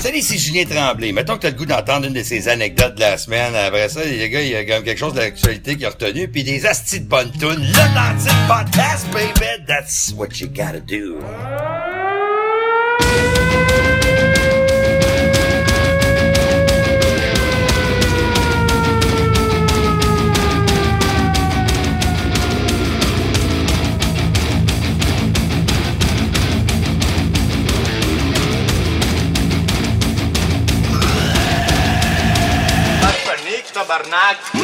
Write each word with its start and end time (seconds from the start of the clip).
Salut, 0.00 0.22
c'est 0.22 0.38
Julien 0.38 0.64
Tremblay. 0.64 1.10
Mettons 1.12 1.34
que 1.34 1.40
t'as 1.42 1.50
le 1.50 1.56
goût 1.56 1.66
d'entendre 1.66 2.06
une 2.06 2.12
de 2.12 2.22
ces 2.22 2.48
anecdotes 2.48 2.94
de 2.94 3.00
la 3.00 3.18
semaine. 3.18 3.54
Après 3.56 3.88
ça, 3.88 4.04
les 4.04 4.30
gars, 4.30 4.40
il 4.40 4.48
y 4.48 4.54
a 4.54 4.64
quand 4.64 4.74
même 4.74 4.84
quelque 4.84 4.98
chose 4.98 5.12
de 5.12 5.18
l'actualité 5.18 5.76
qui 5.76 5.84
a 5.84 5.90
retenu. 5.90 6.28
Puis 6.28 6.44
des 6.44 6.64
astis 6.66 7.00
de 7.00 7.08
bonnes 7.08 7.32
tunes. 7.32 7.66
L'Atlantique 7.76 8.32
Podcast, 8.46 9.06
baby. 9.12 9.64
That's 9.66 10.14
what 10.16 10.40
you 10.40 10.46
gotta 10.48 10.80
do. 10.80 11.18
Karnak. 33.98 34.57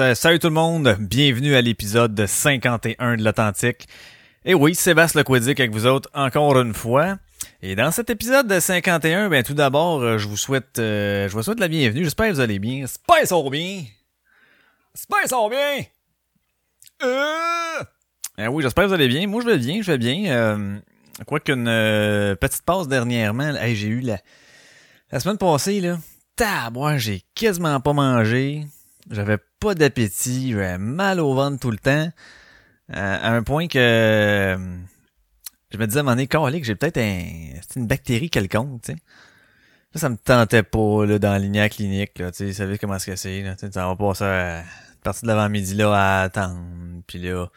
Salut 0.00 0.38
tout 0.38 0.46
le 0.46 0.54
monde, 0.54 0.96
bienvenue 0.98 1.54
à 1.54 1.60
l'épisode 1.60 2.24
51 2.26 3.18
de 3.18 3.22
l'Authentique. 3.22 3.86
Et 4.46 4.54
oui, 4.54 4.74
Sébastien 4.74 5.20
Lequedic 5.20 5.60
avec 5.60 5.72
vous 5.72 5.84
autres 5.84 6.08
encore 6.14 6.58
une 6.58 6.72
fois. 6.72 7.18
Et 7.60 7.76
dans 7.76 7.90
cet 7.90 8.08
épisode 8.08 8.46
de 8.46 8.60
51, 8.60 9.28
ben 9.28 9.42
tout 9.42 9.52
d'abord, 9.52 10.00
euh, 10.00 10.16
je 10.16 10.26
vous 10.26 10.38
souhaite 10.38 10.78
euh, 10.78 11.28
je 11.28 11.34
vous 11.34 11.42
souhaite 11.42 11.60
la 11.60 11.68
bienvenue. 11.68 12.02
J'espère 12.02 12.28
que 12.28 12.32
vous 12.32 12.40
allez 12.40 12.58
bien. 12.58 12.80
J'espère 12.80 13.18
qu'ils 13.18 13.26
sont 13.26 13.50
bien. 13.50 13.82
J'espère 14.94 15.20
qu'ils 15.20 15.28
sont 15.28 15.50
bien. 15.50 15.84
Euh... 17.02 17.84
Eh 18.38 18.48
oui, 18.48 18.62
j'espère 18.62 18.84
que 18.84 18.88
vous 18.88 18.94
allez 18.94 19.08
bien. 19.08 19.26
Moi, 19.26 19.42
je 19.42 19.50
vais 19.50 19.58
bien, 19.58 19.82
je 19.82 19.92
vais 19.92 19.98
bien. 19.98 20.32
Euh, 20.32 20.78
quoi 21.26 21.40
qu'une 21.40 21.68
euh, 21.68 22.34
petite 22.36 22.62
pause 22.62 22.88
dernièrement, 22.88 23.52
j'ai 23.66 23.88
eu 23.88 24.00
la 24.00 24.18
la 25.12 25.20
semaine 25.20 25.36
passée 25.36 25.82
là. 25.82 25.98
Tabouin, 26.36 26.96
j'ai 26.96 27.22
quasiment 27.34 27.80
pas 27.80 27.92
mangé. 27.92 28.64
J'avais 29.10 29.38
pas 29.58 29.74
d'appétit, 29.74 30.52
j'avais 30.52 30.78
mal 30.78 31.20
au 31.20 31.34
ventre 31.34 31.58
tout 31.58 31.70
le 31.70 31.78
temps. 31.78 32.08
Euh, 32.90 33.18
à 33.22 33.30
un 33.32 33.42
point 33.42 33.66
que 33.68 34.56
je 35.70 35.78
me 35.78 35.86
disais 35.86 35.98
à 35.98 36.00
un 36.00 36.04
moment 36.04 36.12
donné, 36.16 36.26
Calique, 36.26 36.64
j'ai 36.64 36.74
peut-être 36.74 36.98
un, 36.98 37.24
c'est 37.68 37.78
une 37.78 37.86
bactérie 37.86 38.30
quelconque, 38.30 38.82
tu 38.82 38.92
sais. 38.92 38.98
Là, 39.94 40.00
ça 40.00 40.08
me 40.08 40.16
tentait 40.16 40.62
pas, 40.62 41.04
là, 41.06 41.18
dans 41.18 41.36
ligne 41.36 41.68
clinique, 41.68 42.18
là, 42.18 42.30
tu 42.30 42.46
sais, 42.46 42.52
savez 42.52 42.78
comment 42.78 42.96
est-ce 42.96 43.06
que 43.06 43.16
c'est, 43.16 43.42
là, 43.42 43.54
tu 43.56 43.66
sais, 43.66 43.72
ça 43.72 43.86
va 43.86 43.96
passer 43.96 44.24
à 44.24 44.64
partir 45.02 45.22
de 45.22 45.28
l'avant-midi, 45.28 45.74
là, 45.74 45.92
à 45.92 46.22
attendre, 46.22 46.60
puis 47.06 47.18
là, 47.18 47.48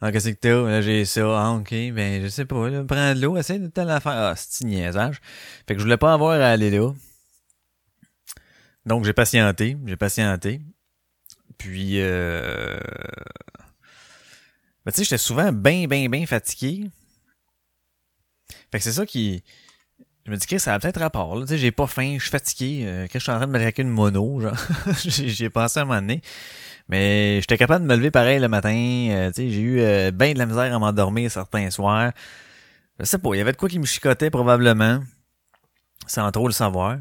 Ah, 0.00 0.12
qu'est-ce 0.12 0.30
que 0.30 0.34
t'as? 0.36 0.62
Là, 0.62 0.80
j'ai 0.80 1.04
ça. 1.04 1.22
Ah, 1.22 1.50
ok. 1.52 1.70
Ben, 1.92 2.22
je 2.22 2.28
sais 2.28 2.44
pas. 2.44 2.68
Là, 2.68 2.84
prends 2.84 3.14
de 3.14 3.20
l'eau, 3.20 3.36
essaie 3.36 3.58
de 3.58 3.66
telle 3.66 3.90
affaire. 3.90 4.12
Ah, 4.12 4.34
c'est 4.36 4.64
niaisage? 4.64 5.20
Fait 5.66 5.74
que 5.74 5.80
je 5.80 5.84
voulais 5.84 5.96
pas 5.96 6.12
avoir 6.12 6.40
à 6.40 6.50
aller 6.50 6.70
là. 6.70 6.92
Donc, 8.88 9.04
j'ai 9.04 9.12
patienté. 9.12 9.76
J'ai 9.86 9.96
patienté. 9.96 10.62
Puis, 11.58 12.00
euh... 12.00 12.78
Ben, 14.84 14.92
tu 14.92 14.98
sais, 14.98 15.04
j'étais 15.04 15.18
souvent 15.18 15.52
bien, 15.52 15.86
bien, 15.86 16.08
bien 16.08 16.24
fatigué. 16.24 16.90
Fait 18.72 18.78
que 18.78 18.84
c'est 18.84 18.92
ça 18.92 19.04
qui... 19.04 19.44
Je 20.24 20.30
me 20.30 20.36
dis 20.36 20.46
que 20.46 20.58
ça 20.58 20.74
a 20.74 20.78
peut-être 20.78 21.00
rapport. 21.00 21.36
Là. 21.36 21.42
Tu 21.42 21.48
sais, 21.48 21.58
j'ai 21.58 21.70
pas 21.70 21.86
faim, 21.86 22.14
je 22.16 22.22
suis 22.22 22.30
fatigué. 22.30 22.84
Euh, 22.86 23.06
quand 23.12 23.18
je 23.18 23.22
suis 23.24 23.32
en 23.32 23.36
train 23.36 23.46
de 23.46 23.52
me 23.52 23.62
raquer 23.62 23.82
une 23.82 23.88
mono, 23.88 24.40
genre, 24.40 24.56
j'ai 25.04 25.50
pensé 25.50 25.80
à 25.80 25.82
un 25.82 25.86
moment 25.86 26.00
donné. 26.00 26.22
Mais 26.88 27.40
j'étais 27.40 27.58
capable 27.58 27.84
de 27.84 27.90
me 27.90 27.96
lever 27.96 28.10
pareil 28.10 28.38
le 28.38 28.48
matin. 28.48 29.08
Euh, 29.10 29.28
tu 29.28 29.34
sais, 29.34 29.50
j'ai 29.50 29.60
eu 29.60 29.80
euh, 29.80 30.10
bien 30.10 30.32
de 30.32 30.38
la 30.38 30.46
misère 30.46 30.74
à 30.74 30.78
m'endormir 30.78 31.30
certains 31.30 31.70
soirs. 31.70 32.12
Je 32.98 33.04
sais 33.04 33.18
pas, 33.18 33.30
il 33.34 33.38
y 33.38 33.40
avait 33.40 33.52
de 33.52 33.58
quoi 33.58 33.68
qui 33.68 33.78
me 33.78 33.86
chicotait 33.86 34.30
probablement. 34.30 35.00
Sans 36.06 36.30
trop 36.30 36.46
le 36.46 36.52
savoir. 36.54 36.96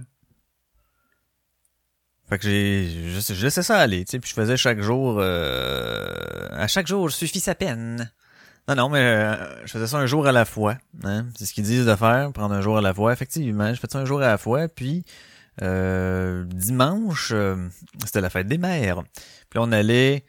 Fait 2.29 2.37
que 2.37 2.43
j'ai, 2.43 2.89
je, 3.09 3.33
je 3.33 3.43
laissais 3.43 3.63
ça 3.63 3.77
aller, 3.77 4.03
tu 4.03 4.11
sais, 4.11 4.19
puis 4.19 4.29
je 4.29 4.35
faisais 4.35 4.57
chaque 4.57 4.81
jour, 4.81 5.17
euh, 5.19 6.13
à 6.51 6.67
chaque 6.67 6.87
jour 6.87 7.09
suffit 7.09 7.39
sa 7.39 7.55
peine. 7.55 8.11
Non, 8.67 8.75
non, 8.75 8.89
mais 8.89 8.99
euh, 8.99 9.65
je 9.65 9.71
faisais 9.71 9.87
ça 9.87 9.97
un 9.97 10.07
jour 10.07 10.27
à 10.27 10.33
la 10.33 10.43
fois. 10.43 10.77
Hein? 11.05 11.27
C'est 11.37 11.45
ce 11.45 11.53
qu'ils 11.53 11.63
disent 11.63 11.85
de 11.85 11.95
faire, 11.95 12.33
prendre 12.33 12.53
un 12.53 12.59
jour 12.59 12.77
à 12.77 12.81
la 12.81 12.93
fois. 12.93 13.13
Effectivement, 13.13 13.73
je 13.73 13.79
faisais 13.79 13.93
ça 13.93 13.99
un 13.99 14.05
jour 14.05 14.21
à 14.21 14.27
la 14.27 14.37
fois. 14.37 14.67
Puis 14.67 15.05
euh, 15.61 16.43
dimanche, 16.47 17.31
euh, 17.31 17.55
c'était 18.03 18.19
la 18.19 18.29
fête 18.29 18.47
des 18.47 18.57
mères. 18.57 19.03
Puis 19.49 19.57
là, 19.57 19.61
on 19.61 19.71
allait, 19.71 20.25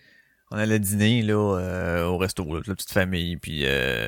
on 0.52 0.56
allait 0.56 0.78
dîner 0.78 1.22
là 1.22 1.58
euh, 1.58 2.04
au 2.04 2.16
resto, 2.16 2.44
là, 2.44 2.58
toute 2.58 2.68
la 2.68 2.74
petite 2.76 2.92
famille, 2.92 3.36
puis 3.38 3.62
euh, 3.64 4.06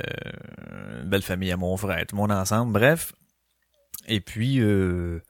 une 1.03 1.09
belle 1.09 1.23
famille 1.23 1.51
à 1.51 1.57
mon 1.57 1.77
frère, 1.77 2.07
tout 2.07 2.15
le 2.15 2.21
monde 2.21 2.31
ensemble. 2.31 2.73
Bref. 2.73 3.13
Et 4.07 4.21
puis, 4.21 4.61
euh, 4.61 5.21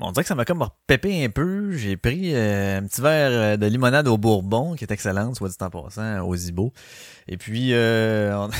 on 0.00 0.12
dirait 0.12 0.24
que 0.24 0.28
ça 0.28 0.34
m'a 0.34 0.44
comme 0.44 0.62
repépé 0.62 1.24
un 1.24 1.30
peu. 1.30 1.72
J'ai 1.72 1.96
pris 1.96 2.34
euh, 2.34 2.78
un 2.78 2.86
petit 2.86 3.00
verre 3.00 3.30
euh, 3.32 3.56
de 3.56 3.66
limonade 3.66 4.08
au 4.08 4.18
Bourbon, 4.18 4.74
qui 4.74 4.84
est 4.84 4.90
excellente, 4.92 5.36
soit 5.36 5.48
dit 5.48 5.56
en 5.60 5.70
passant, 5.70 6.20
au 6.26 6.36
Zibo. 6.36 6.72
Et 7.28 7.36
puis, 7.38 7.72
euh, 7.72 8.36
on- 8.38 8.50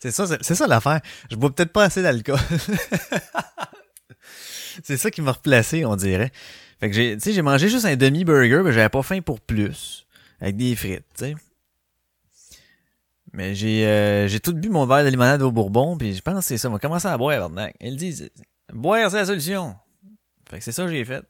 c'est 0.00 0.10
ça, 0.10 0.26
c'est 0.40 0.54
ça 0.54 0.66
l'affaire. 0.66 1.00
Je 1.30 1.36
bois 1.36 1.54
peut-être 1.54 1.72
pas 1.72 1.84
assez 1.84 2.02
d'alcool. 2.02 2.38
c'est 4.82 4.96
ça 4.96 5.10
qui 5.10 5.22
m'a 5.22 5.32
replacé, 5.32 5.84
on 5.84 5.96
dirait. 5.96 6.30
Fait 6.80 6.88
que 6.90 6.96
j'ai, 6.96 7.14
tu 7.16 7.22
sais, 7.22 7.32
j'ai 7.32 7.42
mangé 7.42 7.68
juste 7.68 7.84
un 7.84 7.96
demi-burger, 7.96 8.62
mais 8.64 8.72
j'avais 8.72 8.88
pas 8.88 9.02
faim 9.02 9.20
pour 9.20 9.40
plus. 9.40 10.06
Avec 10.40 10.56
des 10.56 10.74
frites, 10.74 11.04
tu 11.16 11.24
sais. 11.26 11.34
Mais 13.32 13.54
j'ai 13.54 13.86
euh, 13.86 14.26
j'ai 14.26 14.40
tout 14.40 14.54
bu 14.54 14.70
mon 14.70 14.86
verre 14.86 15.04
de 15.04 15.08
limonade 15.08 15.42
au 15.42 15.52
Bourbon, 15.52 15.96
puis 15.96 16.14
je 16.16 16.20
pense 16.22 16.34
que 16.36 16.40
c'est 16.40 16.58
ça. 16.58 16.68
On 16.68 16.72
va 16.72 16.78
commencer 16.80 17.06
à 17.06 17.16
boire, 17.16 17.38
Vernac. 17.38 17.76
Ils 17.80 17.96
disent, 17.96 18.28
boire, 18.72 19.08
c'est 19.10 19.18
la 19.18 19.26
solution. 19.26 19.76
Fait 20.50 20.58
que 20.58 20.64
c'est 20.64 20.72
ça 20.72 20.84
que 20.84 20.90
j'ai 20.90 21.04
fait. 21.04 21.24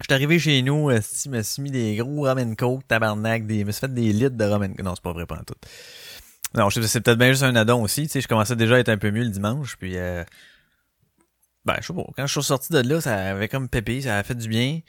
J'étais 0.00 0.14
arrivé 0.14 0.38
chez 0.38 0.62
nous, 0.62 0.88
euh, 0.88 1.00
si, 1.02 1.28
me 1.28 1.42
suis 1.42 1.60
mis 1.60 1.70
des 1.70 1.96
gros 1.96 2.22
ramen 2.22 2.56
coke, 2.56 2.86
tabarnak, 2.88 3.46
des, 3.46 3.64
me 3.64 3.70
suis 3.70 3.80
fait 3.80 3.92
des 3.92 4.14
litres 4.14 4.36
de 4.36 4.44
ramen 4.44 4.74
Non, 4.82 4.94
c'est 4.94 5.02
pas 5.02 5.12
vrai, 5.12 5.26
pas 5.26 5.36
en 5.36 5.44
tout. 5.44 5.54
Non, 6.54 6.70
je 6.70 6.80
c'est 6.80 7.02
peut-être 7.02 7.18
bien 7.18 7.28
juste 7.28 7.42
un 7.42 7.54
addon 7.54 7.82
aussi, 7.82 8.04
tu 8.04 8.08
sais, 8.08 8.20
je 8.22 8.28
commençais 8.28 8.56
déjà 8.56 8.76
à 8.76 8.78
être 8.78 8.88
un 8.88 8.96
peu 8.96 9.10
mieux 9.10 9.22
le 9.22 9.28
dimanche, 9.28 9.76
puis 9.76 9.98
euh, 9.98 10.24
ben, 11.64 11.76
je 11.80 11.88
sais 11.88 11.92
pas, 11.92 12.06
quand 12.16 12.26
je 12.26 12.32
suis 12.32 12.42
sorti 12.42 12.72
de 12.72 12.80
là, 12.80 13.00
ça 13.00 13.14
avait 13.14 13.48
comme 13.48 13.68
pépé, 13.68 14.00
ça 14.00 14.16
a 14.16 14.22
fait 14.22 14.34
du 14.34 14.48
bien. 14.48 14.80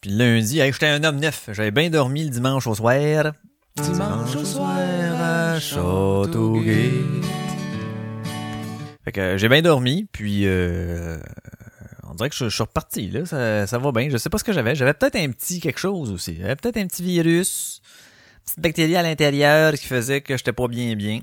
Puis 0.00 0.10
lundi, 0.10 0.60
hey, 0.60 0.72
j'étais 0.72 0.86
un 0.86 1.02
homme 1.02 1.18
neuf, 1.18 1.50
j'avais 1.52 1.72
bien 1.72 1.90
dormi 1.90 2.24
le 2.24 2.30
dimanche 2.30 2.66
au 2.68 2.74
soir. 2.74 3.32
Dimanche 3.76 4.36
au 4.36 4.44
soir 4.44 4.70
à 5.20 5.58
Châteauguay. 5.58 7.02
Fait 9.08 9.12
que 9.12 9.20
euh, 9.22 9.38
j'ai 9.38 9.48
bien 9.48 9.62
dormi, 9.62 10.04
puis 10.12 10.42
euh, 10.44 11.16
on 12.02 12.12
dirait 12.12 12.28
que 12.28 12.36
je, 12.36 12.50
suis 12.50 12.62
reparti, 12.62 13.08
là, 13.08 13.24
ça, 13.24 13.66
ça 13.66 13.78
va 13.78 13.90
bien. 13.90 14.10
Je 14.10 14.18
sais 14.18 14.28
pas 14.28 14.36
ce 14.36 14.44
que 14.44 14.52
j'avais. 14.52 14.74
J'avais 14.74 14.92
peut-être 14.92 15.16
un 15.16 15.30
petit 15.30 15.60
quelque 15.60 15.80
chose 15.80 16.12
aussi. 16.12 16.36
J'avais 16.36 16.56
peut-être 16.56 16.76
un 16.76 16.86
petit 16.86 17.02
virus, 17.02 17.80
petite 18.44 18.60
bactérie 18.60 18.96
à 18.96 19.02
l'intérieur 19.02 19.72
qui 19.72 19.86
faisait 19.86 20.20
que 20.20 20.36
j'étais 20.36 20.52
pas 20.52 20.68
bien 20.68 20.94
bien. 20.94 21.20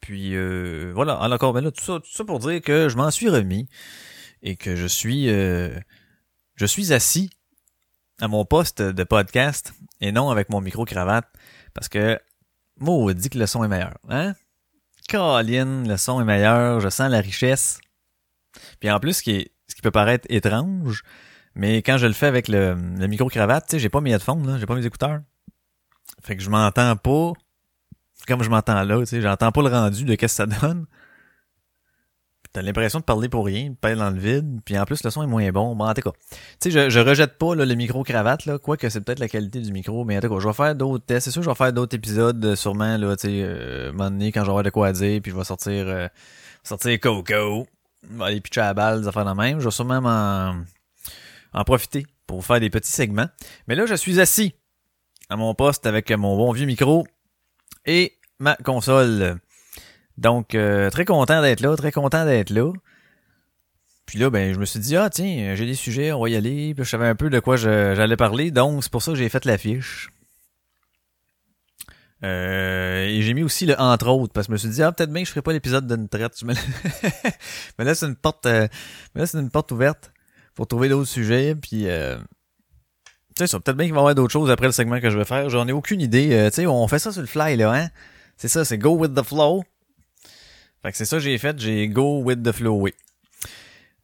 Puis 0.00 0.34
euh, 0.34 0.90
voilà, 0.94 1.20
encore 1.20 1.52
ben 1.52 1.60
là, 1.60 1.70
tout 1.70 1.84
ça, 1.84 2.00
tout 2.00 2.10
ça 2.10 2.24
pour 2.24 2.38
dire 2.38 2.62
que 2.62 2.88
je 2.88 2.96
m'en 2.96 3.10
suis 3.10 3.28
remis 3.28 3.68
et 4.40 4.56
que 4.56 4.74
je 4.74 4.86
suis 4.86 5.28
euh, 5.28 5.78
je 6.54 6.64
suis 6.64 6.94
assis 6.94 7.28
à 8.18 8.28
mon 8.28 8.46
poste 8.46 8.80
de 8.80 9.04
podcast 9.04 9.74
et 10.00 10.10
non 10.10 10.30
avec 10.30 10.48
mon 10.48 10.62
micro 10.62 10.86
cravate 10.86 11.26
parce 11.74 11.90
que 11.90 12.18
maudit 12.78 13.28
que 13.28 13.38
le 13.38 13.46
son 13.46 13.62
est 13.62 13.68
meilleur, 13.68 13.98
hein? 14.08 14.32
Colin, 15.08 15.84
le 15.84 15.96
son 15.96 16.20
est 16.20 16.24
meilleur, 16.24 16.80
je 16.80 16.88
sens 16.88 17.10
la 17.10 17.20
richesse. 17.20 17.80
Puis 18.80 18.90
en 18.90 19.00
plus, 19.00 19.14
ce 19.14 19.22
qui, 19.22 19.50
ce 19.68 19.74
qui 19.74 19.82
peut 19.82 19.90
paraître 19.90 20.26
étrange, 20.30 21.02
mais 21.54 21.78
quand 21.78 21.98
je 21.98 22.06
le 22.06 22.12
fais 22.12 22.26
avec 22.26 22.48
le, 22.48 22.74
le 22.74 23.06
micro-cravate, 23.06 23.66
tu 23.66 23.72
sais, 23.72 23.78
j'ai 23.78 23.88
pas 23.88 24.00
mes 24.00 24.12
headphones, 24.12 24.46
là, 24.46 24.58
j'ai 24.58 24.66
pas 24.66 24.74
mes 24.74 24.86
écouteurs. 24.86 25.20
Fait 26.22 26.36
que 26.36 26.42
je 26.42 26.50
m'entends 26.50 26.96
pas 26.96 27.32
comme 28.26 28.42
je 28.42 28.50
m'entends 28.50 28.82
là, 28.82 28.98
tu 29.00 29.06
sais, 29.06 29.20
j'entends 29.20 29.52
pas 29.52 29.62
le 29.62 29.68
rendu 29.68 30.04
de 30.04 30.14
qu'est-ce 30.14 30.42
que 30.42 30.50
ça 30.52 30.60
donne. 30.60 30.86
L'impression 32.62 33.00
de 33.00 33.04
parler 33.04 33.28
pour 33.28 33.46
rien, 33.46 33.70
de 33.70 33.74
parler 33.74 33.96
dans 33.96 34.10
le 34.10 34.18
vide, 34.18 34.60
puis 34.64 34.78
en 34.78 34.84
plus 34.84 35.02
le 35.04 35.10
son 35.10 35.22
est 35.22 35.26
moins 35.26 35.50
bon. 35.50 35.74
Bon, 35.76 35.86
en 35.86 35.94
tout 35.94 36.02
cas, 36.02 36.12
tu 36.30 36.36
sais, 36.60 36.70
je, 36.70 36.90
je 36.90 37.00
rejette 37.00 37.38
pas 37.38 37.54
là, 37.54 37.64
le 37.64 37.74
micro-cravate, 37.74 38.46
là, 38.46 38.58
quoique 38.58 38.88
c'est 38.88 39.00
peut-être 39.00 39.18
la 39.18 39.28
qualité 39.28 39.60
du 39.60 39.72
micro, 39.72 40.04
mais 40.04 40.16
en 40.16 40.20
tout 40.20 40.28
cas, 40.28 40.40
je 40.40 40.46
vais 40.48 40.54
faire 40.54 40.74
d'autres 40.74 41.04
tests. 41.04 41.26
C'est 41.26 41.30
sûr, 41.30 41.42
je 41.42 41.48
vais 41.48 41.54
faire 41.54 41.72
d'autres 41.72 41.96
épisodes, 41.96 42.44
euh, 42.44 42.56
sûrement, 42.56 42.96
là, 42.96 43.16
tu 43.16 43.28
sais, 43.28 43.40
euh, 43.42 43.88
un 43.88 43.92
moment 43.92 44.10
donné, 44.10 44.32
quand 44.32 44.44
j'aurai 44.44 44.62
de 44.62 44.70
quoi 44.70 44.92
dire, 44.92 45.20
puis 45.22 45.32
je 45.32 45.36
vais 45.36 45.44
sortir, 45.44 45.86
euh, 45.88 46.08
sortir 46.62 46.98
Coco, 47.00 47.66
je 48.02 48.16
vais 48.16 48.24
aller 48.24 48.40
pitcher 48.40 48.60
à 48.60 48.66
la 48.66 48.74
balle, 48.74 49.02
des 49.02 49.08
affaires 49.08 49.24
de 49.24 49.32
même. 49.32 49.60
Je 49.60 49.64
vais 49.64 49.70
sûrement 49.70 50.00
m'en, 50.00 50.54
en 51.52 51.64
profiter 51.64 52.06
pour 52.26 52.44
faire 52.44 52.60
des 52.60 52.70
petits 52.70 52.92
segments. 52.92 53.28
Mais 53.66 53.74
là, 53.74 53.86
je 53.86 53.94
suis 53.94 54.20
assis 54.20 54.54
à 55.28 55.36
mon 55.36 55.54
poste 55.54 55.86
avec 55.86 56.10
mon 56.10 56.36
bon 56.36 56.52
vieux 56.52 56.66
micro 56.66 57.06
et 57.86 58.18
ma 58.38 58.56
console. 58.56 59.38
Donc, 60.18 60.54
euh, 60.54 60.90
très 60.90 61.04
content 61.04 61.40
d'être 61.40 61.60
là, 61.60 61.76
très 61.76 61.92
content 61.92 62.24
d'être 62.26 62.50
là. 62.50 62.72
Puis 64.04 64.18
là, 64.18 64.30
ben, 64.30 64.52
je 64.52 64.58
me 64.58 64.64
suis 64.64 64.80
dit, 64.80 64.96
ah 64.96 65.08
tiens, 65.10 65.54
j'ai 65.54 65.64
des 65.64 65.74
sujets, 65.74 66.12
on 66.12 66.20
va 66.20 66.28
y 66.28 66.36
aller. 66.36 66.74
Puis 66.74 66.84
je 66.84 66.90
savais 66.90 67.06
un 67.06 67.14
peu 67.14 67.30
de 67.30 67.38
quoi 67.40 67.56
je- 67.56 67.94
j'allais 67.94 68.16
parler, 68.16 68.50
donc 68.50 68.82
c'est 68.82 68.90
pour 68.90 69.02
ça 69.02 69.12
que 69.12 69.18
j'ai 69.18 69.28
fait 69.28 69.44
l'affiche. 69.44 70.08
Euh, 72.24 73.04
et 73.06 73.22
j'ai 73.22 73.32
mis 73.32 73.44
aussi 73.44 73.64
le 73.64 73.78
entre 73.80 74.08
autres, 74.08 74.32
parce 74.32 74.46
que 74.48 74.50
je 74.50 74.52
me 74.54 74.58
suis 74.58 74.68
dit, 74.70 74.82
ah, 74.82 74.90
peut-être 74.90 75.12
bien 75.12 75.22
que 75.22 75.26
je 75.26 75.30
ferai 75.32 75.42
pas 75.42 75.52
l'épisode 75.52 75.86
d'une 75.86 76.08
traite. 76.08 76.34
Tu 76.34 76.46
me 76.46 76.54
c'est 76.54 78.02
une 78.06 78.16
porte, 78.16 78.46
euh, 78.46 78.66
une 79.34 79.50
porte 79.50 79.70
ouverte 79.70 80.10
pour 80.54 80.66
trouver 80.66 80.88
d'autres 80.88 81.08
sujets, 81.08 81.54
puis 81.54 81.86
euh, 81.86 82.16
tu 83.36 83.44
sais, 83.44 83.46
ça, 83.46 83.60
peut-être 83.60 83.76
bien 83.76 83.86
qu'il 83.86 83.94
va 83.94 83.98
y 83.98 84.02
avoir 84.02 84.14
d'autres 84.16 84.32
choses 84.32 84.50
après 84.50 84.66
le 84.66 84.72
segment 84.72 85.00
que 85.00 85.10
je 85.10 85.18
vais 85.18 85.24
faire. 85.24 85.48
J'en 85.48 85.68
ai 85.68 85.72
aucune 85.72 86.00
idée. 86.00 86.30
Euh, 86.32 86.48
tu 86.50 86.56
sais, 86.56 86.66
on 86.66 86.88
fait 86.88 86.98
ça 86.98 87.12
sur 87.12 87.20
le 87.20 87.28
fly, 87.28 87.56
là, 87.56 87.72
hein? 87.72 87.88
C'est 88.36 88.48
ça, 88.48 88.64
c'est 88.64 88.78
go 88.78 88.96
with 88.96 89.14
the 89.14 89.22
flow. 89.22 89.62
Fait 90.82 90.92
que 90.92 90.96
c'est 90.96 91.04
ça 91.04 91.16
que 91.16 91.22
j'ai 91.22 91.38
fait, 91.38 91.58
j'ai 91.58 91.88
go 91.88 92.22
with 92.22 92.42
the 92.42 92.52
flow, 92.52 92.76
oui. 92.80 92.94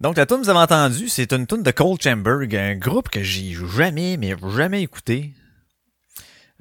Donc, 0.00 0.16
la 0.16 0.26
tune 0.26 0.38
que 0.38 0.42
vous 0.42 0.50
avez 0.50 0.58
entendue, 0.58 1.08
c'est 1.08 1.32
une 1.32 1.46
tune 1.46 1.62
de 1.62 1.70
Cold 1.70 2.02
Chamber, 2.02 2.46
un 2.52 2.74
groupe 2.74 3.08
que 3.08 3.22
j'ai 3.22 3.54
jamais, 3.76 4.16
mais 4.16 4.34
jamais 4.54 4.82
écouté. 4.82 5.32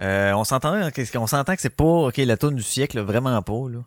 Euh, 0.02 0.34
on 0.34 0.44
s'entend, 0.44 0.80
on 1.16 1.28
s'entend 1.28 1.56
que 1.56 1.62
c'est 1.62 1.70
pas, 1.70 1.84
ok, 1.84 2.18
la 2.18 2.38
tune 2.38 2.56
du 2.56 2.64
siècle, 2.64 3.00
vraiment 3.02 3.42
pas, 3.42 3.70
là. 3.70 3.80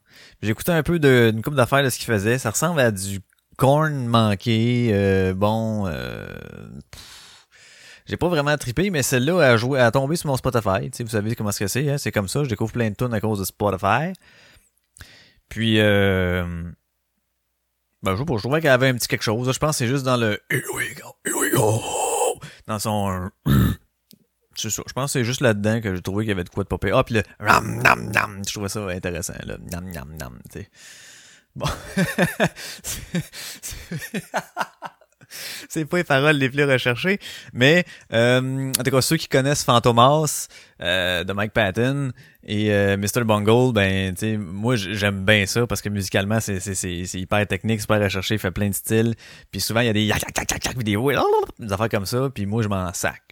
J'ai 0.43 0.51
écouté 0.51 0.73
un 0.73 0.83
peu 0.83 0.99
de, 0.99 1.31
d'une 1.33 1.43
coupe 1.43 1.55
d'affaires 1.55 1.85
de 1.85 1.91
ce 1.91 1.99
qu'ils 1.99 2.07
faisaient. 2.07 2.39
Ça 2.39 2.51
ressemble 2.51 2.81
à 2.81 2.91
du 2.91 3.21
corn 3.57 4.07
manqué, 4.07 4.91
euh, 4.93 5.33
bon, 5.33 5.87
euh, 5.87 6.27
j'ai 8.07 8.17
pas 8.17 8.29
vraiment 8.29 8.57
trippé, 8.57 8.91
mais 8.91 9.03
celle-là 9.03 9.41
a 9.41 9.57
joué, 9.57 9.81
a 9.81 9.91
tombé 9.91 10.17
sur 10.17 10.29
mon 10.29 10.37
Spotify. 10.37 10.91
Vous 11.01 11.09
savez 11.09 11.35
comment 11.35 11.51
c'est, 11.51 11.89
hein? 11.89 11.99
c'est 11.99 12.13
comme 12.13 12.29
ça. 12.29 12.45
Je 12.45 12.49
découvre 12.49 12.73
plein 12.73 12.91
de 12.91 12.95
tunes 12.95 13.13
à 13.13 13.21
cause 13.21 13.41
de 13.41 13.45
Spotify. 13.45 14.13
Puis, 15.49 15.81
euh, 15.81 16.45
ben, 18.03 18.15
je 18.15 18.19
sais 18.19 18.25
pas, 18.25 18.37
je 18.37 18.43
trouvais 18.43 18.61
qu'elle 18.61 18.71
avait 18.71 18.89
un 18.89 18.95
petit 18.95 19.09
quelque 19.09 19.23
chose. 19.23 19.53
Je 19.53 19.59
pense 19.59 19.71
que 19.71 19.77
c'est 19.77 19.89
juste 19.89 20.05
dans 20.05 20.17
le 20.17 20.41
go, 20.51 20.81
go. 21.53 22.41
Dans 22.67 22.79
son. 22.79 23.31
Je 24.59 24.81
pense 24.95 25.13
que 25.13 25.19
c'est 25.19 25.25
juste 25.25 25.43
là-dedans 25.43 25.83
que 25.83 25.95
j'ai 25.95 26.01
trouvé 26.01 26.25
qu'il 26.25 26.31
y 26.31 26.33
avait 26.33 26.43
de 26.43 26.49
quoi 26.49 26.65
de 26.65 26.69
popper. 26.69 26.91
Ah, 26.91 27.05
puis 27.05 27.17
le 27.17 27.23
ram 27.39 27.77
nam 27.83 28.11
nam. 28.11 28.43
Je 28.47 28.55
trouvais 28.55 28.71
ça 28.71 28.87
intéressant, 28.87 29.35
là. 29.45 29.59
Nam 29.71 29.91
nam 29.91 30.17
nam, 30.19 30.41
tu 30.51 30.61
sais. 30.61 30.71
Bon. 31.55 31.67
c'est 35.69 35.85
pas 35.85 35.99
les 35.99 36.05
paroles 36.05 36.37
les 36.37 36.49
plus 36.49 36.65
recherchées, 36.65 37.19
mais 37.53 37.85
euh, 38.13 38.71
en 38.79 38.83
tout 38.83 38.91
cas 38.91 39.01
ceux 39.01 39.17
qui 39.17 39.29
connaissent 39.29 39.65
Fantomas 39.65 40.49
euh, 40.81 41.25
de 41.25 41.33
Mike 41.33 41.53
Patton 41.53 42.13
et 42.45 42.73
euh, 42.73 42.97
Mr 42.97 43.25
Bungle, 43.25 43.73
ben 43.73 44.15
tu 44.15 44.39
moi 44.39 44.77
j'aime 44.77 45.25
bien 45.25 45.47
ça 45.47 45.67
parce 45.67 45.83
que 45.83 45.89
musicalement 45.89 46.39
c'est 46.41 46.59
hyper 47.15 47.47
technique, 47.47 47.81
super 47.81 48.01
recherché, 48.01 48.35
il 48.35 48.41
fait 48.41 48.51
plein 48.51 48.69
de 48.69 48.75
styles, 48.75 49.15
puis 49.51 49.61
souvent 49.61 49.81
il 49.81 49.87
y 49.87 49.91
a 49.91 49.93
des 49.93 50.05
yak 50.05 50.23
yak, 50.23 50.75
puis 50.75 50.85
des 50.85 50.97
des 50.97 51.73
affaires 51.73 51.89
comme 51.89 52.07
ça, 52.07 52.31
puis 52.33 52.47
moi 52.47 52.63
je 52.63 52.69
m'en 52.69 52.93
sac. 52.93 53.23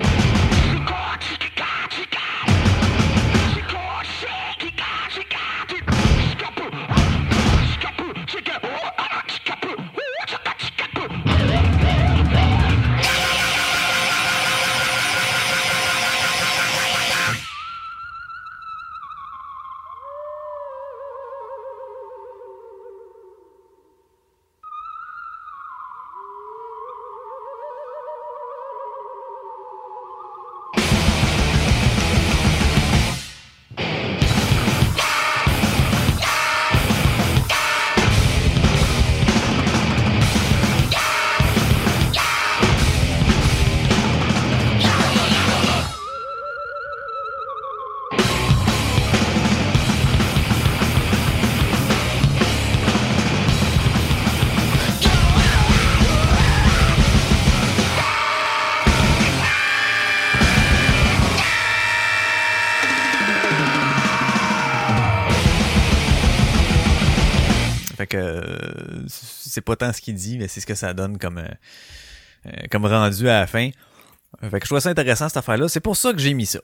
Pas 69.64 69.76
tant 69.76 69.92
ce 69.92 70.00
qu'il 70.00 70.14
dit, 70.14 70.38
mais 70.38 70.48
c'est 70.48 70.60
ce 70.60 70.66
que 70.66 70.74
ça 70.74 70.94
donne 70.94 71.18
comme, 71.18 71.38
euh, 71.38 71.48
euh, 72.46 72.50
comme 72.70 72.86
rendu 72.86 73.28
à 73.28 73.40
la 73.40 73.46
fin. 73.46 73.70
Fait 74.40 74.58
que 74.60 74.66
je 74.66 74.70
trouve 74.70 74.80
ça 74.80 74.90
intéressant 74.90 75.28
cette 75.28 75.36
affaire-là. 75.36 75.68
C'est 75.68 75.80
pour 75.80 75.96
ça 75.96 76.12
que 76.12 76.18
j'ai 76.18 76.34
mis 76.34 76.46
ça. 76.46 76.60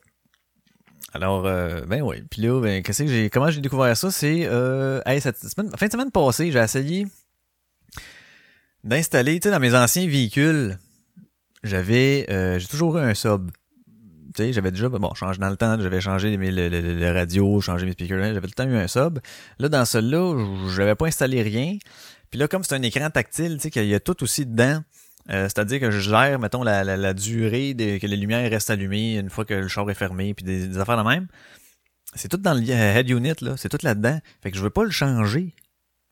Alors, 1.12 1.46
euh, 1.46 1.82
ben 1.86 2.02
oui. 2.02 2.22
Puis 2.30 2.42
là, 2.42 2.60
ben, 2.60 2.82
qu'est-ce 2.82 3.02
que 3.02 3.08
j'ai, 3.08 3.30
comment 3.30 3.50
j'ai 3.50 3.60
découvert 3.60 3.96
ça? 3.96 4.10
C'est, 4.10 4.46
euh, 4.46 5.00
cette 5.20 5.38
semaine, 5.38 5.70
fin 5.76 5.86
de 5.86 5.92
semaine 5.92 6.10
passée, 6.10 6.52
j'ai 6.52 6.58
essayé 6.58 7.06
d'installer, 8.84 9.40
tu 9.40 9.48
sais, 9.48 9.52
dans 9.52 9.60
mes 9.60 9.74
anciens 9.74 10.06
véhicules, 10.06 10.78
j'avais, 11.62 12.26
j'ai 12.58 12.66
toujours 12.66 12.98
eu 12.98 13.02
un 13.02 13.14
sub. 13.14 13.50
Tu 14.34 14.44
sais, 14.44 14.52
j'avais 14.52 14.70
déjà, 14.70 14.88
bon, 14.88 15.12
changé 15.14 15.40
dans 15.40 15.50
le 15.50 15.56
temps, 15.56 15.76
j'avais 15.80 16.00
changé 16.00 16.36
mes, 16.36 16.52
le, 16.52 16.68
le, 16.68 16.80
le 16.80 17.12
radio, 17.12 17.60
changé 17.60 17.84
mes 17.84 17.92
speakers, 17.92 18.22
j'avais 18.22 18.40
tout 18.40 18.46
le 18.46 18.64
temps 18.64 18.68
eu 18.68 18.76
un 18.76 18.86
sub. 18.86 19.18
Là, 19.58 19.68
dans 19.68 19.84
celui-là, 19.84 20.68
j'avais 20.68 20.94
pas 20.94 21.06
installé 21.06 21.42
rien. 21.42 21.76
Puis 22.30 22.38
là, 22.38 22.48
comme 22.48 22.62
c'est 22.62 22.74
un 22.74 22.82
écran 22.82 23.10
tactile, 23.10 23.56
tu 23.56 23.62
sais, 23.62 23.70
qu'il 23.70 23.86
y 23.86 23.94
a 23.94 24.00
tout 24.00 24.22
aussi 24.22 24.46
dedans, 24.46 24.82
euh, 25.30 25.44
c'est-à-dire 25.44 25.80
que 25.80 25.90
je 25.90 26.00
gère, 26.00 26.38
mettons, 26.38 26.62
la, 26.62 26.84
la, 26.84 27.14
durée 27.14 27.74
de, 27.74 27.98
que 27.98 28.06
les 28.06 28.16
lumières 28.16 28.48
restent 28.50 28.70
allumées 28.70 29.16
une 29.16 29.30
fois 29.30 29.44
que 29.44 29.54
le 29.54 29.68
char 29.68 29.88
est 29.90 29.94
fermé, 29.94 30.34
puis 30.34 30.44
des, 30.44 30.78
affaires 30.78 30.96
de 30.96 31.08
même. 31.08 31.26
C'est 32.14 32.28
tout 32.28 32.36
dans 32.36 32.54
le 32.54 32.68
head 32.68 33.08
unit, 33.08 33.34
là. 33.40 33.56
C'est 33.56 33.68
tout 33.68 33.78
là-dedans. 33.82 34.18
Fait 34.42 34.50
que 34.50 34.56
je 34.56 34.62
veux 34.62 34.70
pas 34.70 34.84
le 34.84 34.90
changer. 34.90 35.54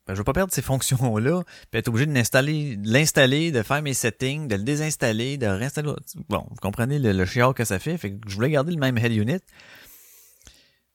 Ben, 0.07 0.15
je 0.15 0.19
veux 0.19 0.25
pas 0.25 0.33
perdre 0.33 0.53
ces 0.53 0.63
fonctions-là, 0.71 1.43
puis 1.71 1.79
être 1.79 1.89
obligé 1.89 2.07
de 2.07 2.15
l'installer, 2.15 3.51
de 3.51 3.63
faire 3.63 3.83
mes 3.83 3.95
settings, 3.95 4.49
de 4.49 4.57
le 4.57 4.63
désinstaller, 4.63 5.37
de 5.37 5.47
réinstaller. 5.47 5.93
Bon, 6.29 6.47
vous 6.49 6.57
comprenez 6.61 6.99
le, 6.99 7.13
le 7.13 7.53
que 7.53 7.65
ça 7.65 7.79
fait. 7.79 7.97
Fait 7.97 8.13
que 8.13 8.29
je 8.29 8.35
voulais 8.35 8.51
garder 8.51 8.73
le 8.73 8.79
même 8.79 8.99
head 8.99 9.13
unit. 9.13 9.41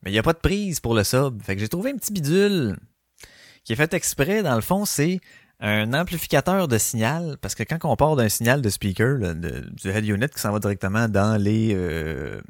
Mais 0.03 0.12
il 0.12 0.13
n'y 0.13 0.20
a 0.20 0.24
pas 0.24 0.34
de 0.34 0.39
prise 0.39 0.80
pour 0.80 0.96
le 0.96 1.03
sub. 1.03 1.42
Fait 1.42 1.56
que 1.56 1.62
j'ai 1.62 1.70
trouvé 1.70 1.92
un 1.92 1.98
petit 1.98 2.12
bidule 2.12 2.77
qui 3.63 3.74
est 3.74 3.75
fait 3.75 3.93
exprès. 3.93 4.43
Dans 4.43 4.55
le 4.55 4.62
fond, 4.62 4.86
c'est 4.86 5.20
un 5.60 5.93
amplificateur 5.93 6.67
de 6.67 6.77
signal, 6.77 7.38
parce 7.41 7.55
que 7.55 7.63
quand 7.63 7.77
on 7.84 7.96
part 7.96 8.15
d'un 8.15 8.29
signal 8.29 8.62
de 8.62 8.70
speaker, 8.70 9.20
de- 9.36 9.70
du 9.72 9.89
head 9.89 10.05
unit 10.05 10.27
qui 10.27 10.39
s'en 10.39 10.51
va 10.51 10.60
directement 10.60 11.08
dans 11.08 11.41
les, 11.41 11.72
euh, 11.74 12.41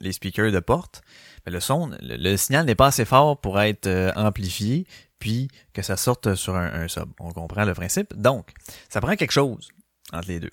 les 0.00 0.12
speakers 0.12 0.50
de 0.50 0.58
porte, 0.60 1.02
ben, 1.46 1.52
le 1.52 1.60
son, 1.60 1.88
le, 2.02 2.16
le 2.16 2.36
signal 2.36 2.66
n'est 2.66 2.74
pas 2.74 2.88
assez 2.88 3.04
fort 3.04 3.40
pour 3.40 3.60
être 3.60 3.86
euh, 3.86 4.10
amplifié, 4.16 4.86
puis 5.20 5.48
que 5.72 5.82
ça 5.82 5.96
sorte 5.96 6.34
sur 6.34 6.56
un, 6.56 6.82
un 6.82 6.88
sub. 6.88 7.08
On 7.20 7.30
comprend 7.32 7.64
le 7.64 7.74
principe. 7.74 8.14
Donc, 8.16 8.50
ça 8.88 9.00
prend 9.00 9.14
quelque 9.14 9.32
chose 9.32 9.68
entre 10.12 10.28
les 10.28 10.40
deux. 10.40 10.50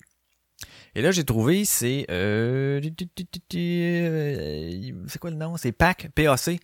Et 0.94 1.02
là, 1.02 1.10
j'ai 1.10 1.24
trouvé, 1.24 1.64
c'est... 1.64 2.06
Euh, 2.10 2.80
euh, 3.54 4.92
c'est 5.08 5.18
quoi 5.18 5.30
le 5.30 5.36
nom? 5.36 5.56
C'est 5.56 5.72
PAC, 5.72 6.08
PAC. 6.14 6.60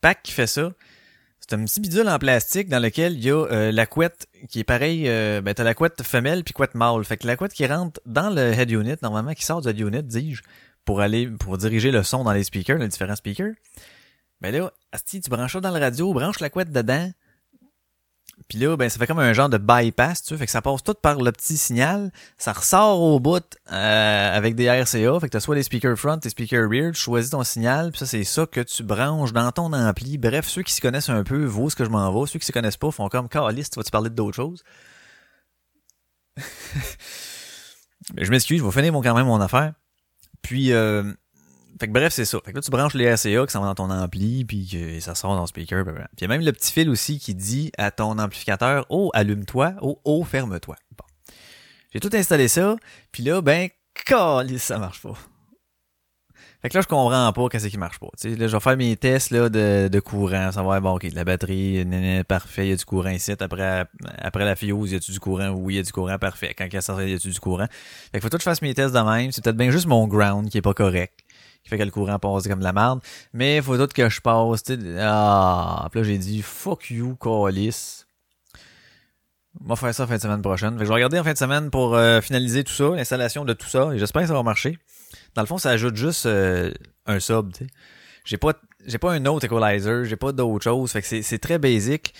PAC 0.00 0.22
qui 0.22 0.32
fait 0.32 0.46
ça. 0.46 0.72
C'est 1.50 1.56
un 1.56 1.64
petit 1.64 1.80
bidule 1.80 2.08
en 2.08 2.20
plastique 2.20 2.68
dans 2.68 2.78
lequel 2.78 3.14
il 3.14 3.24
y 3.24 3.30
a 3.32 3.44
euh, 3.46 3.72
la 3.72 3.84
couette 3.84 4.28
qui 4.48 4.60
est 4.60 4.64
pareil. 4.64 5.08
Euh, 5.08 5.40
ben, 5.40 5.52
t'as 5.52 5.64
la 5.64 5.74
couette 5.74 6.04
femelle 6.04 6.44
puis 6.44 6.54
couette 6.54 6.76
mâle. 6.76 7.02
Fait 7.02 7.16
que 7.16 7.26
la 7.26 7.36
couette 7.36 7.52
qui 7.52 7.66
rentre 7.66 8.00
dans 8.06 8.30
le 8.30 8.52
head 8.52 8.70
unit, 8.70 8.94
normalement, 9.02 9.34
qui 9.34 9.44
sort 9.44 9.60
du 9.60 9.68
head 9.68 9.80
unit, 9.80 10.04
dis-je, 10.04 10.42
pour 10.84 11.00
aller, 11.00 11.26
pour 11.26 11.58
diriger 11.58 11.90
le 11.90 12.04
son 12.04 12.22
dans 12.22 12.30
les 12.30 12.44
speakers, 12.44 12.78
les 12.78 12.86
différents 12.86 13.16
speakers. 13.16 13.54
Ben 14.40 14.54
là, 14.54 14.72
asti, 14.92 15.20
tu 15.20 15.28
branches 15.28 15.54
ça 15.54 15.60
dans 15.60 15.72
le 15.72 15.80
radio, 15.80 16.14
branche 16.14 16.38
la 16.38 16.50
couette 16.50 16.70
dedans. 16.70 17.10
Puis 18.50 18.58
là, 18.58 18.76
ben, 18.76 18.90
ça 18.90 18.98
fait 18.98 19.06
comme 19.06 19.20
un 19.20 19.32
genre 19.32 19.48
de 19.48 19.58
bypass, 19.58 20.24
tu 20.24 20.30
vois. 20.30 20.38
Fait 20.38 20.46
que 20.46 20.50
ça 20.50 20.60
passe 20.60 20.82
tout 20.82 20.94
par 20.94 21.22
le 21.22 21.30
petit 21.30 21.56
signal. 21.56 22.10
Ça 22.36 22.52
ressort 22.52 23.00
au 23.00 23.20
bout 23.20 23.44
euh, 23.70 24.36
avec 24.36 24.56
des 24.56 24.68
RCA. 24.68 25.20
Fait 25.20 25.28
que 25.28 25.32
t'as 25.32 25.38
soit 25.38 25.54
les 25.54 25.62
speakers 25.62 25.96
front, 25.96 26.18
les 26.24 26.30
speakers 26.30 26.68
rear. 26.68 26.90
Tu 26.90 27.00
choisis 27.00 27.30
ton 27.30 27.44
signal. 27.44 27.92
Puis 27.92 28.00
ça, 28.00 28.06
c'est 28.06 28.24
ça 28.24 28.46
que 28.46 28.60
tu 28.60 28.82
branches 28.82 29.32
dans 29.32 29.52
ton 29.52 29.72
ampli. 29.72 30.18
Bref, 30.18 30.48
ceux 30.48 30.62
qui 30.62 30.72
s'y 30.72 30.80
connaissent 30.80 31.10
un 31.10 31.22
peu, 31.22 31.44
vaut 31.44 31.70
ce 31.70 31.76
que 31.76 31.84
je 31.84 31.90
m'en 31.90 32.12
vais. 32.12 32.26
Ceux 32.26 32.40
qui 32.40 32.46
s'y 32.46 32.50
connaissent 32.50 32.76
pas 32.76 32.90
font 32.90 33.08
comme, 33.08 33.28
Calice, 33.28 33.70
tu 33.70 33.78
vas-tu 33.78 33.92
parler 33.92 34.10
d'autres 34.10 34.34
choses? 34.34 34.64
Mais 38.16 38.24
je 38.24 38.32
m'excuse, 38.32 38.58
je 38.58 38.64
vais 38.64 38.72
finir 38.72 38.92
mon, 38.92 39.00
quand 39.00 39.14
même 39.14 39.26
mon 39.26 39.40
affaire. 39.40 39.74
Puis, 40.42 40.72
euh, 40.72 41.04
fait 41.80 41.86
que 41.86 41.92
bref, 41.92 42.12
c'est 42.12 42.26
ça. 42.26 42.38
Fait 42.44 42.52
que 42.52 42.56
là, 42.56 42.62
tu 42.62 42.70
branches 42.70 42.92
les 42.92 43.10
RCA 43.10 43.46
qui 43.46 43.52
s'en 43.52 43.60
vont 43.60 43.66
dans 43.66 43.74
ton 43.74 43.90
ampli, 43.90 44.44
puis 44.44 44.68
que 44.70 45.00
ça 45.00 45.14
sort 45.14 45.34
dans 45.34 45.40
le 45.40 45.46
speaker. 45.46 45.82
Puis 45.82 45.94
il 46.18 46.20
y 46.20 46.24
a 46.26 46.28
même 46.28 46.42
le 46.42 46.52
petit 46.52 46.72
fil 46.72 46.90
aussi 46.90 47.18
qui 47.18 47.34
dit 47.34 47.72
à 47.78 47.90
ton 47.90 48.18
amplificateur, 48.18 48.84
oh, 48.90 49.10
allume-toi, 49.14 49.72
oh, 49.80 49.98
oh, 50.04 50.22
ferme-toi. 50.22 50.76
Bon. 50.98 51.04
J'ai 51.94 52.00
tout 52.00 52.10
installé 52.12 52.48
ça, 52.48 52.76
puis 53.12 53.22
là, 53.22 53.40
ben, 53.40 53.70
calice, 54.04 54.64
ça 54.64 54.78
marche 54.78 55.00
pas. 55.00 55.14
Fait 56.60 56.68
que 56.68 56.76
là, 56.76 56.82
je 56.82 56.86
comprends 56.86 57.32
pas 57.32 57.48
qu'est-ce 57.48 57.68
qui 57.68 57.78
marche 57.78 57.98
pas. 57.98 58.08
Tu 58.20 58.32
sais, 58.32 58.36
là, 58.36 58.46
je 58.46 58.54
vais 58.54 58.60
faire 58.60 58.76
mes 58.76 58.94
tests 58.94 59.30
là, 59.30 59.48
de, 59.48 59.88
de 59.88 60.00
courant, 60.00 60.52
savoir, 60.52 60.78
bon, 60.82 60.96
ok, 60.96 61.06
la 61.14 61.24
batterie, 61.24 61.86
néné, 61.86 62.24
parfait, 62.24 62.66
il 62.66 62.70
y 62.70 62.72
a 62.74 62.76
du 62.76 62.84
courant 62.84 63.08
ici. 63.08 63.32
Après, 63.40 63.86
après 64.18 64.44
la 64.44 64.54
fuse, 64.54 64.92
y 64.92 64.96
a-tu 64.96 65.12
du 65.12 65.20
courant? 65.20 65.48
Oui, 65.48 65.74
il 65.74 65.76
y 65.78 65.80
a 65.80 65.82
du 65.82 65.92
courant, 65.92 66.18
parfait. 66.18 66.52
Quand 66.52 66.66
il 66.66 66.74
y 66.74 66.76
a 66.76 66.82
ça, 66.82 67.02
y 67.02 67.14
a-tu 67.14 67.30
du 67.30 67.40
courant? 67.40 67.66
Fait 68.12 68.18
que 68.18 68.20
faut 68.20 68.28
tout 68.28 68.36
que 68.36 68.42
je 68.42 68.44
fasse 68.44 68.60
mes 68.60 68.74
tests 68.74 68.94
de 68.94 69.00
même. 69.00 69.32
C'est 69.32 69.42
peut-être 69.42 69.56
bien 69.56 69.70
juste 69.70 69.86
mon 69.86 70.06
ground 70.06 70.50
qui 70.50 70.58
est 70.58 70.62
pas 70.62 70.74
correct 70.74 71.14
qui 71.62 71.70
fait 71.70 71.78
que 71.78 71.82
le 71.82 71.90
courant 71.90 72.18
passe 72.18 72.46
comme 72.46 72.60
de 72.60 72.64
la 72.64 72.72
merde. 72.72 73.00
Mais 73.32 73.60
faut 73.62 73.76
tout 73.76 73.86
que 73.92 74.08
je 74.08 74.20
passe. 74.20 74.62
Ah, 74.98 75.88
puis 75.90 76.00
là, 76.00 76.06
j'ai 76.06 76.18
dit, 76.18 76.42
fuck 76.42 76.90
you, 76.90 77.16
calice. 77.16 78.06
On 79.62 79.68
va 79.68 79.76
faire 79.76 79.94
ça 79.94 80.06
fin 80.06 80.16
de 80.16 80.20
semaine 80.20 80.42
prochaine. 80.42 80.72
Fait 80.74 80.80
que 80.80 80.84
je 80.84 80.88
vais 80.88 80.94
regarder 80.94 81.18
en 81.18 81.24
fin 81.24 81.32
de 81.32 81.38
semaine 81.38 81.70
pour 81.70 81.94
euh, 81.94 82.20
finaliser 82.20 82.62
tout 82.62 82.72
ça, 82.72 82.90
l'installation 82.90 83.44
de 83.44 83.52
tout 83.52 83.66
ça, 83.66 83.90
j'espère 83.96 84.22
que 84.22 84.28
ça 84.28 84.34
va 84.34 84.42
marcher. 84.42 84.78
Dans 85.34 85.42
le 85.42 85.46
fond, 85.46 85.58
ça 85.58 85.70
ajoute 85.70 85.96
juste 85.96 86.26
euh, 86.26 86.72
un 87.06 87.18
sub. 87.18 87.52
J'ai 88.24 88.36
pas, 88.36 88.52
j'ai 88.86 88.98
pas 88.98 89.12
un 89.12 89.26
autre 89.26 89.46
equalizer, 89.46 90.04
j'ai 90.04 90.16
pas 90.16 90.32
d'autre 90.32 90.62
chose, 90.62 90.92
fait 90.92 91.02
que 91.02 91.22
c'est, 91.22 91.38
très 91.38 91.58
basic. 91.58 92.14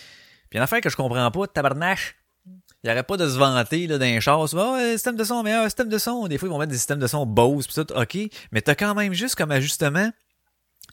Puis 0.49 0.59
une 0.59 0.63
affaire 0.63 0.81
que 0.81 0.91
je 0.91 0.97
comprends 0.97 1.31
pas, 1.31 1.47
tabarnache, 1.47 2.17
il 2.83 2.87
n'y 2.87 2.93
aurait 2.93 3.03
pas 3.03 3.19
de 3.19 3.29
se 3.29 3.37
vanter 3.37 3.87
là, 3.87 3.99
dans 3.99 4.05
les 4.07 4.21
chars. 4.21 4.49
Oh, 4.55 4.77
système 4.93 5.17
de 5.17 5.25
son, 5.25 5.43
meilleur 5.43 5.65
système 5.65 5.89
de 5.89 5.99
son. 5.99 6.27
Des 6.29 6.39
fois, 6.39 6.49
ils 6.49 6.53
vont 6.53 6.59
mettre 6.59 6.73
des 6.73 6.79
systèmes 6.79 6.99
de 6.99 7.07
son 7.07 7.27
Bose 7.27 7.67
pis 7.67 7.75
tout, 7.75 7.93
ok. 7.93 8.19
Mais 8.53 8.63
t'as 8.63 8.75
quand 8.75 8.95
même 8.95 9.13
juste 9.13 9.35
comme 9.35 9.51
ajustement 9.51 10.11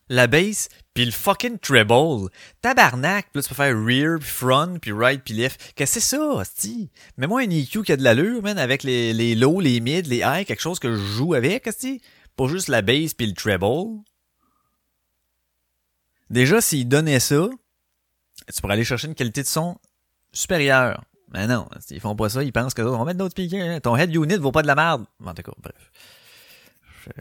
la 0.09 0.27
bass 0.27 0.69
puis 0.93 1.05
le 1.05 1.11
fucking 1.11 1.59
treble. 1.59 2.29
Tabarnak. 2.61 3.27
Puis 3.31 3.39
là, 3.39 3.41
tu 3.41 3.49
peux 3.49 3.55
faire 3.55 3.75
rear, 3.75 4.19
puis 4.19 4.29
front, 4.29 4.79
puis 4.81 4.91
right, 4.91 5.21
puis 5.23 5.33
left. 5.33 5.73
Qu'est-ce 5.75 5.95
que 5.95 5.99
c'est 6.01 6.17
ça, 6.17 6.21
hostie? 6.21 6.89
Mets-moi 7.17 7.41
un 7.41 7.49
EQ 7.49 7.83
qui 7.83 7.91
a 7.93 7.97
de 7.97 8.03
l'allure, 8.03 8.41
man, 8.41 8.57
avec 8.57 8.83
les, 8.83 9.13
les 9.13 9.35
low, 9.35 9.59
les 9.61 9.79
mid, 9.79 10.07
les 10.07 10.23
high, 10.25 10.45
quelque 10.45 10.61
chose 10.61 10.79
que 10.79 10.93
je 10.93 11.01
joue 11.01 11.33
avec, 11.35 11.67
hostie. 11.67 12.01
Pas 12.35 12.47
juste 12.47 12.67
la 12.67 12.81
bass 12.81 13.13
puis 13.13 13.27
le 13.27 13.33
treble. 13.33 14.01
Déjà, 16.29 16.59
s'ils 16.59 16.87
donnaient 16.87 17.21
ça, 17.21 17.47
tu 18.53 18.61
pourrais 18.61 18.73
aller 18.73 18.83
chercher 18.83 19.07
une 19.07 19.15
qualité 19.15 19.41
de 19.41 19.47
son 19.47 19.77
supérieure. 20.33 21.03
Mais 21.33 21.45
non, 21.47 21.67
ils 21.89 21.99
font 21.99 22.15
pas 22.15 22.29
ça, 22.29 22.41
ils 22.43 22.53
pensent 22.53 22.73
que 22.73 22.81
on 22.81 22.97
va 22.97 23.05
mettre 23.05 23.17
d'autres 23.17 23.31
speakers. 23.31 23.67
hein. 23.69 23.79
Ton 23.81 23.95
head 23.97 24.13
unit 24.15 24.37
vaut 24.37 24.51
pas 24.51 24.61
de 24.61 24.67
la 24.67 24.75
merde. 24.75 25.05
En 25.25 25.33
tout 25.33 25.41
cas, 25.43 25.51
bref. 25.61 25.91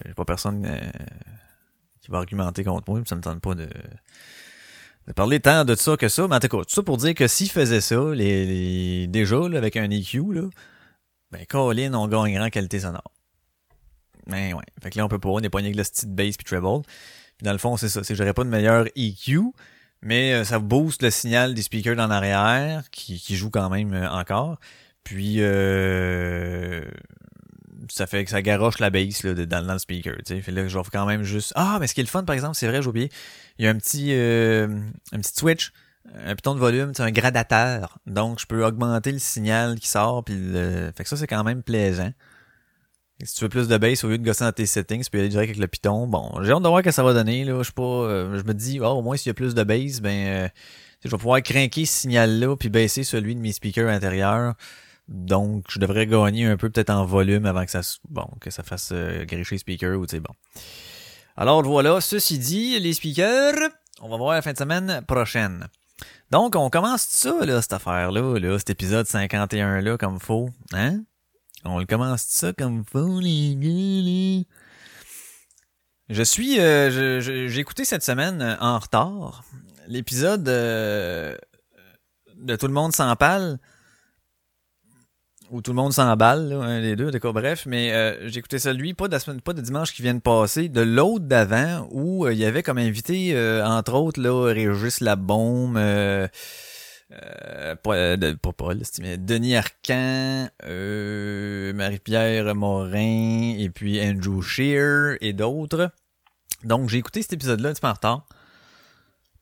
J'ai 0.05 0.15
pas 0.15 0.25
personne 0.25 0.65
euh, 0.67 0.81
qui 2.01 2.11
va 2.11 2.19
argumenter 2.19 2.65
contre 2.65 2.91
moi, 2.91 3.01
ça 3.07 3.17
me 3.17 3.21
tente 3.21 3.41
pas 3.41 3.55
de, 3.55 3.69
de 5.07 5.13
parler 5.13 5.41
tant 5.41 5.65
de 5.65 5.75
ça 5.75 5.97
que 5.97 6.09
ça. 6.09 6.27
Mais 6.29 6.37
en 6.37 6.41
tout 6.41 6.49
cas, 6.49 6.59
tout 6.59 6.65
ça 6.75 6.83
pour 6.83 6.97
dire 6.99 7.15
que 7.15 7.27
s'ils 7.27 7.51
faisaient 7.51 7.81
ça, 7.81 8.01
les, 8.13 8.47
les- 8.47 9.07
déjà, 9.07 9.49
là, 9.49 9.59
avec 9.59 9.77
un 9.77 9.91
EQ, 9.91 10.33
là, 10.35 10.49
ben, 11.33 11.45
Colin, 11.47 11.95
on 11.95 12.07
gagnerait 12.09 12.47
en 12.47 12.51
qualité 12.51 12.81
sonore. 12.81 13.11
Mais 14.27 14.53
ouais. 14.55 14.63
Fait 14.83 14.91
que 14.91 14.99
là, 14.99 15.05
on 15.05 15.09
peut 15.09 15.19
pas, 15.21 15.29
on 15.29 15.39
est 15.41 15.51
pas 15.51 15.61
avec 15.61 15.75
le 15.77 15.85
style 15.85 16.09
bass 16.13 16.37
puis 16.37 16.45
treble. 16.45 16.83
Puis 17.37 17.45
dans 17.45 17.53
le 17.53 17.59
fond, 17.59 17.77
c'est 17.77 17.89
ça. 17.89 18.03
C'est 18.03 18.15
j'aurais 18.15 18.35
pas 18.35 18.45
de 18.45 18.49
meilleur 18.49 18.87
EQ, 18.97 19.41
mais 20.03 20.35
euh, 20.35 20.45
ça 20.45 20.59
booste 20.59 21.03
le 21.03 21.11
signal 21.11 21.55
des 21.55 21.63
speakers 21.63 21.97
dans 21.97 22.07
l'arrière, 22.07 22.85
qui, 22.91 23.19
qui 23.19 23.37
joue 23.37 23.51
quand 23.51 23.71
même 23.71 23.93
euh, 23.93 24.09
encore. 24.11 24.59
Puis 25.05 25.37
euh, 25.39 26.83
ça 27.89 28.07
fait 28.07 28.25
que 28.25 28.31
ça 28.31 28.43
garoche 28.43 28.79
la 28.79 28.91
bass 28.91 29.23
là, 29.23 29.35
dans, 29.35 29.67
dans 29.67 29.73
le 29.73 29.79
speaker. 29.79 30.17
Tu. 30.25 30.41
Fait 30.43 30.53
là, 30.53 30.67
je 30.67 30.77
vais 30.77 30.85
quand 30.93 31.07
même 31.07 31.23
juste. 31.23 31.53
Ah, 31.55 31.79
mais 31.81 31.87
ce 31.87 31.95
qui 31.95 32.01
est 32.01 32.05
le 32.05 32.09
fun, 32.09 32.25
par 32.25 32.35
exemple, 32.35 32.57
c'est 32.57 32.67
vrai, 32.67 32.83
j'ai 32.83 32.89
oublié. 32.89 33.11
Il 33.59 33.65
y 33.65 33.69
a 33.69 33.71
un 33.71 33.77
petit 33.77 34.09
euh, 34.13 34.67
un 35.13 35.19
petit 35.19 35.33
switch, 35.35 35.73
un 36.25 36.35
piton 36.35 36.55
de 36.55 36.61
volume, 36.61 36.93
un 36.99 37.11
gradateur. 37.11 37.99
Donc 38.07 38.41
je 38.41 38.47
peux 38.47 38.65
augmenter 38.65 39.13
le 39.13 39.19
signal 39.19 39.79
qui 39.79 39.89
sort. 39.89 40.25
Puis 40.25 40.35
le... 40.37 40.93
Fait 40.97 41.05
que 41.05 41.09
ça, 41.09 41.17
c'est 41.17 41.27
quand 41.27 41.45
même 41.45 41.63
plaisant. 41.63 42.13
Si 43.23 43.35
tu 43.35 43.45
veux 43.45 43.49
plus 43.49 43.67
de 43.67 43.79
bass, 43.79 44.05
au 44.05 44.09
lieu 44.09 44.19
de 44.19 44.25
gosser 44.25 44.45
dans 44.45 44.53
tes 44.53 44.67
settings, 44.67 45.03
y 45.11 45.17
aller 45.17 45.29
direct 45.29 45.51
avec 45.51 45.59
le 45.59 45.67
piton. 45.67 46.07
Bon, 46.07 46.33
j'ai 46.43 46.53
hâte 46.53 46.63
de 46.63 46.69
voir 46.69 46.83
que 46.83 46.91
ça 46.91 47.03
va 47.03 47.15
donner. 47.15 47.45
Là. 47.45 47.63
Je 47.63 47.71
pas. 47.71 47.83
euh, 47.83 48.39
je 48.39 48.45
me 48.45 48.53
dis, 48.53 48.79
oh, 48.81 48.87
au 48.87 49.03
moins 49.03 49.17
s'il 49.17 49.29
y 49.29 49.31
a 49.31 49.35
plus 49.35 49.55
de 49.55 49.63
bass, 49.65 50.01
ben 50.01 50.27
euh, 50.27 50.49
je 51.05 51.09
vais 51.09 51.17
pouvoir 51.17 51.43
craquer 51.43 51.87
ce 51.87 52.01
signal-là 52.03 52.57
puis 52.57 52.69
baisser 52.69 53.05
celui 53.05 53.35
de 53.35 53.41
mes 53.41 53.53
speakers 53.53 53.89
intérieurs. 53.89 54.55
Donc, 55.09 55.65
je 55.71 55.79
devrais 55.79 56.07
gagner 56.07 56.47
un 56.47 56.57
peu 56.57 56.69
peut-être 56.69 56.91
en 56.91 57.07
volume 57.07 57.47
avant 57.47 57.65
que 57.65 57.71
ça 57.71 57.81
bon 58.09 58.27
que 58.41 58.51
ça 58.51 58.63
fasse 58.63 58.91
euh, 58.93 59.25
gricher 59.25 59.55
les 59.55 59.59
speakers 59.61 59.99
ou 59.99 60.07
tu 60.07 60.17
sais 60.17 60.21
bon. 60.21 60.35
Alors 61.37 61.63
voilà, 61.63 62.01
ceci 62.01 62.39
dit, 62.39 62.79
les 62.81 62.93
speakers, 62.93 63.55
on 64.01 64.09
va 64.09 64.17
voir 64.17 64.35
la 64.35 64.43
fin 64.43 64.53
de 64.53 64.59
semaine 64.59 65.03
prochaine. 65.07 65.69
Donc, 66.31 66.57
on 66.57 66.71
commence 66.71 67.03
ça, 67.03 67.45
là, 67.45 67.63
cette 67.63 67.75
affaire-là, 67.75 68.39
là, 68.39 68.59
cet 68.59 68.71
épisode 68.71 69.07
51-là, 69.07 69.97
comme 69.97 70.19
faut. 70.19 70.51
Hein? 70.73 71.03
On 71.69 71.85
commence 71.85 72.23
ça 72.23 72.53
comme 72.53 72.85
là. 72.95 74.45
Je 76.09 76.23
suis... 76.23 76.61
euh, 76.61 77.21
J'ai 77.21 77.59
écouté 77.59 77.85
cette 77.85 78.05
semaine 78.05 78.41
euh, 78.41 78.57
en 78.61 78.79
retard 78.79 79.45
l'épisode 79.89 80.49
euh, 80.49 81.37
de 82.37 82.57
Tout 82.57 82.67
le 82.67 82.73
monde 82.73 82.93
s'en 82.93 83.15
parle. 83.17 83.59
Ou 85.53 85.63
Tout 85.63 85.71
le 85.71 85.77
monde 85.77 85.93
s'emballe, 85.93 86.53
un 86.53 86.81
des 86.81 86.97
deux, 86.97 87.13
d'accord, 87.13 87.33
bref. 87.33 87.67
Mais 87.67 87.93
euh, 87.93 88.29
j'ai 88.29 88.41
écouté 88.41 88.59
ça, 88.59 88.73
lui, 88.73 88.95
pas 88.95 89.07
de, 89.07 89.13
la 89.13 89.21
semaine, 89.21 89.41
pas 89.41 89.53
de 89.53 89.61
dimanche 89.61 89.93
qui 89.95 90.03
vient 90.03 90.15
de 90.15 90.21
passer, 90.21 90.69
de 90.69 90.81
l'autre 90.81 91.25
d'avant, 91.25 91.87
où 91.93 92.27
euh, 92.27 92.33
il 92.33 92.39
y 92.41 92.45
avait 92.45 92.65
comme 92.65 92.79
invité, 92.79 93.33
entre 93.65 93.95
autres, 93.95 94.21
là, 94.21 94.53
Régis 94.53 95.01
Labaume, 95.01 95.77
euh, 97.13 97.77
pas, 97.77 98.17
pas 98.17 98.53
Paul, 98.53 98.83
mais 99.01 99.17
Denis 99.17 99.57
Arcan, 99.57 100.49
euh, 100.65 101.73
Marie-Pierre 101.73 102.55
Morin, 102.55 103.55
et 103.59 103.71
puis 103.71 104.01
Andrew 104.01 104.43
Shear 104.43 105.17
et 105.21 105.33
d'autres. 105.33 105.93
Donc, 106.65 106.89
j'ai 106.89 106.99
écouté 106.99 107.23
cet 107.23 107.35
épisode-là 107.35 107.69
un 107.71 107.73
petit 107.73 107.81
peu 107.81 107.87
en 107.87 107.93
retard. 107.93 108.27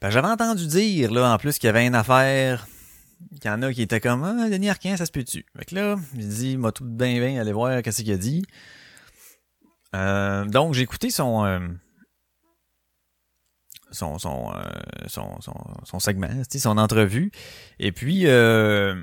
Ben, 0.01 0.11
j'avais 0.11 0.29
entendu 0.29 0.67
dire, 0.67 1.11
là, 1.11 1.33
en 1.33 1.39
plus, 1.39 1.59
qu'il 1.59 1.69
y 1.69 1.71
avait 1.71 1.87
une 1.87 1.95
affaire, 1.95 2.67
qu'il 3.41 3.51
y 3.51 3.55
en 3.55 3.63
a 3.63 3.73
qui 3.73 3.81
étaient 3.81 4.01
comme, 4.01 4.23
ah, 4.25 4.51
Denis 4.51 4.69
Arcan, 4.69 4.97
ça 4.99 5.07
se 5.07 5.13
peut-tu? 5.13 5.47
Fait 5.57 5.65
que 5.65 5.75
là, 5.75 5.97
il 6.15 6.29
dit, 6.29 6.57
m'a 6.59 6.73
tout 6.73 6.85
bien, 6.85 7.19
bien, 7.19 7.41
aller 7.41 7.53
voir 7.53 7.83
qu'est-ce 7.83 8.03
qu'il 8.03 8.13
a 8.13 8.19
dit. 8.19 8.45
Euh, 9.95 10.45
donc, 10.45 10.75
j'ai 10.75 10.83
écouté 10.83 11.09
son, 11.09 11.47
euh, 11.47 11.61
son, 13.95 14.19
son, 14.19 14.53
euh, 14.55 14.63
son, 15.07 15.41
son, 15.41 15.55
son 15.85 15.99
segment, 15.99 16.29
son 16.51 16.79
entrevue. 16.79 17.31
Et 17.79 17.93
puis, 17.93 18.27
euh, 18.27 18.95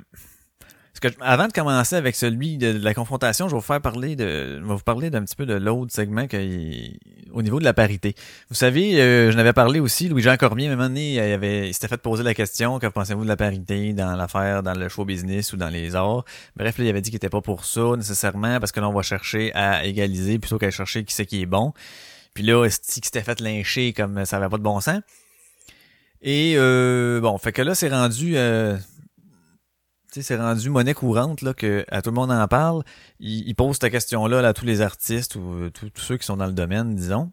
que 1.01 1.09
je- 1.09 1.15
avant 1.19 1.47
de 1.47 1.51
commencer 1.51 1.95
avec 1.95 2.15
celui 2.15 2.57
de, 2.57 2.71
la 2.81 2.93
confrontation, 2.93 3.49
je 3.49 3.55
vais 3.55 3.59
vous 3.59 3.65
faire 3.65 3.81
parler 3.81 4.15
de, 4.15 4.59
je 4.59 4.65
vais 4.65 4.73
vous 4.75 4.79
parler 4.79 5.09
d'un 5.09 5.23
petit 5.23 5.35
peu 5.35 5.45
de 5.45 5.55
l'autre 5.55 5.91
segment 5.91 6.27
que 6.27 6.37
au 7.33 7.41
niveau 7.41 7.59
de 7.59 7.63
la 7.63 7.73
parité. 7.73 8.13
Vous 8.49 8.55
savez, 8.55 9.01
euh, 9.01 9.31
je 9.31 9.37
n'avais 9.37 9.51
parlé 9.51 9.79
aussi, 9.79 10.07
Louis-Jean 10.07 10.37
Cormier, 10.37 10.69
à 10.69 10.73
un 10.73 10.95
il, 10.95 11.19
avait, 11.19 11.69
il 11.69 11.73
s'était 11.73 11.87
fait 11.87 11.97
poser 11.97 12.23
la 12.23 12.33
question, 12.33 12.79
que 12.79 12.87
pensez-vous 12.87 13.23
de 13.23 13.27
la 13.27 13.37
parité 13.37 13.93
dans 13.93 14.15
l'affaire, 14.15 14.63
dans 14.63 14.73
le 14.73 14.87
show 14.89 15.03
business 15.03 15.53
ou 15.53 15.57
dans 15.57 15.69
les 15.69 15.95
arts? 15.95 16.23
Bref, 16.55 16.77
là, 16.77 16.85
il 16.85 16.89
avait 16.89 17.01
dit 17.01 17.09
qu'il 17.09 17.17
était 17.17 17.29
pas 17.29 17.41
pour 17.41 17.65
ça, 17.65 17.95
nécessairement, 17.97 18.59
parce 18.59 18.71
que 18.71 18.79
là, 18.79 18.87
on 18.87 18.93
va 18.93 19.01
chercher 19.01 19.51
à 19.55 19.85
égaliser 19.85 20.37
plutôt 20.37 20.59
qu'à 20.59 20.69
chercher 20.69 21.03
qui 21.03 21.15
c'est 21.15 21.25
qui 21.25 21.41
est 21.41 21.47
bon. 21.47 21.73
Puis 22.33 22.43
là, 22.43 22.65
Esti 22.65 23.01
qui 23.01 23.07
s'était 23.07 23.23
fait 23.23 23.39
lyncher 23.41 23.93
comme 23.93 24.25
ça 24.25 24.37
avait 24.37 24.49
pas 24.49 24.57
de 24.57 24.63
bon 24.63 24.79
sens. 24.81 25.01
Et 26.21 26.53
euh, 26.57 27.19
bon, 27.21 27.37
fait 27.37 27.51
que 27.51 27.61
là, 27.61 27.75
c'est 27.75 27.89
rendu 27.89 28.37
euh, 28.37 28.77
c'est 30.11 30.35
rendu 30.35 30.69
monnaie 30.69 30.93
courante 30.93 31.41
là, 31.41 31.53
que 31.53 31.85
à 31.89 32.01
tout 32.01 32.09
le 32.09 32.15
monde 32.15 32.31
en 32.31 32.47
parle. 32.47 32.83
Il, 33.19 33.47
il 33.47 33.55
pose 33.55 33.77
cette 33.81 33.91
question-là 33.91 34.41
là, 34.41 34.49
à 34.49 34.53
tous 34.53 34.65
les 34.65 34.81
artistes 34.81 35.35
ou 35.35 35.53
euh, 35.53 35.69
tous 35.69 35.89
tous 35.89 36.01
ceux 36.01 36.17
qui 36.17 36.25
sont 36.25 36.37
dans 36.37 36.47
le 36.47 36.53
domaine, 36.53 36.95
disons. 36.95 37.31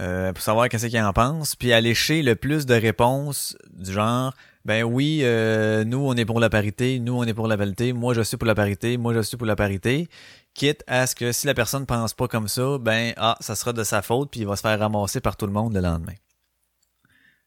euh, 0.00 0.32
pour 0.32 0.42
savoir 0.42 0.68
qu'est-ce 0.68 0.86
qu'ils 0.86 1.00
en 1.00 1.12
pensent, 1.12 1.54
puis 1.56 1.72
allécher 1.72 2.22
le 2.22 2.34
plus 2.36 2.66
de 2.66 2.74
réponses 2.74 3.56
du 3.72 3.92
genre 3.92 4.34
ben 4.64 4.82
oui, 4.82 5.20
euh, 5.22 5.84
nous 5.84 5.98
on 5.98 6.14
est 6.14 6.24
pour 6.24 6.40
la 6.40 6.48
parité, 6.50 6.98
nous 6.98 7.14
on 7.14 7.24
est 7.24 7.34
pour 7.34 7.48
la 7.48 7.56
parité, 7.58 7.92
moi 7.92 8.14
je 8.14 8.22
suis 8.22 8.36
pour 8.38 8.46
la 8.46 8.54
parité, 8.54 8.96
moi 8.96 9.12
je 9.14 9.20
suis 9.20 9.36
pour 9.36 9.46
la 9.46 9.56
parité, 9.56 10.08
quitte 10.54 10.82
à 10.86 11.06
ce 11.06 11.14
que 11.14 11.32
si 11.32 11.46
la 11.46 11.54
personne 11.54 11.84
pense 11.86 12.14
pas 12.14 12.28
comme 12.28 12.48
ça, 12.48 12.78
ben 12.78 13.12
ah, 13.16 13.36
ça 13.40 13.54
sera 13.56 13.72
de 13.72 13.84
sa 13.84 14.02
faute, 14.02 14.30
puis 14.30 14.40
il 14.40 14.46
va 14.46 14.56
se 14.56 14.62
faire 14.62 14.78
ramasser 14.78 15.20
par 15.20 15.36
tout 15.36 15.46
le 15.46 15.52
monde 15.52 15.74
le 15.74 15.80
lendemain. 15.80 16.14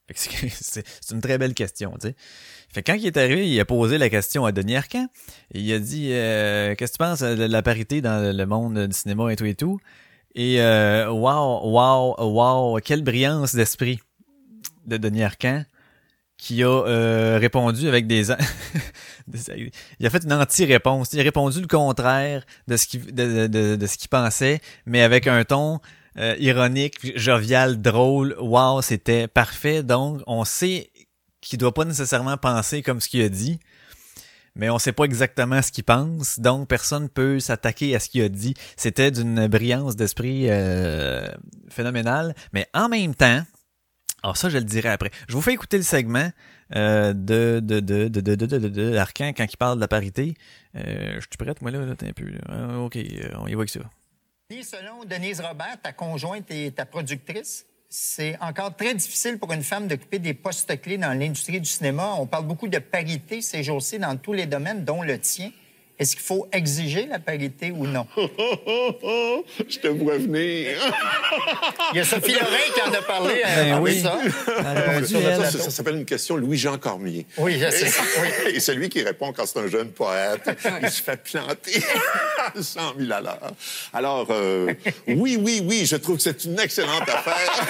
C'est- 0.16 0.84
une 1.12 1.22
très 1.22 1.38
belle 1.38 1.54
question, 1.54 1.94
tu 2.00 2.10
sais. 2.10 2.16
Fait 2.70 2.84
que 2.84 2.92
quand 2.92 2.98
il 2.98 3.08
est 3.08 3.18
arrivé, 3.18 3.50
il 3.50 3.60
a 3.60 3.66
posé 3.66 3.98
la 3.98 4.10
question 4.10 4.46
à 4.46 4.52
Denis 4.52 4.76
Arcand. 4.76 5.08
Il 5.54 5.72
a 5.74 5.80
dit 5.80 6.10
euh, 6.12 6.76
Qu'est-ce 6.76 6.94
que 6.94 6.98
tu 6.98 7.04
penses 7.04 7.20
de 7.22 7.44
la 7.46 7.62
parité 7.62 8.02
dans 8.02 8.36
le 8.36 8.46
monde 8.46 8.88
du 8.88 8.94
cinéma 8.96 9.32
et 9.32 9.36
tout 9.36 9.46
et 9.46 9.56
tout? 9.56 9.80
Et 10.36 10.60
wow, 10.62 11.62
wow, 11.70 12.16
wow, 12.20 12.80
quelle 12.80 13.04
brillance 13.04 13.56
d'esprit 13.56 14.00
de 14.86 14.98
Denis 14.98 15.24
Arcand 15.24 15.64
qui 16.38 16.64
a 16.64 16.68
euh, 16.68 17.38
répondu 17.40 17.88
avec 17.88 18.06
des, 18.06 18.30
il 19.98 20.06
a 20.06 20.10
fait 20.10 20.24
une 20.24 20.34
anti-réponse. 20.34 21.14
Il 21.14 21.20
a 21.20 21.24
répondu 21.24 21.62
le 21.62 21.68
contraire 21.68 22.46
de 22.68 22.78
ce 22.78 22.88
qu'il 22.88 23.14
de 23.14 23.88
ce 23.88 23.98
qu'il 23.98 24.10
pensait, 24.10 24.62
mais 24.86 25.02
avec 25.02 25.28
un 25.28 25.44
ton 25.44 25.80
euh, 26.20 26.36
ironique, 26.40 27.18
jovial, 27.18 27.80
drôle. 27.80 28.36
Wow, 28.40 28.82
c'était 28.82 29.28
parfait. 29.28 29.84
Donc, 29.84 30.22
on 30.26 30.46
sait 30.46 30.90
qu'il 31.42 31.60
doit 31.60 31.74
pas 31.74 31.86
nécessairement 31.86 32.38
penser 32.38 32.82
comme 32.82 33.00
ce 33.00 33.08
qu'il 33.08 33.22
a 33.22 33.30
dit, 33.30 33.60
mais 34.56 34.72
on 34.72 34.80
sait 34.80 34.94
pas 34.94 35.04
exactement 35.04 35.62
ce 35.62 35.72
qu'il 35.72 35.84
pense. 35.84 36.40
Donc, 36.40 36.68
personne 36.68 37.08
peut 37.08 37.40
s'attaquer 37.40 37.96
à 37.96 38.00
ce 38.00 38.10
qu'il 38.10 38.24
a 38.24 38.30
dit. 38.30 38.56
C'était 38.78 39.12
d'une 39.12 39.46
brillance 39.48 39.96
d'esprit 39.96 40.48
euh, 40.50 41.28
phénoménale, 41.70 42.34
mais 42.52 42.68
en 42.74 42.90
même 42.90 43.14
temps, 43.14 43.44
alors 44.24 44.36
ça, 44.36 44.50
je 44.50 44.58
le 44.58 44.64
dirai 44.64 44.90
après. 44.90 45.12
Je 45.28 45.34
vous 45.34 45.42
fais 45.42 45.54
écouter 45.54 45.78
le 45.78 45.84
segment 45.84 46.32
euh, 46.76 47.14
de, 47.14 47.60
de, 47.62 48.98
Arcan 48.98 49.32
quand 49.36 49.46
il 49.52 49.58
parle 49.58 49.76
de 49.76 49.82
la 49.82 49.88
parité. 49.88 50.34
Euh, 50.76 51.16
je 51.16 51.22
suis 51.22 51.38
prête, 51.38 51.62
moi, 51.62 51.72
là, 51.72 51.80
là, 51.86 51.96
t'es 51.96 52.08
un 52.08 52.14
peu. 52.14 52.26
Ah, 52.50 52.80
ok, 52.80 52.96
euh, 52.96 53.30
on 53.40 53.48
y 53.48 53.54
va 53.54 53.60
avec 53.60 53.70
ça. 53.70 53.80
Selon 54.50 55.04
Denise 55.06 55.42
Robert, 55.42 55.78
ta 55.82 55.92
conjointe 55.92 56.50
et 56.52 56.72
ta 56.72 56.86
productrice, 56.86 57.66
c'est 57.90 58.38
encore 58.42 58.76
très 58.76 58.96
difficile 58.96 59.38
pour 59.38 59.54
une 59.54 59.64
femme 59.64 59.88
d'occuper 59.88 60.20
des 60.20 60.34
postes 60.34 60.82
clés 60.82 60.98
dans 60.98 61.18
l'industrie 61.18 61.62
du 61.62 61.70
cinéma. 61.70 62.16
On 62.18 62.26
parle 62.26 62.48
beaucoup 62.48 62.68
de 62.68 62.80
parité 62.80 63.42
ces 63.42 63.64
jours-ci 63.64 64.00
dans 64.00 64.18
tous 64.18 64.34
les 64.34 64.46
domaines, 64.46 64.84
dont 64.84 65.04
le 65.04 65.20
tien. 65.20 65.52
Est-ce 66.00 66.16
qu'il 66.16 66.26
faut 66.26 66.48
exiger 66.52 67.08
la 67.08 67.18
parité 67.18 67.72
ou 67.72 67.88
non? 67.88 68.06
Je 68.16 69.80
te 69.80 69.88
vois 69.88 70.18
venir. 70.18 70.78
Il 71.94 71.98
y 71.98 72.00
a 72.00 72.06
Sophie 72.06 72.34
Lorrain 72.34 72.46
qui 72.76 72.82
en 72.82 72.94
a 72.94 73.02
parlé 73.02 73.42
à, 73.42 73.56
Ben 73.64 73.74
à 73.74 73.82
oui. 73.82 74.00
ça. 74.02 74.20
Ça, 74.46 74.74
elle. 74.96 75.08
ça, 75.08 75.52
ça, 75.52 75.60
ça 75.60 75.72
s'appelle 75.72 75.96
une 75.96 76.06
question 76.06 76.36
Louis-Jean 76.36 76.78
Cormier. 76.78 77.26
Oui, 77.38 77.60
je 77.60 77.72
sais. 77.72 77.92
Oui. 78.22 78.28
Et 78.54 78.60
celui 78.60 78.90
qui 78.90 79.02
répond 79.02 79.34
quand 79.34 79.48
c'est 79.48 79.58
un 79.58 79.68
jeune 79.68 79.90
poète, 79.90 80.48
il 80.84 80.92
se 80.92 81.02
fait 81.02 81.18
planter 81.18 81.82
100 82.62 82.80
000 83.00 83.12
à 83.12 83.22
l'heure. 83.22 83.52
Alors, 83.92 84.28
euh, 84.30 84.72
oui, 85.08 85.36
oui, 85.42 85.64
oui, 85.66 85.88
je 85.88 85.96
trouve 85.96 86.18
que 86.18 86.24
c'est 86.24 86.46
une 86.46 86.60
excellente 86.60 87.10
affaire. 87.10 87.66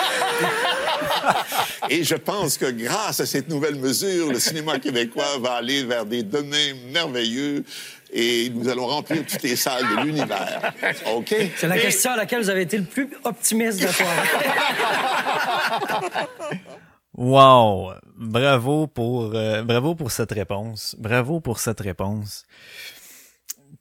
Et 1.89 2.03
je 2.03 2.15
pense 2.15 2.57
que 2.57 2.69
grâce 2.71 3.21
à 3.21 3.25
cette 3.25 3.47
nouvelle 3.47 3.75
mesure, 3.75 4.33
le 4.33 4.39
cinéma 4.39 4.79
québécois 4.79 5.37
va 5.39 5.53
aller 5.53 5.85
vers 5.85 6.05
des 6.05 6.23
domaines 6.23 6.77
merveilleux 6.91 7.63
et 8.11 8.49
nous 8.49 8.67
allons 8.69 8.87
remplir 8.87 9.25
toutes 9.25 9.43
les 9.43 9.55
salles 9.55 9.83
de 9.83 10.03
l'univers. 10.03 10.73
OK? 11.15 11.33
C'est 11.55 11.67
la 11.67 11.77
question 11.77 12.11
à 12.11 12.17
laquelle 12.17 12.41
vous 12.41 12.49
avez 12.49 12.61
été 12.61 12.77
le 12.77 12.85
plus 12.85 13.09
optimiste 13.23 13.81
de 13.81 13.87
toi. 13.87 14.07
Wow! 17.19 17.93
Bravo 18.15 18.85
pour 18.85 19.31
euh, 19.33 19.63
bravo 19.63 19.95
pour 19.95 20.11
cette 20.11 20.31
réponse. 20.31 20.95
Bravo 20.99 21.39
pour 21.39 21.59
cette 21.59 21.79
réponse. 21.79 22.45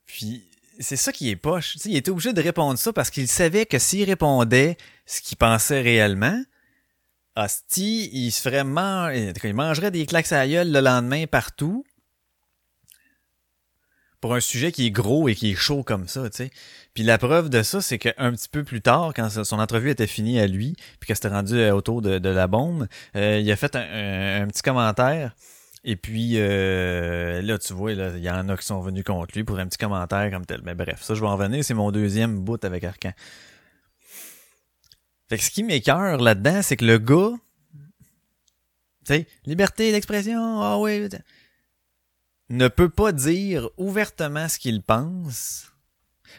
Puis 0.07 0.43
c'est 0.81 0.97
ça 0.97 1.13
qui 1.13 1.29
est 1.29 1.37
poche. 1.37 1.75
Tu 1.75 1.79
sais, 1.81 1.89
il 1.91 1.97
était 1.97 2.11
obligé 2.11 2.33
de 2.33 2.41
répondre 2.43 2.79
ça 2.79 2.95
parce 2.95 3.11
qu'il 3.11 3.29
savait 3.29 3.67
que 3.67 3.79
s'il 3.79 4.05
répondait 4.05 4.79
ce 5.05 5.21
qu'il 5.21 5.37
pensait 5.37 5.83
réellement, 5.83 6.41
Asti, 7.35 8.09
il 8.13 8.31
se 8.31 8.41
ferait 8.41 8.65
man- 8.65 9.13
il 9.45 9.55
mangerait 9.55 9.91
des 9.91 10.07
claques 10.07 10.33
à 10.33 10.39
la 10.39 10.49
gueule 10.49 10.73
le 10.73 10.81
lendemain 10.81 11.27
partout. 11.27 11.85
Pour 14.21 14.35
un 14.35 14.41
sujet 14.41 14.73
qui 14.73 14.87
est 14.87 14.91
gros 14.91 15.29
et 15.29 15.35
qui 15.35 15.53
est 15.53 15.55
chaud 15.55 15.83
comme 15.83 16.09
ça, 16.09 16.29
tu 16.31 16.37
sais. 16.37 16.51
Puis 16.95 17.05
la 17.05 17.19
preuve 17.19 17.51
de 17.51 17.63
ça, 17.63 17.83
c'est 17.83 17.99
qu'un 17.99 18.33
petit 18.33 18.49
peu 18.49 18.65
plus 18.65 18.81
tard, 18.81 19.13
quand 19.15 19.29
son 19.29 19.59
entrevue 19.59 19.91
était 19.91 20.07
finie 20.07 20.41
à 20.41 20.47
lui, 20.47 20.75
puis 20.99 21.09
que 21.09 21.15
c'était 21.15 21.29
rendu 21.29 21.55
euh, 21.59 21.75
autour 21.75 22.01
de, 22.01 22.29
la 22.29 22.47
bombe, 22.47 22.89
euh, 23.15 23.39
il 23.39 23.53
a 23.53 23.57
fait 23.57 23.77
un, 23.77 24.47
petit 24.47 24.63
commentaire. 24.63 25.37
Et 25.85 25.97
puis 25.97 26.33
euh, 26.37 27.43
là, 27.43 27.59
tu 27.59 27.75
vois, 27.75 27.93
il 27.93 28.19
y 28.19 28.31
en 28.31 28.49
a 28.49 28.57
qui 28.57 28.65
sont 28.65 28.81
venus 28.81 29.05
contre 29.05 29.35
lui 29.37 29.45
pour 29.45 29.59
un 29.59 29.67
petit 29.67 29.79
commentaire 29.79 30.31
comme 30.31 30.47
tel. 30.47 30.63
Mais 30.65 30.75
bref, 30.75 31.03
ça, 31.03 31.15
je 31.15 31.21
vais 31.21 31.27
en 31.27 31.37
revenir. 31.37 31.63
C'est 31.63 31.75
mon 31.75 31.93
deuxième 31.93 32.41
bout 32.41 32.65
avec 32.65 32.83
Arcan. 32.83 33.13
Fait 35.29 35.37
que 35.37 35.45
ce 35.45 35.51
qui 35.51 35.65
m'écœure 35.65 36.19
là-dedans, 36.19 36.63
c'est 36.63 36.77
que 36.77 36.85
le 36.85 36.99
gars, 36.99 37.33
tu 39.05 39.15
sais, 39.15 39.27
liberté 39.45 39.93
d'expression, 39.93 40.63
ah 40.63 40.79
oui, 40.79 41.09
ne 42.49 42.69
peut 42.69 42.89
pas 42.89 43.13
dire 43.13 43.69
ouvertement 43.77 44.49
ce 44.49 44.59
qu'il 44.59 44.83
pense. 44.83 45.73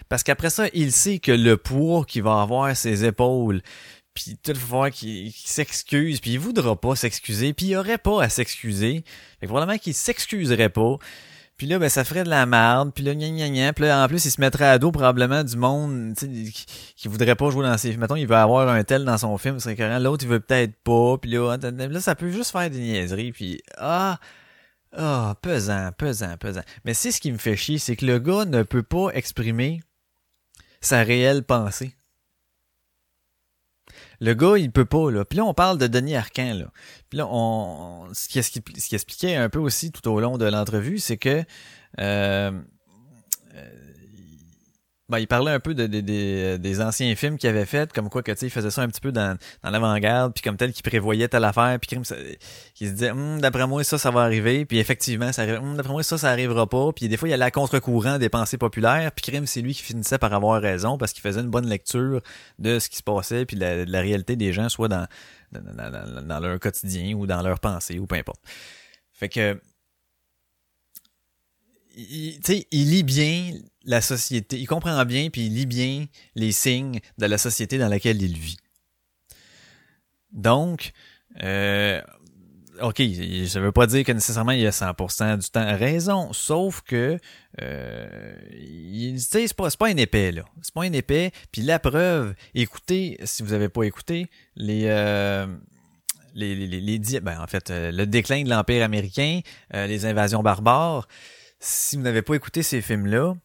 Parce 0.10 0.24
qu'après 0.24 0.50
ça, 0.50 0.67
il 0.74 0.91
sait 0.91 1.20
que 1.20 1.32
le 1.32 1.58
poids 1.58 2.06
qu'il 2.06 2.24
va 2.24 2.41
avoir 2.41 2.76
ses 2.76 3.06
épaules, 3.06 3.62
puis 4.13 4.38
tout 4.41 4.56
falloir 4.56 4.91
qu'il 4.91 5.32
s'excuse, 5.32 6.20
puis 6.20 6.32
il 6.32 6.39
voudra 6.39 6.76
pas 6.76 6.96
s'excuser, 6.96 7.54
puis 7.54 7.67
il 7.67 7.76
aurait 7.76 7.98
pas 7.98 8.24
à 8.24 8.30
s'excuser. 8.30 9.04
Fait 9.39 9.46
que 9.46 9.52
probablement 9.52 9.78
qu'il 9.78 9.93
s'excuserait 9.93 10.70
pas. 10.70 10.98
Puis 11.58 11.65
là, 11.65 11.80
ben, 11.80 11.89
ça 11.89 12.04
ferait 12.04 12.24
de 12.24 12.30
la 12.30 12.46
merde. 12.46 12.91
Puis 12.93 13.04
là, 13.04 13.15
gna 13.15 13.30
gna 13.30 13.50
gna. 13.50 13.74
Puis 13.74 13.86
là, 13.86 14.04
en 14.04 14.08
plus, 14.08 14.24
il 14.26 14.32
se 14.32 14.39
mettrait 14.39 14.65
à 14.65 14.78
dos 14.78 14.91
probablement 14.91 15.43
du 15.43 15.58
monde 15.58 16.13
qui, 16.15 16.65
qui 16.96 17.08
voudrait 17.08 17.36
pas 17.36 17.50
jouer 17.50 17.65
dans 17.65 17.78
ses 17.80 17.89
films. 17.89 18.02
Mettons, 18.02 18.15
il 18.15 18.28
veut 18.28 18.36
avoir 18.36 18.70
un 18.70 18.84
tel 18.84 19.06
dans 19.06 19.17
son 19.17 19.38
film, 19.39 19.60
c'est 19.60 19.76
carrément 19.76 20.00
l'autre, 20.00 20.24
il 20.24 20.30
veut 20.30 20.39
peut-être 20.39 20.76
pas. 20.84 21.17
Puis 21.17 21.32
là, 21.32 21.58
là, 21.58 22.00
ça 22.00 22.13
peut 22.13 22.30
juste 22.30 22.52
faire 22.52 22.70
des 22.70 22.80
niaiseries. 22.80 23.32
Puis, 23.32 23.62
ah, 23.78 24.20
ah, 24.97 25.36
pesant, 25.41 25.91
pesant, 25.97 26.36
pesant. 26.38 26.63
Mais 26.83 26.93
c'est 26.93 27.12
ce 27.12 27.21
qui 27.21 27.31
me 27.31 27.38
fait 27.38 27.55
chier, 27.55 27.77
c'est 27.77 27.95
que 27.95 28.05
le 28.05 28.19
gars 28.19 28.45
ne 28.45 28.63
peut 28.63 28.83
pas 28.83 29.10
exprimer 29.13 29.81
sa 30.81 31.03
réelle 31.03 31.43
pensée. 31.43 31.93
le 34.19 34.33
gars, 34.33 34.57
il 34.57 34.71
peut 34.71 34.86
pas, 34.86 35.12
là. 35.12 35.25
Puis 35.25 35.38
là, 35.38 35.45
on 35.45 35.53
parle 35.53 35.77
de 35.77 35.86
Denis 35.86 36.15
Arcan, 36.15 36.53
là. 36.55 36.71
Puis 37.10 37.17
là, 37.17 37.27
on, 37.29 38.07
ce 38.13 38.27
qui, 38.27 38.39
expliquait 38.95 39.36
un 39.36 39.49
peu 39.49 39.60
aussi 39.60 39.91
tout 39.91 40.07
au 40.10 40.19
long 40.19 40.38
de 40.39 40.45
l'entrevue, 40.45 40.97
c'est 40.97 41.17
que, 41.17 41.43
euh, 41.99 42.51
ben, 45.10 45.20
il 45.20 45.28
parlait 45.28 45.52
un 45.52 45.60
peu 45.62 45.74
de, 45.74 45.88
de- 45.88 46.02
de- 46.02 46.58
des 46.58 46.82
anciens 46.82 47.15
films 47.15 47.38
qu'il 47.38 47.50
avait 47.50 47.65
fait, 47.65 47.93
comme 47.93 48.10
quoi 48.10 48.22
que 48.24 48.32
tu 48.34 48.39
sais, 48.39 48.46
il 48.48 48.50
faisait 48.50 48.72
ça 48.72 48.82
un 48.82 48.88
petit 48.89 49.00
peu 49.00 49.12
dans, 49.13 49.38
dans 49.63 49.70
l'avant-garde, 49.70 50.34
puis 50.34 50.41
comme 50.43 50.58
tel 50.58 50.74
qu'il 50.74 50.84
prévoyait 50.84 51.30
telle 51.30 51.46
affaire, 51.46 51.78
puis 51.80 51.88
qu'il 51.88 52.06
se 52.06 52.93
disait 52.93 53.12
Hum, 53.12 53.39
d'après 53.39 53.65
moi 53.67 53.84
ça 53.86 53.98
ça 53.98 54.12
va 54.12 54.22
arriver, 54.24 54.65
puis 54.65 54.80
effectivement 54.80 55.32
ça 55.32 55.43
arrive, 55.43 55.60
Hum, 55.60 55.78
d'après 55.78 55.93
moi 55.93 56.04
ça 56.04 56.17
ça 56.17 56.30
arrivera 56.30 56.67
pas, 56.67 56.91
puis 56.93 57.08
des 57.08 57.15
fois 57.15 57.30
il 57.30 57.34
allait 57.34 57.46
à 57.46 57.52
contre-courant 57.52 58.17
des 58.17 58.28
pensées 58.30 58.58
populaires, 58.58 59.12
puis 59.13 59.24
crime 59.32 59.46
c'est 59.48 59.62
lui 59.62 59.74
qui 59.74 59.84
finissait 59.84 60.17
par 60.17 60.34
avoir 60.34 60.62
raison 60.62 60.98
parce 60.98 61.13
qu'il 61.13 61.22
faisait 61.22 61.39
une 61.41 61.50
bonne 61.50 61.67
lecture 61.67 62.22
de 62.60 62.80
ce 62.80 62.89
qui 62.89 62.98
se 62.98 63.04
passait 63.04 63.46
puis 63.46 63.56
de 63.56 63.62
la, 63.62 63.86
de 63.86 63.91
la 63.91 64.02
réalité 64.02 64.36
des 64.36 64.52
gens 64.52 64.67
soit 64.67 64.89
dans- 64.89 65.08
dans- 65.54 66.22
dans 66.28 66.39
leur 66.41 66.60
quotidien 66.60 67.13
ou 67.15 67.26
dans 67.26 67.41
leurs 67.41 67.60
pensées 67.62 67.98
ou 68.00 68.08
peu 68.08 68.15
importe. 68.15 68.41
Fait 69.13 69.30
que 69.30 69.60
il, 71.97 72.39
il 72.71 72.89
lit 72.91 73.03
bien 73.03 73.53
la 73.83 74.01
société, 74.01 74.57
il 74.57 74.67
comprend 74.67 75.03
bien 75.05 75.29
puis 75.29 75.47
il 75.47 75.55
lit 75.55 75.65
bien 75.65 76.05
les 76.36 76.51
signes 76.51 76.99
de 77.17 77.25
la 77.25 77.38
société 77.38 77.77
dans 77.77 77.88
laquelle 77.88 78.21
il 78.21 78.38
vit. 78.38 78.57
Donc, 80.31 80.91
euh, 81.41 82.01
ok, 82.81 83.01
ça 83.47 83.60
veut 83.60 83.71
pas 83.71 83.88
dire 83.88 84.03
que 84.03 84.12
nécessairement 84.12 84.51
il 84.51 84.65
a 84.67 84.71
100% 84.71 85.38
du 85.38 85.49
temps 85.49 85.77
raison, 85.77 86.31
sauf 86.33 86.81
que 86.81 87.17
euh, 87.62 88.36
c'est 89.17 89.53
pas, 89.53 89.69
pas 89.71 89.88
un 89.88 89.97
épais 89.97 90.31
là, 90.31 90.43
c'est 90.62 90.73
pas 90.73 90.83
un 90.83 90.93
épais. 90.93 91.31
Puis 91.51 91.62
la 91.62 91.79
preuve, 91.79 92.36
écoutez, 92.53 93.17
si 93.23 93.41
vous 93.41 93.53
avez 93.53 93.69
pas 93.69 93.83
écouté 93.83 94.27
les 94.55 94.83
euh, 94.86 95.47
les, 96.38 96.55
les, 96.55 96.79
les, 96.79 97.19
ben, 97.19 97.41
en 97.41 97.47
fait, 97.47 97.71
euh, 97.71 97.91
le 97.91 98.05
déclin 98.05 98.43
de 98.43 98.49
l'Empire 98.49 98.83
américain, 98.83 99.41
euh, 99.73 99.88
les 99.88 100.05
invasions 100.05 100.43
barbares. 100.43 101.07
Si 101.60 101.96
vous 101.96 102.04
n'avez 102.04 102.22
pas 102.22 102.36
écouté 102.36 102.63
ces 102.63 102.82
films-là, 102.82 103.36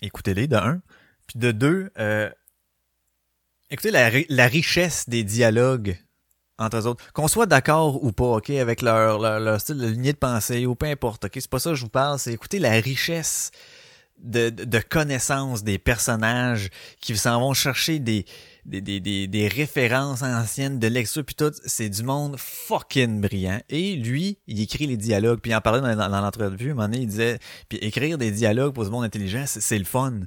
écoutez-les 0.00 0.46
de 0.46 0.56
un. 0.56 0.80
Puis 1.26 1.38
de 1.38 1.52
deux, 1.52 1.90
euh, 1.98 2.30
écoutez 3.70 3.90
la, 3.90 4.10
la 4.28 4.46
richesse 4.46 5.08
des 5.08 5.24
dialogues 5.24 5.98
entre 6.58 6.78
eux 6.78 6.86
autres. 6.86 7.12
Qu'on 7.12 7.28
soit 7.28 7.46
d'accord 7.46 8.02
ou 8.02 8.12
pas, 8.12 8.36
ok, 8.36 8.50
avec 8.50 8.82
leur, 8.82 9.18
leur, 9.18 9.40
leur 9.40 9.60
style 9.60 9.78
de 9.78 9.86
lignée 9.86 10.12
de 10.12 10.18
pensée 10.18 10.66
ou 10.66 10.74
peu 10.74 10.86
importe, 10.86 11.24
ok, 11.24 11.32
c'est 11.34 11.50
pas 11.50 11.58
ça 11.58 11.70
que 11.70 11.76
je 11.76 11.82
vous 11.82 11.90
parle, 11.90 12.18
c'est 12.18 12.32
écouter 12.32 12.58
la 12.58 12.72
richesse 12.72 13.50
de, 14.18 14.50
de, 14.50 14.64
de 14.64 14.78
connaissances 14.78 15.64
des 15.64 15.78
personnages 15.78 16.70
qui 17.00 17.16
s'en 17.16 17.40
vont 17.40 17.54
chercher 17.54 17.98
des, 17.98 18.24
des, 18.64 18.80
des, 18.80 19.00
des, 19.00 19.26
des 19.26 19.48
références 19.48 20.22
anciennes 20.22 20.78
de 20.78 20.86
lecture 20.86 21.24
puis 21.24 21.34
tout, 21.34 21.52
c'est 21.64 21.88
du 21.88 22.02
monde 22.02 22.36
fucking 22.38 23.20
brillant. 23.20 23.60
Et 23.68 23.96
lui, 23.96 24.38
il 24.46 24.60
écrit 24.60 24.86
les 24.86 24.96
dialogues, 24.96 25.40
puis 25.40 25.50
il 25.50 25.54
en 25.54 25.60
parlait 25.60 25.80
dans, 25.80 26.08
l'entrevue, 26.08 26.70
un 26.70 26.74
moment 26.74 26.88
donné, 26.88 27.02
il 27.02 27.08
disait, 27.08 27.38
puis 27.68 27.78
écrire 27.78 28.18
des 28.18 28.30
dialogues 28.30 28.74
pour 28.74 28.84
du 28.84 28.90
monde 28.90 29.04
intelligent, 29.04 29.44
c'est 29.46 29.78
le 29.78 29.84
fun. 29.84 30.20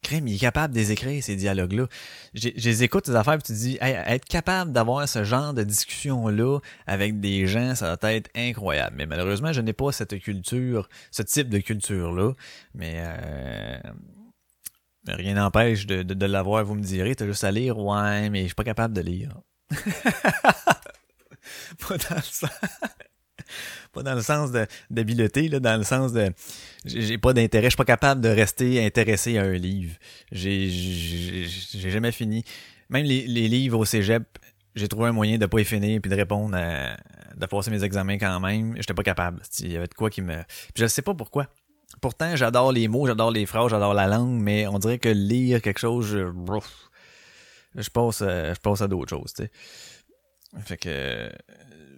Crème, 0.00 0.28
il 0.28 0.36
est 0.36 0.38
capable 0.38 0.74
de 0.74 0.78
les 0.78 0.92
écrire, 0.92 1.22
ces 1.24 1.34
dialogues-là. 1.34 1.88
Je 2.32 2.50
les 2.54 2.82
écoute, 2.84 3.06
ces 3.06 3.16
affaires, 3.16 3.36
puis 3.38 3.42
tu 3.42 3.52
dis, 3.52 3.78
Hey, 3.80 3.96
être 4.06 4.24
capable 4.26 4.72
d'avoir 4.72 5.08
ce 5.08 5.24
genre 5.24 5.52
de 5.54 5.64
discussion-là 5.64 6.60
avec 6.86 7.18
des 7.18 7.48
gens, 7.48 7.74
ça 7.74 7.96
va 8.00 8.12
être 8.12 8.30
incroyable. 8.36 8.94
Mais 8.96 9.06
malheureusement, 9.06 9.52
je 9.52 9.60
n'ai 9.60 9.72
pas 9.72 9.90
cette 9.90 10.20
culture, 10.20 10.88
ce 11.10 11.22
type 11.22 11.48
de 11.48 11.58
culture-là. 11.58 12.32
Mais 12.74 12.94
euh, 12.98 13.78
rien 15.06 15.34
n'empêche 15.34 15.86
de, 15.86 16.02
de, 16.02 16.14
de 16.14 16.26
l'avoir, 16.26 16.64
vous 16.64 16.74
me 16.74 16.82
direz. 16.82 17.14
T'as 17.14 17.26
juste 17.26 17.44
à 17.44 17.50
lire, 17.50 17.78
ouais, 17.78 18.30
mais 18.30 18.42
je 18.42 18.46
suis 18.46 18.54
pas 18.54 18.64
capable 18.64 18.94
de 18.94 19.00
lire. 19.00 19.40
pas 19.70 19.76
dans 21.88 22.16
le 22.16 22.22
sens... 22.22 22.50
pas 23.92 24.02
dans 24.02 24.14
le 24.14 24.22
sens 24.22 24.50
d'habileté, 24.90 25.48
là, 25.48 25.60
dans 25.60 25.76
le 25.76 25.84
sens 25.84 26.12
de 26.12 26.30
j'ai 26.84 27.18
pas 27.18 27.32
d'intérêt, 27.32 27.66
je 27.66 27.70
suis 27.70 27.76
pas 27.76 27.84
capable 27.84 28.20
de 28.20 28.28
rester 28.28 28.84
intéressé 28.84 29.38
à 29.38 29.42
un 29.42 29.54
livre. 29.54 29.96
J'ai 30.32 30.68
jamais 31.74 32.12
fini. 32.12 32.44
Même 32.90 33.04
les, 33.04 33.26
les 33.26 33.48
livres 33.48 33.78
au 33.78 33.84
cégep, 33.84 34.24
j'ai 34.74 34.88
trouvé 34.88 35.08
un 35.08 35.12
moyen 35.12 35.38
de 35.38 35.46
pas 35.46 35.60
y 35.60 35.64
finir 35.64 36.00
puis 36.00 36.10
de 36.10 36.16
répondre 36.16 36.56
à, 36.56 36.96
de 37.36 37.46
passer 37.46 37.70
mes 37.70 37.84
examens 37.84 38.18
quand 38.18 38.40
même. 38.40 38.74
J'étais 38.76 38.94
pas 38.94 39.02
capable. 39.02 39.42
Il 39.60 39.72
y 39.72 39.76
avait 39.76 39.86
de 39.86 39.94
quoi 39.94 40.10
qui 40.10 40.22
me. 40.22 40.36
Puis 40.74 40.82
je 40.82 40.86
sais 40.86 41.02
pas 41.02 41.14
pourquoi. 41.14 41.48
Pourtant, 42.00 42.36
j'adore 42.36 42.72
les 42.72 42.88
mots, 42.88 43.06
j'adore 43.06 43.30
les 43.30 43.46
phrases, 43.46 43.70
j'adore 43.70 43.94
la 43.94 44.06
langue, 44.06 44.40
mais 44.40 44.66
on 44.66 44.78
dirait 44.78 44.98
que 44.98 45.08
lire 45.08 45.62
quelque 45.62 45.78
chose, 45.80 46.06
je, 46.06 46.30
brouf, 46.30 46.90
je 47.74 47.88
passe, 47.90 48.22
à- 48.22 48.54
je 48.54 48.60
passe 48.60 48.82
à 48.82 48.88
d'autres 48.88 49.10
choses. 49.10 49.34
Fait 50.60 50.76
que, 50.76 51.30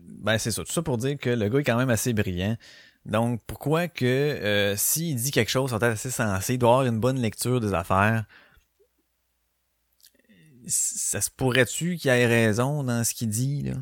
ben 0.02 0.38
c'est 0.38 0.50
ça. 0.50 0.64
Tout 0.64 0.72
ça 0.72 0.82
pour 0.82 0.98
dire 0.98 1.16
que 1.18 1.30
le 1.30 1.48
gars 1.48 1.60
est 1.60 1.64
quand 1.64 1.76
même 1.78 1.90
assez 1.90 2.12
brillant. 2.12 2.56
Donc, 3.06 3.40
pourquoi 3.46 3.88
que 3.88 4.04
euh, 4.04 4.76
s'il 4.76 5.16
dit 5.16 5.30
quelque 5.30 5.50
chose, 5.50 5.70
c'est 5.70 5.82
assez 5.82 6.10
sensé, 6.10 6.54
il 6.54 6.58
doit 6.58 6.70
avoir 6.70 6.86
une 6.86 7.00
bonne 7.00 7.18
lecture 7.18 7.60
des 7.60 7.72
affaires. 7.72 8.24
Ça 10.66 11.20
se 11.20 11.30
pourrait-tu 11.30 11.96
qu'il 11.96 12.10
ait 12.10 12.26
raison 12.26 12.84
dans 12.84 13.02
ce 13.02 13.14
qu'il 13.14 13.28
dit? 13.28 13.72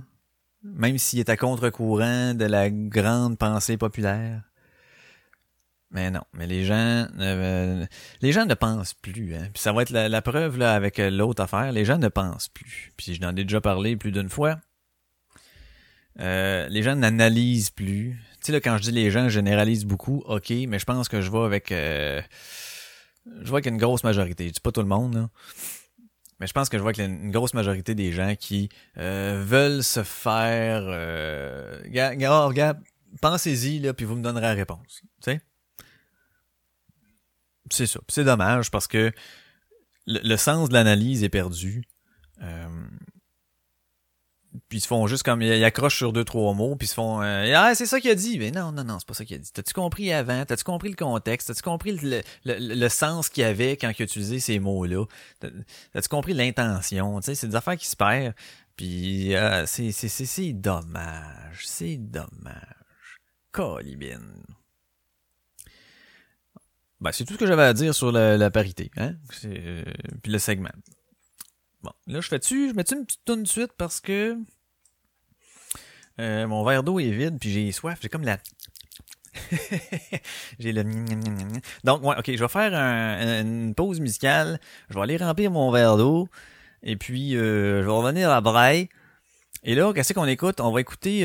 Même 0.62 0.98
s'il 0.98 1.18
est 1.18 1.28
à 1.28 1.37
contre-courant 1.37 2.35
de 2.35 2.44
la 2.44 2.70
grande 2.70 3.37
pensée 3.38 3.76
populaire? 3.76 4.47
Mais 5.90 6.11
non, 6.11 6.20
mais 6.35 6.46
les 6.46 6.64
gens 6.64 7.07
euh, 7.18 7.87
les 8.20 8.33
gens 8.33 8.44
ne 8.44 8.55
pensent 8.55 8.94
plus. 8.94 9.35
Hein. 9.35 9.48
Puis 9.55 9.62
ça 9.62 9.72
va 9.72 9.83
être 9.83 9.90
la, 9.90 10.22
preuve 10.22 10.59
là 10.59 10.74
avec 10.74 10.98
euh, 10.98 11.11
l'autre 11.11 11.42
affaire. 11.42 11.72
Les 11.72 11.85
gens 11.85 11.96
ne 11.96 12.09
pensent 12.09 12.48
plus. 12.48 12.92
Puis 12.96 13.14
je 13.14 13.20
n'en 13.22 13.31
ai 13.31 13.44
déjà 13.44 13.61
parlé 13.61 13.96
plus 13.96 14.12
d'une 14.12 14.29
fois. 14.29 14.59
Euh, 16.20 16.68
les 16.68 16.83
gens 16.83 16.94
n'analysent 16.94 17.70
plus. 17.70 18.18
Tu 18.40 18.46
sais 18.46 18.53
là 18.53 18.61
quand 18.61 18.77
je 18.77 18.83
dis 18.83 18.92
les 18.92 19.11
gens, 19.11 19.24
je 19.24 19.35
généralise 19.35 19.87
beaucoup. 19.87 20.22
Ok, 20.27 20.51
mais 20.51 20.79
je 20.79 20.85
pense 20.85 21.09
que 21.09 21.22
je 21.22 21.31
vais 21.31 21.38
avec 21.38 21.72
euh, 21.72 22.20
je 23.40 23.48
vois 23.48 23.59
avec 23.59 23.66
une 23.66 23.79
grosse 23.79 24.05
majorité. 24.05 24.48
Je 24.48 24.53
dis 24.53 24.61
pas 24.61 24.72
tout 24.72 24.83
le 24.83 24.88
monde 24.88 25.14
là. 25.14 25.31
Mais 26.40 26.46
je 26.46 26.53
pense 26.53 26.68
que 26.68 26.77
je 26.77 26.83
vois 26.83 26.92
avec 26.92 27.05
une 27.05 27.31
grosse 27.31 27.55
majorité 27.55 27.94
des 27.94 28.12
gens 28.12 28.35
qui 28.38 28.68
veulent 28.94 29.83
se 29.83 30.03
faire. 30.05 30.83
Euh, 30.85 31.81
oh, 31.85 32.46
regarde, 32.46 32.79
pensez-y 33.20 33.81
là, 33.81 33.92
puis 33.92 34.05
vous 34.07 34.14
me 34.14 34.22
donnerez 34.22 34.46
la 34.46 34.55
réponse. 34.55 35.03
Tu 35.20 35.33
sais. 35.33 35.40
C'est 37.70 37.87
ça. 37.87 38.00
C'est 38.09 38.24
dommage 38.24 38.70
parce 38.70 38.87
que 38.87 39.12
le, 40.07 40.37
sens 40.37 40.68
de 40.68 40.74
l'analyse 40.74 41.22
est 41.22 41.28
perdu. 41.28 41.85
Euh, 42.42 42.68
puis 44.68 44.78
ils 44.78 44.81
se 44.81 44.87
font 44.87 45.07
juste 45.07 45.22
comme 45.22 45.42
ils 45.42 45.64
accrochent 45.64 45.96
sur 45.96 46.12
deux 46.12 46.24
trois 46.24 46.54
mots 46.54 46.74
puis 46.74 46.87
ils 46.87 46.88
se 46.88 46.94
font 46.94 47.20
euh, 47.22 47.52
ah 47.54 47.74
c'est 47.74 47.87
ça 47.87 48.00
qu'il 48.00 48.11
a 48.11 48.14
dit. 48.14 48.38
Mais 48.38 48.50
non 48.50 48.72
non 48.72 48.85
non 48.85 48.98
c'est 48.98 49.07
pas 49.07 49.14
ça 49.14 49.24
qu'il 49.24 49.37
a 49.37 49.38
dit. 49.38 49.50
T'as-tu 49.52 49.74
compris 49.74 50.12
avant? 50.12 50.44
T'as-tu 50.44 50.64
compris 50.64 50.88
le 50.88 50.96
contexte? 50.96 51.48
T'as-tu 51.48 51.62
compris 51.62 51.92
le, 51.92 52.22
le, 52.44 52.74
le 52.74 52.88
sens 52.88 53.28
qu'il 53.28 53.42
y 53.42 53.44
avait 53.44 53.76
quand 53.76 53.90
il 53.90 54.02
a 54.02 54.04
utilisé 54.04 54.40
ces 54.40 54.59
mots 54.59 54.87
là 54.87 55.04
t'as-tu 55.40 56.09
compris 56.09 56.33
l'intention? 56.35 57.20
Tu 57.20 57.26
sais 57.26 57.35
c'est 57.35 57.48
des 57.48 57.57
affaires 57.57 57.76
qui 57.76 57.87
se 57.87 57.96
perdent. 57.96 58.35
Puis 58.76 59.35
euh, 59.35 59.66
c'est 59.66 59.92
c'est 59.92 60.09
c'est 60.09 60.52
dommage. 60.52 61.64
C'est 61.66 61.96
dommage. 61.96 63.18
Colibine 63.52 64.44
ben, 67.00 67.12
c'est 67.12 67.24
tout 67.24 67.34
ce 67.34 67.38
que 67.38 67.46
j'avais 67.46 67.62
à 67.62 67.72
dire 67.72 67.94
sur 67.94 68.11
la, 68.12 68.37
la 68.37 68.50
parité, 68.50 68.90
hein? 68.96 69.14
Euh, 69.44 69.84
puis 70.22 70.32
le 70.32 70.38
segment. 70.38 70.70
Bon, 71.82 71.92
là, 72.06 72.20
je 72.20 72.28
fais-tu, 72.28 72.70
je 72.70 72.74
mets-tu 72.74 72.94
une 72.96 73.06
petite 73.06 73.24
tourne 73.24 73.44
de 73.44 73.48
suite 73.48 73.72
parce 73.78 74.00
que 74.00 74.37
euh, 76.20 76.46
mon 76.48 76.64
verre 76.64 76.82
d'eau 76.82 76.98
est 76.98 77.11
vide, 77.11 77.38
puis 77.40 77.50
j'ai 77.50 77.70
soif, 77.70 77.98
j'ai 78.02 78.08
comme 78.08 78.24
la... 78.24 78.38
j'ai 80.58 80.72
le... 80.72 80.82
Donc, 81.84 82.02
ouais, 82.02 82.16
ok, 82.18 82.32
je 82.34 82.40
vais 82.42 82.48
faire 82.48 82.74
un- 82.74 83.40
une 83.42 83.74
pause 83.74 84.00
musicale, 84.00 84.58
je 84.90 84.94
vais 84.96 85.02
aller 85.02 85.16
remplir 85.16 85.52
mon 85.52 85.70
verre 85.70 85.96
d'eau, 85.96 86.28
et 86.82 86.96
puis 86.96 87.37
euh, 87.37 87.82
je 87.82 87.87
vais 87.87 87.92
revenir 87.92 88.30
à 88.30 88.40
Braille. 88.40 88.88
Et 89.62 89.74
là, 89.76 89.92
qu'est-ce 89.92 90.12
qu'on 90.12 90.26
écoute? 90.26 90.61
On 90.61 90.72
va 90.72 90.80
écouter... 90.80 91.22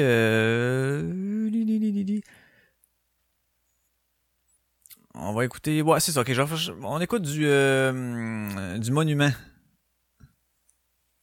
On 5.15 5.33
va 5.33 5.45
écouter. 5.45 5.81
Ouais, 5.81 5.99
c'est 5.99 6.11
ça. 6.11 6.21
Ok, 6.21 6.33
faire- 6.33 6.73
on 6.83 6.99
écoute 6.99 7.21
du 7.23 7.43
euh, 7.45 8.77
du 8.77 8.91
monument. 8.91 9.31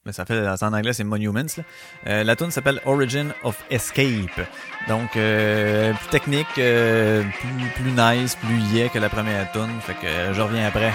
Mais 0.07 0.13
ça 0.13 0.25
fait 0.25 0.49
en 0.49 0.73
anglais 0.73 0.95
c'est 0.95 1.05
Monuments. 1.05 1.43
Là. 1.59 1.65
Euh, 2.07 2.25
la 2.25 2.35
tune 2.35 2.51
s'appelle 2.51 2.81
Origin 2.87 3.35
of 3.45 3.63
Escape. 3.71 4.41
Donc 4.89 5.15
euh, 5.17 5.93
plus 5.93 6.09
technique, 6.09 6.47
euh, 6.59 7.23
plus 7.39 7.83
plus 7.83 7.93
nice, 7.93 8.35
plus 8.37 8.59
yeah 8.73 8.89
que 8.89 8.99
la 8.99 9.11
première 9.11 9.51
tune. 9.53 9.79
Fait 9.83 9.95
que 9.95 10.33
je 10.33 10.41
reviens 10.41 10.67
après. 10.67 10.93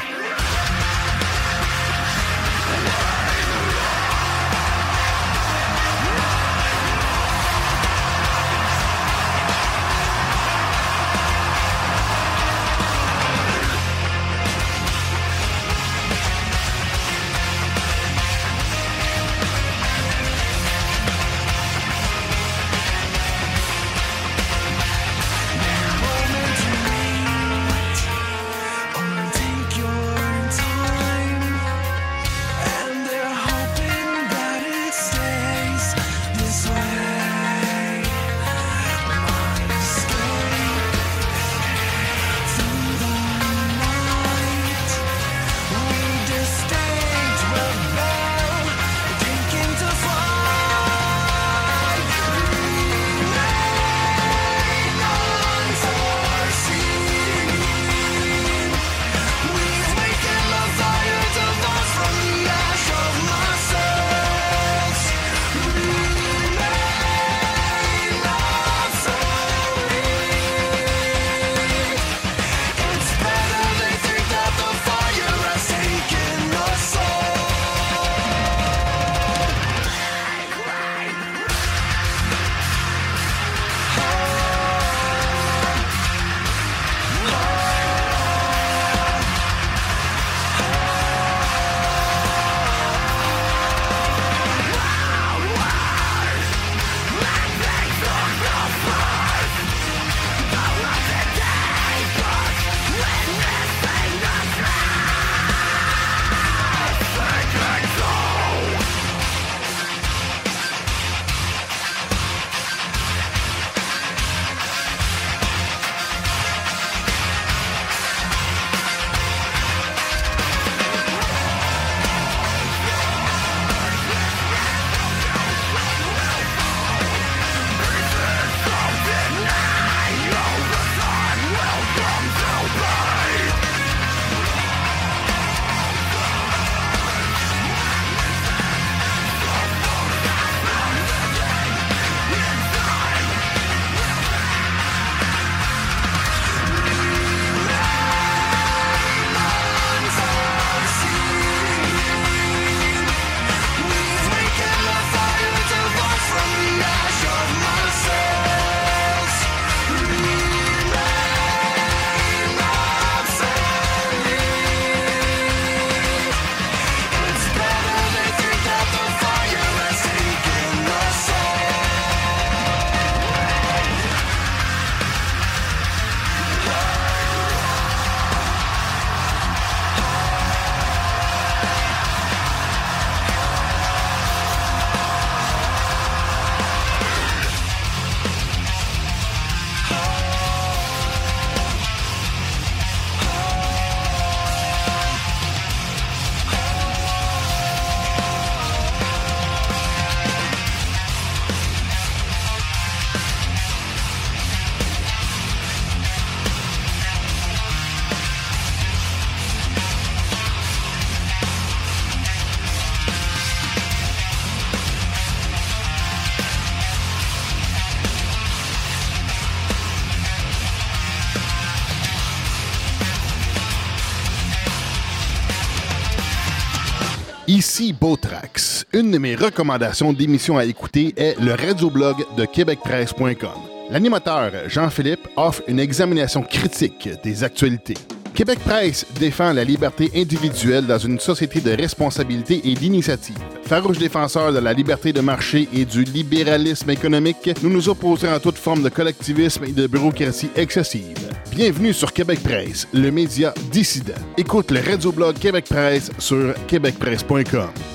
Ici 227.67 227.93
Beautrax. 227.93 228.85
Une 228.93 229.09
de 229.09 229.17
mes 229.17 229.33
recommandations 229.35 230.13
d'émissions 230.13 230.59
à 230.59 230.65
écouter 230.65 231.15
est 231.17 231.35
le 231.41 231.53
radioblog 231.55 232.15
de 232.37 232.45
québecpresse.com. 232.45 233.59
L'animateur 233.89 234.69
Jean-Philippe 234.69 235.27
offre 235.35 235.63
une 235.67 235.79
examination 235.79 236.43
critique 236.43 237.09
des 237.23 237.43
actualités. 237.43 237.95
Québec 238.35 238.59
Presse 238.59 239.05
défend 239.17 239.53
la 239.53 239.63
liberté 239.63 240.11
individuelle 240.13 240.85
dans 240.85 240.97
une 240.97 241.19
société 241.21 241.61
de 241.61 241.71
responsabilité 241.71 242.59
et 242.65 242.73
d'initiative. 242.73 243.37
Farouche 243.63 243.97
défenseur 243.97 244.51
de 244.51 244.59
la 244.59 244.73
liberté 244.73 245.13
de 245.13 245.21
marché 245.21 245.69
et 245.73 245.85
du 245.85 246.03
libéralisme 246.03 246.89
économique, 246.89 247.49
nous 247.63 247.69
nous 247.69 247.87
opposons 247.87 248.33
à 248.33 248.41
toute 248.41 248.57
forme 248.57 248.83
de 248.83 248.89
collectivisme 248.89 249.63
et 249.63 249.71
de 249.71 249.87
bureaucratie 249.87 250.49
excessive. 250.57 251.17
Bienvenue 251.49 251.93
sur 251.93 252.11
Québec 252.11 252.43
Presse, 252.43 252.89
le 252.93 253.09
média 253.09 253.53
dissident. 253.71 254.13
Écoute 254.37 254.69
le 254.69 254.81
radioblog 254.81 255.39
Québec 255.39 255.65
Presse 255.69 256.11
sur 256.19 256.53
québecpresse.com. 256.67 257.94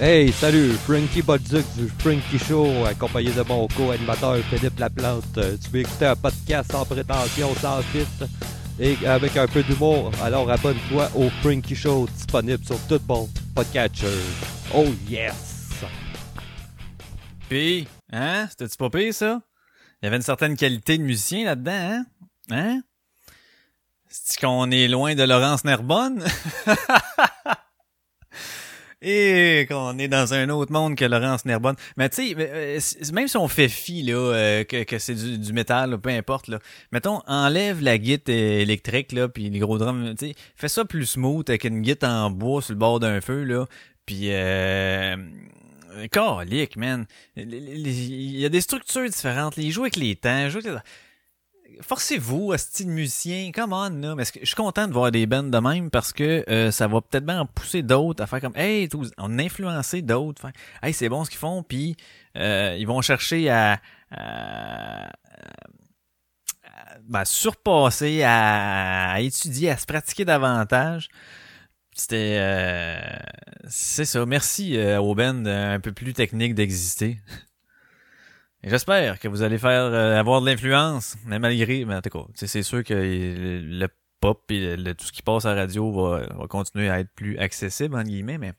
Hey, 0.00 0.30
salut, 0.30 0.74
Frankie 0.86 1.22
Bodzuc 1.22 1.64
du 1.76 1.88
Frankie 1.98 2.38
Show, 2.38 2.84
accompagné 2.86 3.32
de 3.32 3.42
mon 3.42 3.66
co-animateur 3.66 4.36
Philippe 4.48 4.78
Laplante. 4.78 5.24
Euh, 5.38 5.56
Tu 5.62 5.70
veux 5.70 5.80
écouter 5.80 6.06
un 6.06 6.14
podcast 6.14 6.70
sans 6.70 6.84
prétention, 6.84 7.52
sans 7.56 7.82
filtre 7.82 8.28
et 8.78 8.96
avec 9.06 9.36
un 9.36 9.48
peu 9.48 9.62
d'humour? 9.64 10.12
Alors 10.22 10.48
abonne-toi 10.50 11.10
au 11.16 11.28
Frankie 11.42 11.74
Show, 11.74 12.06
disponible 12.14 12.64
sur 12.64 12.78
tout 12.86 13.00
bon 13.00 13.28
podcatcher. 13.56 14.06
Oh 14.72 14.86
yes! 15.08 15.82
Puis, 17.48 17.88
hein? 18.12 18.46
C'était-tu 18.50 18.76
pas 18.76 18.90
pire, 18.90 19.12
ça? 19.12 19.40
Il 20.00 20.04
y 20.04 20.08
avait 20.08 20.16
une 20.16 20.22
certaine 20.22 20.56
qualité 20.56 20.96
de 20.96 21.02
musicien 21.02 21.44
là-dedans, 21.44 21.72
hein? 21.72 22.04
Hein? 22.50 22.82
C'est 24.08 24.40
qu'on 24.40 24.70
est 24.70 24.86
loin 24.86 25.16
de 25.16 25.24
Laurence 25.24 25.64
Nerbonne? 25.64 26.24
Et 29.00 29.66
qu'on 29.68 29.96
est 29.98 30.08
dans 30.08 30.34
un 30.34 30.48
autre 30.48 30.72
monde 30.72 30.96
que 30.96 31.04
Laurence 31.04 31.44
Nerbonne. 31.44 31.76
Mais 31.96 32.08
tu 32.08 32.34
sais, 32.34 32.36
euh, 32.36 32.80
même 33.12 33.28
si 33.28 33.36
on 33.36 33.46
fait 33.46 33.68
fi, 33.68 34.02
là, 34.02 34.14
euh, 34.14 34.64
que, 34.64 34.98
c'est 34.98 35.14
du, 35.14 35.52
métal, 35.52 35.98
peu 35.98 36.10
importe, 36.10 36.48
là. 36.48 36.58
Mettons, 36.90 37.20
enlève 37.28 37.80
la 37.80 37.96
guitare 37.98 38.34
euh, 38.34 38.60
électrique, 38.60 39.12
là, 39.12 39.28
puis 39.28 39.50
les 39.50 39.58
gros 39.60 39.78
drums, 39.78 40.16
tu 40.18 40.28
sais, 40.28 40.34
fais 40.56 40.68
ça 40.68 40.84
plus 40.84 41.06
smooth 41.06 41.48
avec 41.48 41.62
une 41.62 41.80
guitare 41.80 42.26
en 42.26 42.30
bois 42.30 42.60
sur 42.60 42.72
le 42.72 42.78
bord 42.78 42.98
d'un 42.98 43.20
feu, 43.20 43.44
là. 43.44 43.66
Puis, 44.04 44.32
euh, 44.32 45.16
man. 46.76 47.06
Il 47.36 48.36
y 48.36 48.44
a 48.44 48.48
des 48.48 48.60
structures 48.60 49.08
différentes. 49.08 49.56
Les 49.56 49.70
jouer 49.70 49.84
avec 49.84 49.96
les 49.96 50.16
temps, 50.16 50.48
jouer 50.48 50.66
avec 50.66 50.72
les... 50.72 50.78
Forcez-vous, 51.80 52.56
style 52.56 52.88
musicien, 52.88 53.52
come 53.52 53.72
on, 53.72 53.90
là. 53.90 54.14
Mais 54.14 54.24
je 54.24 54.44
suis 54.46 54.56
content 54.56 54.86
de 54.88 54.92
voir 54.92 55.10
des 55.12 55.26
bands 55.26 55.42
de 55.42 55.58
même 55.58 55.90
parce 55.90 56.12
que 56.12 56.44
euh, 56.48 56.70
ça 56.70 56.88
va 56.88 57.00
peut-être 57.00 57.24
bien 57.24 57.40
en 57.40 57.46
pousser 57.46 57.82
d'autres 57.82 58.22
à 58.22 58.26
faire 58.26 58.40
comme, 58.40 58.56
hey, 58.56 58.88
on 59.18 59.38
a 59.38 59.82
d'autres. 60.02 60.46
Hey, 60.82 60.92
c'est 60.92 61.08
bon 61.08 61.24
ce 61.24 61.30
qu'ils 61.30 61.38
font, 61.38 61.62
puis 61.62 61.96
euh, 62.36 62.74
ils 62.78 62.86
vont 62.86 63.00
chercher 63.00 63.48
à, 63.50 63.80
à- 64.10 65.06
à- 65.08 65.10
ben, 67.08 67.24
surpasser, 67.24 68.22
à, 68.22 69.12
à 69.12 69.20
étudier, 69.20 69.70
à 69.70 69.76
se 69.76 69.86
pratiquer 69.86 70.24
davantage. 70.24 71.08
C'était, 71.94 72.36
euh, 72.40 73.00
c'est 73.68 74.04
ça. 74.04 74.24
Merci 74.26 74.78
aux 74.98 75.14
bands 75.14 75.44
euh, 75.46 75.74
un 75.74 75.80
peu 75.80 75.92
plus 75.92 76.12
techniques 76.12 76.54
d'exister. 76.54 77.18
J'espère 78.64 79.20
que 79.20 79.28
vous 79.28 79.42
allez 79.42 79.58
faire 79.58 79.84
euh, 79.84 80.18
avoir 80.18 80.40
de 80.40 80.46
l'influence, 80.46 81.16
mais 81.26 81.38
malgré, 81.38 81.84
mais 81.84 81.94
en 81.94 82.02
tout 82.02 82.10
cas, 82.10 82.24
c'est 82.34 82.62
sûr 82.62 82.82
que 82.82 82.94
le, 82.94 83.88
pop 84.20 84.50
et 84.50 84.76
tout 84.98 85.06
ce 85.06 85.12
qui 85.12 85.22
passe 85.22 85.44
à 85.44 85.54
la 85.54 85.60
radio 85.60 85.92
va, 85.92 86.26
va 86.36 86.46
continuer 86.48 86.90
à 86.90 86.98
être 86.98 87.10
plus 87.14 87.38
accessible, 87.38 87.94
entre 87.94 88.08
guillemets, 88.08 88.38
mais 88.38 88.52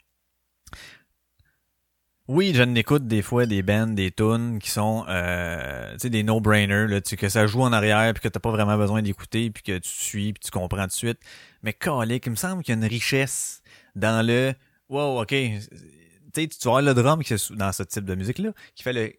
oui, 2.29 2.51
je 2.53 2.61
n'écoute 2.61 3.07
des 3.07 3.23
fois 3.23 3.47
des 3.47 3.63
bands, 3.63 3.87
des 3.87 4.11
tunes 4.11 4.59
qui 4.59 4.69
sont 4.69 5.03
euh, 5.09 5.97
des 5.97 6.21
no-brainers, 6.21 7.01
que 7.17 7.27
ça 7.27 7.47
joue 7.47 7.63
en 7.63 7.73
arrière 7.73 8.13
puis 8.13 8.21
que 8.21 8.27
t'as 8.27 8.39
pas 8.39 8.51
vraiment 8.51 8.77
besoin 8.77 9.01
d'écouter 9.01 9.49
puis 9.49 9.63
que 9.63 9.79
tu 9.79 9.89
suis 9.89 10.33
puis 10.33 10.41
tu 10.45 10.51
comprends 10.51 10.83
tout 10.83 10.89
de 10.89 10.91
suite. 10.91 11.19
Mais 11.63 11.73
calique, 11.73 12.27
il 12.27 12.29
me 12.29 12.35
semble 12.35 12.61
qu'il 12.61 12.75
y 12.75 12.77
a 12.77 12.81
une 12.81 12.87
richesse 12.87 13.63
dans 13.95 14.23
le 14.23 14.53
wow, 14.89 15.23
ok. 15.23 15.33
Tu 16.33 16.47
tu 16.47 16.57
vas 16.65 16.71
voir 16.71 16.81
le 16.81 16.93
drum 16.93 17.23
qui 17.23 17.33
est 17.33 17.51
dans 17.53 17.71
ce 17.71 17.83
type 17.83 18.05
de 18.05 18.15
musique-là, 18.15 18.51
qui 18.75 18.83
fait 18.83 18.93
le 18.93 19.13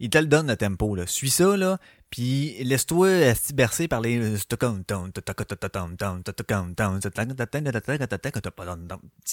il 0.00 0.08
te 0.08 0.18
le 0.18 0.26
donne 0.26 0.48
le 0.48 0.56
tempo, 0.56 0.94
là. 0.94 1.06
Suis 1.06 1.30
ça, 1.30 1.56
là, 1.56 1.78
puis 2.08 2.56
laisse-toi 2.64 3.34
bercer 3.54 3.86
par 3.86 4.00
les 4.00 4.38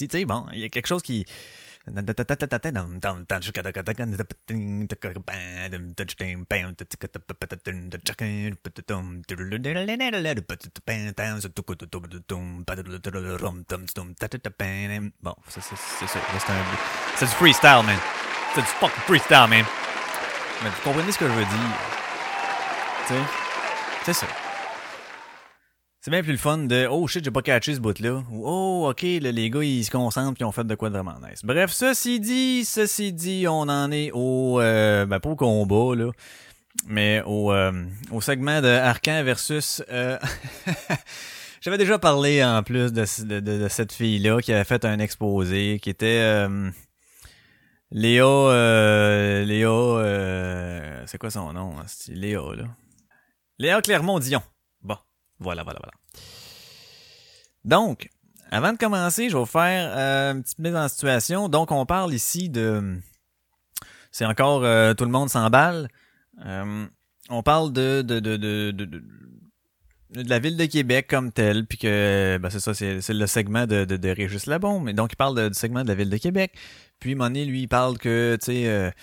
tu 0.08 0.18
sais, 0.18 0.24
bon, 0.26 0.44
il 0.52 0.60
y 0.60 0.64
a 0.64 0.68
quelque 0.68 0.86
chose 0.86 1.02
qui 1.02 1.24
Bon, 15.22 15.34
c'est 15.48 15.60
c'est- 15.62 15.76
c'est 15.76 16.06
C'est 16.06 16.52
un- 16.52 16.64
c'est 17.16 17.26
du 17.26 17.32
freestyle, 17.32 17.82
man. 17.84 17.96
C'est 18.54 18.60
du 18.60 18.66
fucking 18.66 19.02
freestyle, 19.06 19.46
man. 19.48 19.64
Mais 20.62 20.70
vous 20.70 20.80
comprenez 20.82 21.12
ce 21.12 21.18
que 21.18 21.26
je 21.26 21.32
veux 21.32 21.44
dire? 21.44 21.78
Tu 23.06 23.14
sais? 23.14 23.20
C'est 24.04 24.12
ça. 24.12 24.26
C'est 26.00 26.12
bien 26.12 26.22
plus 26.22 26.32
le 26.32 26.38
fun 26.38 26.58
de 26.58 26.86
Oh 26.90 27.06
shit, 27.08 27.24
j'ai 27.24 27.30
pas 27.32 27.42
catché 27.42 27.74
ce 27.74 27.80
bout-là. 27.80 28.22
Ou 28.30 28.42
Oh, 28.46 28.88
ok, 28.90 29.02
là, 29.20 29.32
les 29.32 29.50
gars, 29.50 29.62
ils 29.64 29.84
se 29.84 29.90
concentrent 29.90 30.34
puis 30.34 30.42
ils 30.42 30.46
ont 30.46 30.52
fait 30.52 30.64
de 30.64 30.74
quoi 30.76 30.90
de 30.90 30.94
vraiment 30.94 31.16
nice. 31.28 31.40
Bref, 31.44 31.72
ceci 31.72 32.20
dit, 32.20 32.64
ceci 32.64 33.12
dit, 33.12 33.46
on 33.48 33.62
en 33.62 33.90
est 33.90 34.10
au. 34.12 34.60
Euh, 34.60 35.06
ben, 35.06 35.18
pas 35.18 35.30
au 35.30 35.36
combat, 35.36 35.96
là. 35.96 36.10
Mais 36.86 37.20
au, 37.26 37.52
euh, 37.52 37.72
au 38.12 38.20
segment 38.20 38.60
de 38.60 38.68
Arcan 38.68 39.22
versus. 39.24 39.82
euh, 39.90 40.18
J'avais 41.60 41.78
déjà 41.78 41.98
parlé 41.98 42.44
en 42.44 42.62
plus 42.62 42.92
de, 42.92 43.04
de, 43.24 43.40
de- 43.40 43.68
cette 43.68 43.92
fille-là 43.92 44.40
qui 44.40 44.52
avait 44.52 44.62
fait 44.64 44.84
un 44.84 45.00
exposé 45.00 45.80
qui 45.82 45.90
était. 45.90 46.20
euh, 46.22 46.70
Léa. 47.90 48.24
euh, 48.24 49.44
Léa. 49.44 49.68
euh, 49.68 51.02
c'est 51.06 51.18
quoi 51.18 51.30
son 51.30 51.52
nom? 51.52 51.74
hein? 51.80 51.86
Léa, 52.08 52.40
là? 52.56 52.64
Léa 53.58 53.82
Clermont-Dion. 53.82 54.42
Voilà, 55.40 55.62
voilà, 55.62 55.80
voilà. 55.82 55.92
Donc, 57.64 58.08
avant 58.50 58.72
de 58.72 58.78
commencer, 58.78 59.28
je 59.28 59.34
vais 59.34 59.40
vous 59.40 59.46
faire 59.46 59.92
euh, 59.96 60.32
une 60.32 60.42
petite 60.42 60.58
mise 60.58 60.74
en 60.76 60.88
situation. 60.88 61.48
Donc, 61.48 61.70
on 61.70 61.86
parle 61.86 62.14
ici 62.14 62.48
de... 62.48 62.98
C'est 64.10 64.24
encore 64.24 64.64
euh, 64.64 64.94
tout 64.94 65.04
le 65.04 65.10
monde 65.10 65.28
s'emballe. 65.28 65.88
Euh, 66.44 66.86
on 67.28 67.42
parle 67.42 67.72
de 67.72 68.00
de, 68.02 68.20
de, 68.20 68.36
de, 68.36 68.70
de, 68.70 68.84
de- 68.84 69.02
la 70.14 70.38
ville 70.38 70.56
de 70.56 70.64
Québec 70.64 71.06
comme 71.08 71.30
telle, 71.30 71.66
puis 71.66 71.76
que 71.76 72.38
ben 72.40 72.48
c'est 72.48 72.60
ça, 72.60 72.72
c'est 72.72 73.08
le 73.10 73.26
segment 73.26 73.66
de, 73.66 73.84
de, 73.84 73.98
de 73.98 74.08
Régis 74.08 74.46
Labon, 74.46 74.80
mais 74.80 74.94
donc 74.94 75.12
il 75.12 75.16
parle 75.16 75.50
du 75.50 75.54
segment 75.54 75.82
de 75.82 75.88
la 75.88 75.94
ville 75.94 76.08
de 76.08 76.16
Québec. 76.16 76.54
Puis 76.98 77.14
Monet, 77.14 77.44
lui, 77.44 77.62
il 77.62 77.68
parle 77.68 77.98
que, 77.98 78.38
tu 78.40 78.46
sais, 78.46 78.94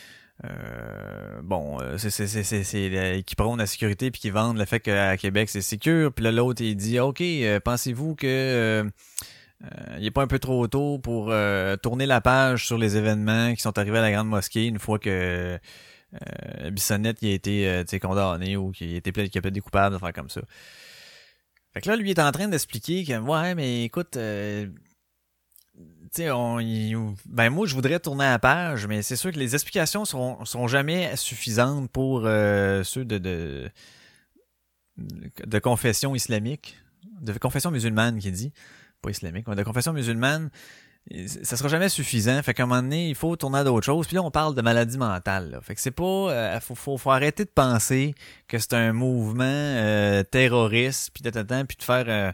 euh, 0.43 1.39
bon, 1.43 1.79
euh, 1.81 1.97
c'est 1.97 3.23
qui 3.23 3.35
prône 3.35 3.57
la 3.57 3.67
sécurité 3.67 4.11
puis 4.11 4.19
qui 4.19 4.29
vendent 4.29 4.57
le 4.57 4.65
fait 4.65 4.81
qu'à 4.81 5.15
Québec 5.17 5.49
c'est 5.49 5.61
sécure. 5.61 6.11
Puis 6.13 6.23
là 6.25 6.31
l'autre 6.31 6.61
il 6.61 6.75
dit 6.75 6.99
ok, 6.99 7.21
euh, 7.21 7.59
pensez-vous 7.59 8.15
que 8.15 8.85
il 9.97 10.05
est 10.05 10.11
pas 10.11 10.21
un 10.21 10.27
peu 10.27 10.37
trop 10.37 10.67
tôt 10.67 10.99
pour 10.99 11.33
tourner 11.81 12.05
la 12.05 12.19
page 12.21 12.67
sur 12.67 12.77
les 12.77 12.97
événements 12.97 13.55
qui 13.55 13.61
sont 13.61 13.77
arrivés 13.79 13.99
à 13.99 14.01
la 14.01 14.11
grande 14.11 14.27
mosquée 14.27 14.65
une 14.67 14.79
fois 14.79 14.99
que 14.99 15.57
Bissonnette 16.71 17.17
il 17.21 17.31
a 17.31 17.33
été 17.79 17.99
condamné 17.99 18.57
ou 18.57 18.71
qu'il 18.71 18.93
a 18.93 18.97
été 18.97 19.11
pla- 19.13 19.27
qu'il 19.27 19.39
a 19.39 19.41
plaidé 19.41 19.61
coupable 19.61 19.95
de 19.95 19.99
faire 19.99 20.13
comme 20.13 20.29
ça. 20.29 20.41
Fait 21.73 21.81
que 21.81 21.89
là 21.89 21.95
lui 21.95 22.11
est 22.11 22.19
en 22.19 22.31
train 22.31 22.47
d'expliquer 22.49 23.05
que 23.05 23.17
ouais 23.17 23.55
mais 23.55 23.85
écoute 23.85 24.17
euh, 24.17 24.67
on, 26.19 26.57
ben 27.25 27.49
moi, 27.49 27.67
je 27.67 27.75
voudrais 27.75 27.99
tourner 27.99 28.25
la 28.25 28.39
page, 28.39 28.87
mais 28.87 29.01
c'est 29.01 29.15
sûr 29.15 29.31
que 29.31 29.39
les 29.39 29.53
explications 29.55 30.05
seront, 30.05 30.43
seront 30.45 30.67
jamais 30.67 31.15
suffisantes 31.15 31.89
pour 31.91 32.23
euh, 32.25 32.83
ceux 32.83 33.05
de, 33.05 33.17
de 33.17 33.69
de 34.97 35.59
confession 35.59 36.15
islamique, 36.15 36.77
de 37.21 37.33
confession 37.33 37.71
musulmane 37.71 38.19
qui 38.19 38.31
dit, 38.31 38.53
pas 39.01 39.09
islamique, 39.09 39.45
mais 39.47 39.55
de 39.55 39.63
confession 39.63 39.93
musulmane. 39.93 40.49
Ça 41.43 41.55
sera 41.55 41.69
jamais 41.69 41.89
suffisant. 41.89 42.41
Fait 42.41 42.55
qu'à 42.55 42.63
un 42.63 42.65
moment 42.65 42.81
donné, 42.81 43.09
il 43.09 43.15
faut 43.15 43.35
tourner 43.35 43.59
à 43.59 43.63
d'autres 43.63 43.85
choses. 43.85 44.07
Puis 44.07 44.15
là, 44.15 44.23
on 44.23 44.31
parle 44.31 44.55
de 44.55 44.61
maladie 44.63 44.97
mentale. 44.97 45.59
Fait 45.61 45.75
que 45.75 45.81
c'est 45.81 45.91
pas. 45.91 46.03
euh, 46.03 46.59
faut, 46.59 46.97
faut, 46.97 47.11
arrêter 47.11 47.45
de 47.45 47.49
penser 47.49 48.15
que 48.47 48.57
c'est 48.57 48.73
un 48.73 48.91
mouvement 48.91 49.43
euh, 49.45 50.23
terroriste, 50.23 51.11
puis 51.13 51.21
tatan, 51.21 51.65
puis 51.65 51.77
de 51.77 51.83
faire. 51.83 52.33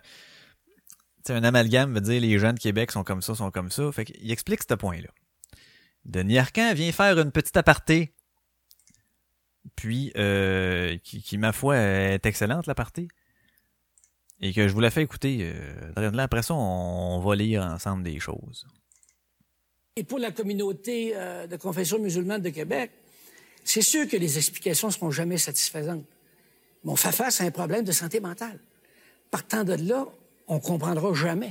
Euh, 1.22 1.26
tu 1.26 1.34
sais, 1.34 1.40
un 1.40 1.44
amalgame 1.44 1.94
veut 1.94 2.02
dire 2.02 2.22
les 2.22 2.40
gens 2.40 2.54
de 2.54 2.60
Québec 2.60 2.92
sont 2.92 3.04
comme 3.04 3.22
ça, 3.22 3.36
sont 3.36 3.52
comme 3.52 3.72
ça. 3.72 3.92
Fait 3.92 4.06
qu'il 4.06 4.32
explique 4.32 4.62
ce 4.68 4.74
point-là. 4.74 5.10
Denis 6.06 6.38
Arcan 6.38 6.74
vient 6.74 6.92
faire 6.92 7.20
une 7.20 7.32
petite 7.32 7.58
aparté. 7.58 8.14
Puis, 9.76 10.12
euh, 10.18 10.98
qui, 11.04 11.22
qui, 11.22 11.38
ma 11.38 11.52
foi, 11.52 11.78
est 11.78 12.26
excellente, 12.26 12.66
la 12.66 12.76
partie. 12.76 13.08
et 14.40 14.54
que 14.54 14.68
je 14.68 14.74
vous 14.74 14.80
la 14.80 14.90
fais 14.90 15.04
écouter. 15.04 15.40
Euh, 15.42 16.18
après 16.18 16.42
ça, 16.42 16.56
on, 16.56 17.18
on 17.18 17.20
va 17.20 17.36
lire 17.36 17.62
ensemble 17.64 18.04
des 18.04 18.20
choses. 18.20 18.66
Et 19.96 20.04
pour 20.04 20.20
la 20.20 20.32
communauté 20.32 21.14
euh, 21.16 21.48
de 21.48 21.58
confession 21.58 22.00
musulmane 22.00 22.42
de 22.42 22.50
Québec, 22.50 22.92
c'est 23.64 23.82
sûr 23.82 24.08
que 24.08 24.18
les 24.18 24.38
explications 24.38 24.88
ne 24.88 24.94
seront 24.94 25.12
jamais 25.12 25.38
satisfaisantes. 25.38 26.06
Mais 26.84 26.92
on 26.92 26.96
fait 26.96 27.12
face 27.12 27.42
à 27.42 27.44
un 27.44 27.52
problème 27.52 27.84
de 27.84 27.92
santé 27.92 28.20
mentale. 28.20 28.60
Partant 29.30 29.64
de 29.64 29.74
là, 29.74 30.08
on 30.52 30.60
comprendra 30.60 31.14
jamais 31.14 31.50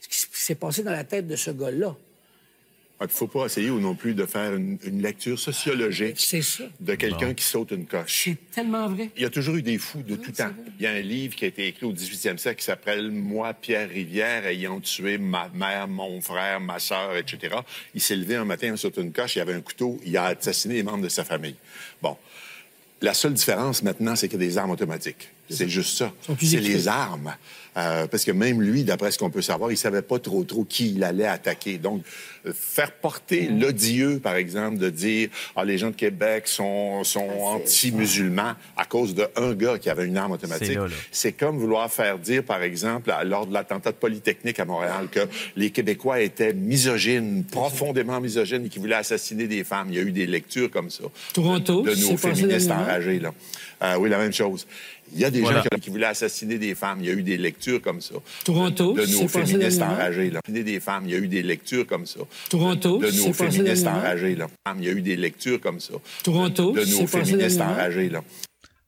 ce 0.00 0.08
qui 0.08 0.40
s'est 0.40 0.54
passé 0.54 0.82
dans 0.82 0.90
la 0.90 1.04
tête 1.04 1.26
de 1.28 1.36
ce 1.36 1.50
gars-là. 1.50 1.94
Il 3.00 3.06
ne 3.06 3.10
faut 3.10 3.26
pas 3.26 3.46
essayer 3.46 3.68
ou 3.68 3.80
non 3.80 3.96
plus 3.96 4.14
de 4.14 4.24
faire 4.26 4.54
une, 4.54 4.78
une 4.84 5.02
lecture 5.02 5.36
sociologique 5.36 6.20
C'est 6.20 6.40
ça. 6.40 6.62
de 6.78 6.94
quelqu'un 6.94 7.28
Bon. 7.28 7.34
qui 7.34 7.44
saute 7.44 7.72
une 7.72 7.84
coche. 7.84 8.22
C'est 8.24 8.38
tellement 8.52 8.88
vrai. 8.88 9.10
Il 9.16 9.22
y 9.22 9.24
a 9.24 9.30
toujours 9.30 9.56
eu 9.56 9.62
des 9.62 9.76
fous 9.76 10.02
de 10.02 10.14
tout 10.14 10.30
temps. 10.30 10.52
Il 10.78 10.84
y 10.84 10.86
a 10.86 10.92
un 10.92 11.00
livre 11.00 11.34
qui 11.34 11.44
a 11.44 11.48
été 11.48 11.66
écrit 11.66 11.84
au 11.84 11.92
18e 11.92 12.38
siècle 12.38 12.60
qui 12.60 12.64
s'appelle 12.64 13.10
Moi, 13.10 13.52
Pierre 13.54 13.88
Rivière, 13.88 14.46
ayant 14.46 14.78
tué 14.80 15.18
ma 15.18 15.48
mère, 15.52 15.88
mon 15.88 16.20
frère, 16.20 16.60
ma 16.60 16.78
sœur, 16.78 17.16
etc. 17.16 17.56
Il 17.92 18.00
s'est 18.00 18.14
levé 18.16 18.36
un 18.36 18.44
matin 18.44 18.76
sur 18.76 18.96
une 18.96 19.10
coche, 19.12 19.34
il 19.34 19.40
avait 19.40 19.54
un 19.54 19.60
couteau, 19.62 19.98
il 20.06 20.16
a 20.16 20.26
assassiné 20.26 20.74
les 20.74 20.82
membres 20.84 21.02
de 21.02 21.08
sa 21.08 21.24
famille. 21.24 21.56
Bon. 22.00 22.16
La 23.00 23.14
seule 23.14 23.34
différence 23.34 23.82
maintenant, 23.82 24.14
c'est 24.14 24.28
qu'il 24.28 24.40
y 24.40 24.44
a 24.44 24.46
des 24.46 24.58
armes 24.58 24.70
automatiques. 24.70 25.28
C'est 25.50 25.68
juste 25.68 25.96
ça. 25.98 26.12
C'est 26.40 26.60
les 26.60 26.86
armes. 26.86 27.34
Euh, 27.76 28.06
parce 28.06 28.24
que 28.24 28.32
même 28.32 28.60
lui, 28.60 28.84
d'après 28.84 29.10
ce 29.10 29.18
qu'on 29.18 29.30
peut 29.30 29.40
savoir, 29.40 29.70
il 29.70 29.78
savait 29.78 30.02
pas 30.02 30.18
trop 30.18 30.44
trop 30.44 30.64
qui 30.64 30.92
il 30.92 31.02
allait 31.04 31.26
attaquer. 31.26 31.78
Donc, 31.78 32.02
euh, 32.46 32.52
faire 32.54 32.92
porter 32.92 33.48
Mm. 33.48 33.60
l'odieux, 33.60 34.18
par 34.18 34.34
exemple, 34.36 34.76
de 34.78 34.90
dire 34.90 35.30
ah 35.56 35.64
les 35.64 35.78
gens 35.78 35.88
de 35.90 35.94
Québec 35.96 36.48
sont, 36.48 37.02
sont 37.04 37.28
anti-musulmans 37.40 38.54
à 38.76 38.84
cause 38.84 39.14
d'un 39.14 39.54
gars 39.54 39.78
qui 39.78 39.88
avait 39.90 40.04
une 40.06 40.16
arme 40.16 40.32
automatique. 40.32 40.78
C'est 41.10 41.32
comme 41.32 41.58
vouloir 41.58 41.90
faire 41.90 42.18
dire, 42.18 42.42
par 42.44 42.62
exemple, 42.62 43.12
lors 43.24 43.46
de 43.46 43.52
l'attentat 43.54 43.92
de 43.92 43.96
Polytechnique 43.96 44.60
à 44.60 44.64
Montréal, 44.64 45.08
que 45.10 45.20
les 45.56 45.70
Québécois 45.70 46.20
étaient 46.20 46.52
misogynes, 46.52 47.44
profondément 47.50 48.20
misogynes, 48.20 48.66
et 48.66 48.68
qui 48.68 48.78
voulaient 48.78 48.96
assassiner 48.96 49.46
des 49.46 49.64
femmes. 49.64 49.88
Il 49.90 49.94
y 49.94 49.98
a 49.98 50.02
eu 50.02 50.12
des 50.12 50.26
lectures 50.26 50.70
comme 50.70 50.90
ça. 50.90 51.04
Toronto, 51.32 51.82
de, 51.82 51.94
de 51.94 52.00
nos 52.10 52.16
féministes 52.16 52.70
enragés. 52.70 53.18
Là. 53.18 53.32
Euh, 53.82 53.96
oui, 53.98 54.08
la 54.10 54.18
même 54.18 54.32
chose. 54.32 54.66
Il 55.14 55.20
y 55.20 55.24
a 55.24 55.30
des 55.30 55.40
Voilà. 55.40 55.58
gens 55.62 55.68
qui, 55.74 55.80
qui 55.80 55.90
voulaient 55.90 56.06
assassiner 56.06 56.58
des 56.58 56.74
femmes. 56.74 56.98
Il 57.00 57.06
y 57.06 57.10
a 57.10 57.12
eu 57.12 57.22
des 57.22 57.36
lectures 57.36 57.80
comme 57.82 58.00
ça. 58.00 58.14
Toronto, 58.44 58.92
de, 58.94 59.02
de 59.04 59.06
nos 59.12 59.22
passé 59.22 59.46
féministes 59.46 59.78
dernièrement. 59.78 59.94
enragés. 60.02 60.30
Là. 60.30 60.38
Assassiner 60.44 60.64
des 60.64 60.80
femmes. 60.80 61.04
Il 61.06 61.10
y 61.10 61.14
a 61.14 61.18
eu 61.18 61.28
des 61.28 61.42
lectures 61.42 61.86
comme 61.86 62.06
ça. 62.06 62.20
Toronto, 62.48 62.98
de, 62.98 63.06
de 63.06 63.10
c'est 63.10 63.18
nos 63.20 63.32
passé 63.32 63.50
féministes 63.62 63.86
enragés. 63.86 64.34
Là. 64.36 64.46
Il 64.78 64.84
y 64.84 64.88
a 64.88 64.92
eu 64.92 65.02
des 65.02 65.16
lectures 65.16 65.60
comme 65.60 65.80
ça. 65.80 65.94
Toronto, 66.24 66.72
de 66.72 66.80
nos 66.80 66.86
c'est 66.86 67.02
passé 67.06 67.32
féministes 67.32 67.60
enragés. 67.60 68.08
Là. 68.08 68.22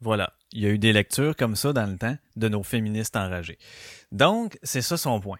Voilà. 0.00 0.32
Il 0.52 0.62
y 0.62 0.66
a 0.66 0.70
eu 0.70 0.78
des 0.78 0.92
lectures 0.92 1.34
comme 1.36 1.56
ça 1.56 1.72
dans 1.72 1.86
le 1.90 1.96
temps 1.96 2.16
de 2.36 2.48
nos 2.48 2.62
féministes 2.62 3.16
enragés. 3.16 3.58
Donc, 4.12 4.56
c'est 4.62 4.82
ça 4.82 4.96
son 4.96 5.18
point. 5.20 5.38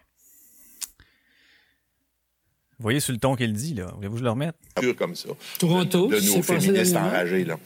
Vous 2.77 2.83
voyez 2.83 2.99
sur 2.99 3.13
le 3.13 3.19
ton 3.19 3.35
qu'il 3.35 3.53
dit, 3.53 3.73
là. 3.73 3.87
Voulez-vous 3.95 4.15
que 4.15 4.19
je 4.19 4.23
le 4.25 4.29
remette? 4.31 4.55
Comme 4.97 5.15
ça. 5.15 5.29
Toronto, 5.59 6.07
de 6.07 6.15
nos 6.15 6.21
c'est 6.21 6.39
passé 6.39 6.59
féministes 6.67 6.95
enragés. 6.95 7.45
Là. 7.45 7.57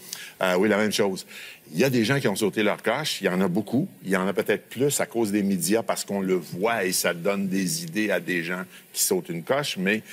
Euh, 0.43 0.55
oui, 0.57 0.69
la 0.69 0.77
même 0.77 0.91
chose. 0.91 1.25
Il 1.73 1.79
y 1.79 1.83
a 1.83 1.89
des 1.89 2.05
gens 2.05 2.19
qui 2.19 2.27
ont 2.27 2.35
sauté 2.35 2.61
leur 2.61 2.83
coche. 2.83 3.19
Il 3.21 3.25
y 3.25 3.29
en 3.29 3.41
a 3.41 3.47
beaucoup. 3.47 3.87
Il 4.03 4.11
y 4.11 4.17
en 4.17 4.27
a 4.27 4.33
peut-être 4.33 4.69
plus 4.69 4.99
à 5.01 5.07
cause 5.07 5.31
des 5.31 5.41
médias 5.41 5.81
parce 5.81 6.05
qu'on 6.05 6.21
le 6.21 6.35
voit 6.35 6.85
et 6.85 6.91
ça 6.91 7.15
donne 7.15 7.47
des 7.47 7.83
idées 7.83 8.11
à 8.11 8.19
des 8.19 8.43
gens 8.43 8.63
qui 8.93 9.01
sautent 9.03 9.29
une 9.29 9.43
coche, 9.43 9.77
mais 9.77 10.03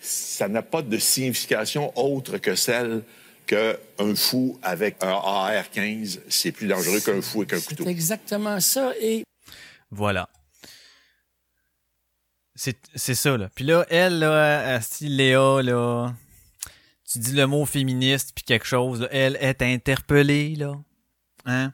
ça 0.00 0.46
n'a 0.48 0.62
pas 0.62 0.82
de 0.82 0.98
signification 0.98 1.92
autre 1.98 2.38
que 2.38 2.54
celle 2.54 3.02
qu'un 3.46 3.74
fou 4.14 4.58
avec 4.62 4.96
un 5.02 5.10
AR-15, 5.10 6.20
c'est 6.28 6.52
plus 6.52 6.66
dangereux 6.68 7.00
qu'un 7.00 7.20
fou 7.20 7.40
avec 7.40 7.54
un 7.54 7.60
couteau. 7.60 7.84
C'est 7.84 7.90
exactement 7.90 8.60
ça. 8.60 8.92
Et 9.00 9.24
Voilà. 9.90 10.28
C'est 12.54 13.14
ça, 13.14 13.36
là. 13.36 13.48
Puis 13.54 13.64
là, 13.64 13.84
elle, 13.88 14.20
là, 14.20 14.80
si 14.80 15.08
Léa, 15.08 15.60
là, 15.62 16.12
tu 17.10 17.18
dis 17.18 17.32
le 17.32 17.46
mot 17.46 17.64
féministe 17.66 18.32
puis 18.34 18.44
quelque 18.44 18.66
chose, 18.66 19.00
là, 19.00 19.08
elle 19.10 19.36
est 19.40 19.60
interpellée, 19.62 20.54
là. 20.54 20.74
Hein? 21.46 21.72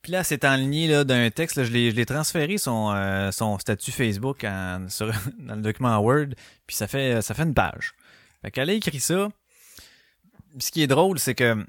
Puis 0.00 0.12
là, 0.12 0.24
c'est 0.24 0.44
enligné 0.44 0.88
là, 0.88 1.04
d'un 1.04 1.28
texte, 1.30 1.56
là, 1.56 1.64
je 1.64 1.70
l'ai 1.72 2.06
transféré 2.06 2.56
son, 2.56 2.92
euh, 2.94 3.30
son 3.30 3.58
statut 3.58 3.92
Facebook 3.92 4.44
en- 4.44 4.86
sur, 4.88 5.12
dans 5.38 5.56
le 5.56 5.62
document 5.62 5.98
Word, 5.98 6.28
puis 6.66 6.76
ça 6.76 6.86
fait, 6.86 7.20
ça 7.20 7.34
fait 7.34 7.42
une 7.42 7.54
page. 7.54 7.92
Fait 8.42 8.50
qu'elle 8.50 8.70
a 8.70 8.72
écrit 8.72 9.00
ça. 9.00 9.28
Ce 10.58 10.70
qui 10.70 10.82
est 10.82 10.86
drôle, 10.86 11.18
c'est 11.18 11.34
que 11.34 11.66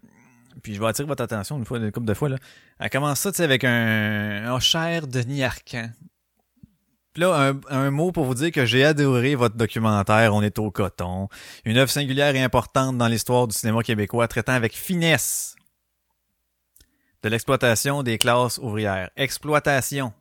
puis 0.64 0.74
je 0.74 0.80
vais 0.80 0.88
attirer 0.88 1.08
votre 1.08 1.24
attention 1.24 1.58
une 1.58 1.66
fois, 1.66 1.78
une 1.78 1.92
couple 1.92 2.08
de 2.08 2.14
fois, 2.14 2.30
là. 2.30 2.38
Elle 2.80 2.90
commence 2.90 3.20
ça, 3.20 3.32
tu 3.32 3.38
sais, 3.38 3.44
avec 3.44 3.64
un, 3.64 4.52
un 4.54 4.60
cher 4.60 5.08
Denis 5.08 5.44
Arcan. 5.44 5.90
Là, 7.20 7.50
un, 7.50 7.60
un 7.70 7.92
mot 7.92 8.14
pour 8.14 8.24
vous 8.24 8.34
dire 8.34 8.50
que 8.50 8.66
j'ai 8.66 8.86
adoré 8.86 9.36
votre 9.36 9.58
documentaire 9.58 10.34
On 10.34 10.42
est 10.42 10.58
au 10.58 10.72
coton. 10.72 11.28
Une 11.66 11.76
œuvre 11.76 11.92
singulière 11.92 12.34
et 12.34 12.42
importante 12.42 12.98
dans 12.98 13.10
l'histoire 13.10 13.46
du 13.46 13.54
cinéma 13.54 13.84
québécois, 13.84 14.30
traitant 14.30 14.54
avec 14.54 14.74
finesse 14.74 15.58
de 17.22 17.28
l'exploitation 17.28 18.04
des 18.04 18.18
classes 18.18 18.58
ouvrières. 18.60 19.10
Exploitation. 19.18 20.14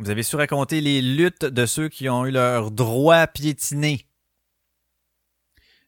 Vous 0.00 0.10
avez 0.10 0.24
su 0.24 0.34
raconter 0.34 0.80
les 0.80 1.00
luttes 1.00 1.44
de 1.44 1.64
ceux 1.64 1.88
qui 1.88 2.08
ont 2.08 2.26
eu 2.26 2.32
leurs 2.32 2.72
droits 2.72 3.28
piétinés. 3.28 4.04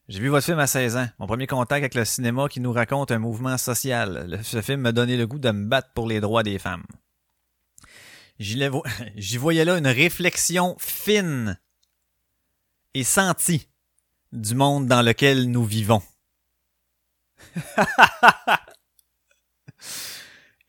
J'ai 0.07 0.21
vu 0.21 0.29
votre 0.29 0.45
film 0.45 0.59
à 0.59 0.67
16 0.67 0.95
ans, 0.95 1.07
mon 1.19 1.27
premier 1.27 1.47
contact 1.47 1.81
avec 1.81 1.95
le 1.95 2.05
cinéma 2.05 2.47
qui 2.47 2.61
nous 2.61 2.71
raconte 2.71 3.11
un 3.11 3.19
mouvement 3.19 3.57
social. 3.57 4.39
Ce 4.43 4.61
film 4.61 4.79
m'a 4.79 4.93
donné 4.93 5.17
le 5.17 5.27
goût 5.27 5.39
de 5.39 5.51
me 5.51 5.67
battre 5.67 5.89
pour 5.93 6.07
les 6.07 6.21
droits 6.21 6.43
des 6.43 6.59
femmes. 6.59 6.85
J'y 9.15 9.37
voyais 9.37 9.65
là 9.65 9.77
une 9.77 9.85
réflexion 9.87 10.75
fine 10.79 11.59
et 12.95 13.03
sentie 13.03 13.67
du 14.31 14.55
monde 14.55 14.87
dans 14.87 15.03
lequel 15.03 15.51
nous 15.51 15.63
vivons. 15.63 16.01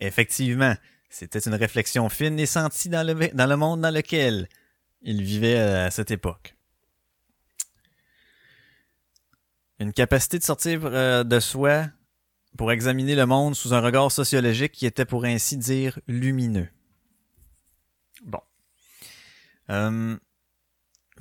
Effectivement, 0.00 0.74
c'était 1.08 1.38
une 1.38 1.54
réflexion 1.54 2.10
fine 2.10 2.38
et 2.38 2.44
sentie 2.46 2.90
dans 2.90 3.06
le, 3.06 3.28
dans 3.28 3.46
le 3.46 3.56
monde 3.56 3.80
dans 3.80 3.90
lequel 3.90 4.48
il 5.00 5.22
vivait 5.22 5.58
à 5.58 5.90
cette 5.90 6.10
époque. 6.10 6.54
Une 9.78 9.94
capacité 9.94 10.38
de 10.38 10.44
sortir 10.44 10.80
euh, 10.84 11.24
de 11.24 11.40
soi 11.40 11.86
pour 12.58 12.70
examiner 12.70 13.14
le 13.14 13.24
monde 13.24 13.56
sous 13.56 13.72
un 13.72 13.80
regard 13.80 14.12
sociologique 14.12 14.72
qui 14.72 14.84
était 14.84 15.06
pour 15.06 15.24
ainsi 15.24 15.56
dire 15.56 15.98
lumineux. 16.06 16.68
Euh, 19.70 20.16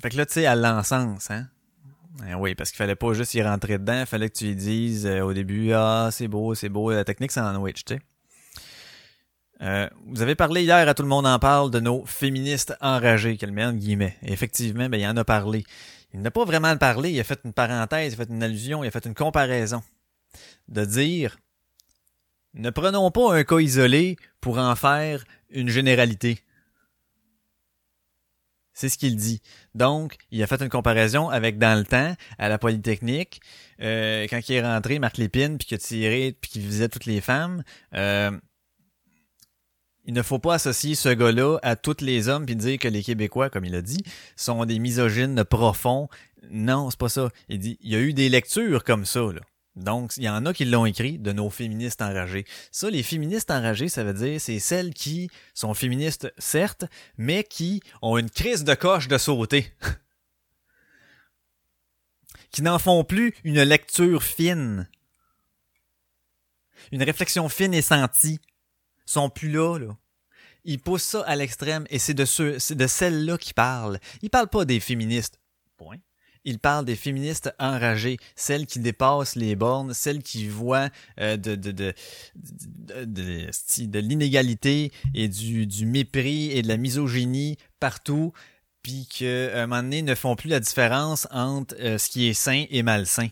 fait 0.00 0.10
que 0.10 0.16
là, 0.16 0.26
tu 0.26 0.34
sais, 0.34 0.42
elle 0.42 0.60
l'encense, 0.60 1.30
hein? 1.30 1.48
Ben 2.18 2.34
oui, 2.34 2.54
parce 2.54 2.70
qu'il 2.70 2.76
fallait 2.76 2.94
pas 2.94 3.14
juste 3.14 3.32
y 3.34 3.42
rentrer 3.42 3.78
dedans, 3.78 4.00
il 4.00 4.06
fallait 4.06 4.28
que 4.28 4.36
tu 4.36 4.46
lui 4.46 4.56
dises 4.56 5.06
euh, 5.06 5.22
au 5.22 5.32
début, 5.32 5.72
ah, 5.72 6.10
c'est 6.12 6.28
beau, 6.28 6.54
c'est 6.54 6.68
beau, 6.68 6.90
la 6.90 7.04
technique 7.04 7.32
sandwich, 7.32 7.84
tu 7.84 7.94
sais. 7.94 8.00
Euh, 9.62 9.88
vous 10.06 10.22
avez 10.22 10.34
parlé 10.34 10.62
hier 10.62 10.88
à 10.88 10.92
Tout 10.92 11.04
le 11.04 11.08
monde 11.08 11.26
en 11.26 11.38
parle 11.38 11.70
de 11.70 11.78
nos 11.78 12.04
féministes 12.04 12.74
enragés, 12.80 13.36
qu'elle 13.36 13.52
met 13.52 13.64
en 13.64 13.72
guillemets. 13.72 14.16
Et 14.22 14.32
effectivement, 14.32 14.88
ben, 14.88 15.00
il 15.00 15.06
en 15.06 15.16
a 15.16 15.24
parlé. 15.24 15.64
Il 16.12 16.20
n'a 16.20 16.32
pas 16.32 16.44
vraiment 16.44 16.76
parlé, 16.76 17.12
il 17.12 17.20
a 17.20 17.24
fait 17.24 17.40
une 17.44 17.52
parenthèse, 17.52 18.12
il 18.12 18.20
a 18.20 18.24
fait 18.24 18.30
une 18.30 18.42
allusion, 18.42 18.82
il 18.82 18.88
a 18.88 18.90
fait 18.90 19.06
une 19.06 19.14
comparaison. 19.14 19.82
De 20.68 20.84
dire, 20.84 21.38
ne 22.54 22.70
prenons 22.70 23.10
pas 23.10 23.34
un 23.34 23.44
cas 23.44 23.58
isolé 23.58 24.16
pour 24.40 24.58
en 24.58 24.74
faire 24.74 25.24
une 25.50 25.68
généralité. 25.68 26.40
C'est 28.74 28.88
ce 28.88 28.96
qu'il 28.96 29.16
dit. 29.16 29.40
Donc, 29.74 30.16
il 30.30 30.42
a 30.42 30.46
fait 30.46 30.62
une 30.62 30.68
comparaison 30.68 31.28
avec 31.28 31.58
dans 31.58 31.78
le 31.78 31.84
temps, 31.84 32.14
à 32.38 32.48
la 32.48 32.58
Polytechnique, 32.58 33.40
euh, 33.80 34.26
quand 34.30 34.40
il 34.48 34.54
est 34.54 34.62
rentré, 34.62 34.98
Marc 34.98 35.18
Lépine, 35.18 35.58
puis 35.58 35.66
qu'il 35.68 35.74
a 35.74 35.78
tiré, 35.78 36.36
puis 36.40 36.50
qu'il 36.50 36.62
visait 36.62 36.88
toutes 36.88 37.06
les 37.06 37.20
femmes. 37.20 37.64
euh, 37.94 38.30
il 40.04 40.14
ne 40.14 40.22
faut 40.22 40.38
pas 40.38 40.54
associer 40.54 40.94
ce 40.94 41.10
gars-là 41.10 41.58
à 41.62 41.76
tous 41.76 42.00
les 42.00 42.28
hommes 42.28 42.44
puis 42.44 42.56
dire 42.56 42.78
que 42.78 42.88
les 42.88 43.02
Québécois, 43.02 43.50
comme 43.50 43.64
il 43.64 43.74
a 43.74 43.82
dit, 43.82 44.02
sont 44.36 44.64
des 44.64 44.78
misogynes 44.78 45.44
profonds. 45.44 46.08
Non, 46.50 46.90
c'est 46.90 46.98
pas 46.98 47.08
ça. 47.08 47.30
Il 47.48 47.60
dit, 47.60 47.78
il 47.80 47.92
y 47.92 47.94
a 47.94 48.00
eu 48.00 48.12
des 48.12 48.28
lectures 48.28 48.82
comme 48.82 49.04
ça, 49.04 49.20
là. 49.20 49.40
Donc, 49.74 50.16
il 50.18 50.24
y 50.24 50.28
en 50.28 50.44
a 50.44 50.52
qui 50.52 50.66
l'ont 50.66 50.84
écrit 50.84 51.18
de 51.18 51.32
nos 51.32 51.48
féministes 51.48 52.02
enragés. 52.02 52.44
Ça, 52.70 52.90
les 52.90 53.02
féministes 53.02 53.50
enragés, 53.50 53.88
ça 53.88 54.04
veut 54.04 54.12
dire 54.12 54.40
c'est 54.40 54.58
celles 54.58 54.92
qui 54.92 55.30
sont 55.54 55.72
féministes, 55.72 56.32
certes, 56.36 56.84
mais 57.16 57.42
qui 57.42 57.82
ont 58.02 58.18
une 58.18 58.30
crise 58.30 58.64
de 58.64 58.74
coche 58.74 59.08
de 59.08 59.16
sauter. 59.16 59.72
qui 62.50 62.62
n'en 62.62 62.78
font 62.78 63.02
plus 63.02 63.34
une 63.44 63.62
lecture 63.62 64.22
fine. 64.22 64.88
Une 66.92 67.02
réflexion 67.02 67.48
fine 67.48 67.72
et 67.72 67.82
sentie. 67.82 68.40
Sont 69.06 69.30
plus 69.30 69.50
là, 69.50 69.78
là. 69.78 69.96
Ils 70.64 70.78
poussent 70.78 71.02
ça 71.02 71.22
à 71.22 71.34
l'extrême 71.34 71.86
et 71.90 71.98
c'est 71.98 72.14
de 72.14 72.24
ceux, 72.24 72.58
c'est 72.58 72.76
de 72.76 72.86
celles-là 72.86 73.38
qui 73.38 73.52
parlent. 73.52 73.98
Ils 74.20 74.30
parlent 74.30 74.48
pas 74.48 74.64
des 74.64 74.80
féministes. 74.80 75.40
Point. 75.76 75.98
Il 76.44 76.58
parle 76.58 76.84
des 76.84 76.96
féministes 76.96 77.54
enragées, 77.58 78.18
celles 78.34 78.66
qui 78.66 78.80
dépassent 78.80 79.36
les 79.36 79.54
bornes, 79.56 79.94
celles 79.94 80.22
qui 80.22 80.48
voient 80.48 80.88
euh, 81.20 81.36
de, 81.36 81.54
de, 81.54 81.70
de, 81.72 81.94
de, 83.04 83.98
l'inégalité 83.98 84.92
et 85.14 85.28
du, 85.28 85.66
du 85.66 85.86
mépris 85.86 86.50
et 86.50 86.62
de 86.62 86.68
la 86.68 86.76
misogynie 86.76 87.56
partout, 87.80 88.32
puis 88.82 89.06
qu'à 89.06 89.62
un 89.62 89.66
moment 89.66 89.82
donné 89.82 90.02
ne 90.02 90.14
font 90.14 90.34
plus 90.34 90.48
la 90.48 90.60
différence 90.60 91.28
entre 91.30 91.76
euh, 91.78 91.98
ce 91.98 92.08
qui 92.10 92.26
est 92.26 92.34
sain 92.34 92.64
et 92.70 92.82
malsain. 92.82 93.28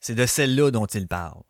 C'est 0.00 0.14
de 0.14 0.26
celle-là 0.26 0.70
dont 0.70 0.86
il 0.86 1.06
parle. 1.06 1.42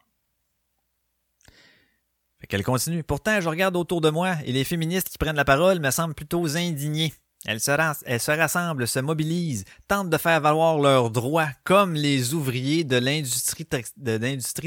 Qu'elle 2.48 2.64
continue. 2.64 3.04
Pourtant, 3.04 3.40
je 3.40 3.48
regarde 3.48 3.76
autour 3.76 4.00
de 4.00 4.10
moi 4.10 4.34
et 4.44 4.52
les 4.52 4.64
féministes 4.64 5.08
qui 5.08 5.16
prennent 5.16 5.36
la 5.36 5.44
parole 5.44 5.78
me 5.78 5.90
semblent 5.90 6.14
plutôt 6.14 6.44
indignées. 6.56 7.14
Elles 7.44 7.60
se, 7.60 8.30
rassemblent, 8.30 8.86
se 8.86 9.00
mobilisent, 9.00 9.64
tentent 9.88 10.10
de 10.10 10.16
faire 10.16 10.40
valoir 10.40 10.78
leurs 10.78 11.10
droits, 11.10 11.50
comme 11.64 11.94
les 11.94 12.34
ouvriers 12.34 12.84
de 12.84 12.96
l'industrie 12.96 13.64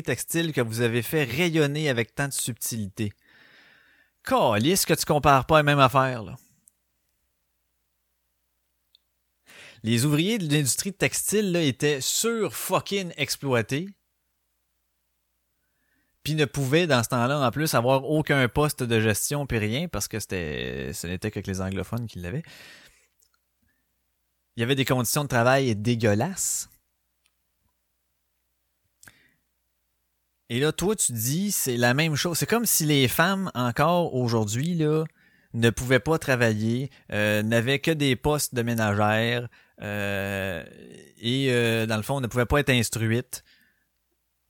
textile 0.03 0.51
que 0.51 0.61
vous 0.61 0.81
avez 0.81 1.01
fait 1.01 1.23
rayonner 1.23 1.89
avec 1.89 2.13
tant 2.13 2.27
de 2.27 2.33
subtilité. 2.33 3.13
Calisse 4.23 4.85
que 4.85 4.93
tu 4.93 5.05
compares 5.05 5.45
pas 5.45 5.57
la 5.57 5.63
même 5.63 5.79
affaire, 5.79 6.23
là. 6.23 6.35
Les 9.83 10.03
ouvriers 10.03 10.39
de 10.39 10.51
l'industrie 10.51 10.93
textile 10.93 11.51
là, 11.51 11.61
étaient 11.61 12.01
sur 12.01 12.55
fucking 12.55 13.13
exploités. 13.17 13.87
Puis 16.25 16.35
ne 16.35 16.45
pouvaient 16.45 16.87
dans 16.87 17.03
ce 17.03 17.09
temps-là 17.09 17.39
en 17.39 17.51
plus 17.51 17.75
avoir 17.75 18.03
aucun 18.03 18.47
poste 18.49 18.83
de 18.83 18.99
gestion 18.99 19.45
puis 19.45 19.59
rien 19.59 19.87
parce 19.87 20.07
que 20.09 20.19
c'était 20.19 20.91
ce 20.91 21.05
n'était 21.05 21.31
que 21.31 21.39
les 21.39 21.61
anglophones 21.61 22.07
qui 22.07 22.19
l'avaient. 22.19 22.43
Il 24.57 24.61
y 24.61 24.63
avait 24.63 24.75
des 24.75 24.85
conditions 24.85 25.23
de 25.23 25.29
travail 25.29 25.75
dégueulasses. 25.75 26.67
Et 30.49 30.59
là, 30.59 30.71
toi, 30.71 30.95
tu 30.95 31.11
dis, 31.11 31.51
c'est 31.51 31.77
la 31.77 31.93
même 31.93 32.15
chose. 32.15 32.37
C'est 32.37 32.49
comme 32.49 32.65
si 32.65 32.85
les 32.85 33.07
femmes, 33.07 33.51
encore 33.53 34.15
aujourd'hui, 34.15 34.75
là, 34.75 35.03
ne 35.53 35.69
pouvaient 35.69 35.99
pas 35.99 36.17
travailler, 36.17 36.89
euh, 37.11 37.43
n'avaient 37.43 37.79
que 37.79 37.91
des 37.91 38.15
postes 38.15 38.53
de 38.53 38.61
ménagères, 38.61 39.47
euh, 39.81 40.63
et 41.19 41.47
euh, 41.49 41.85
dans 41.85 41.97
le 41.97 42.03
fond, 42.03 42.19
ne 42.19 42.27
pouvaient 42.27 42.45
pas 42.45 42.59
être 42.59 42.69
instruites. 42.69 43.43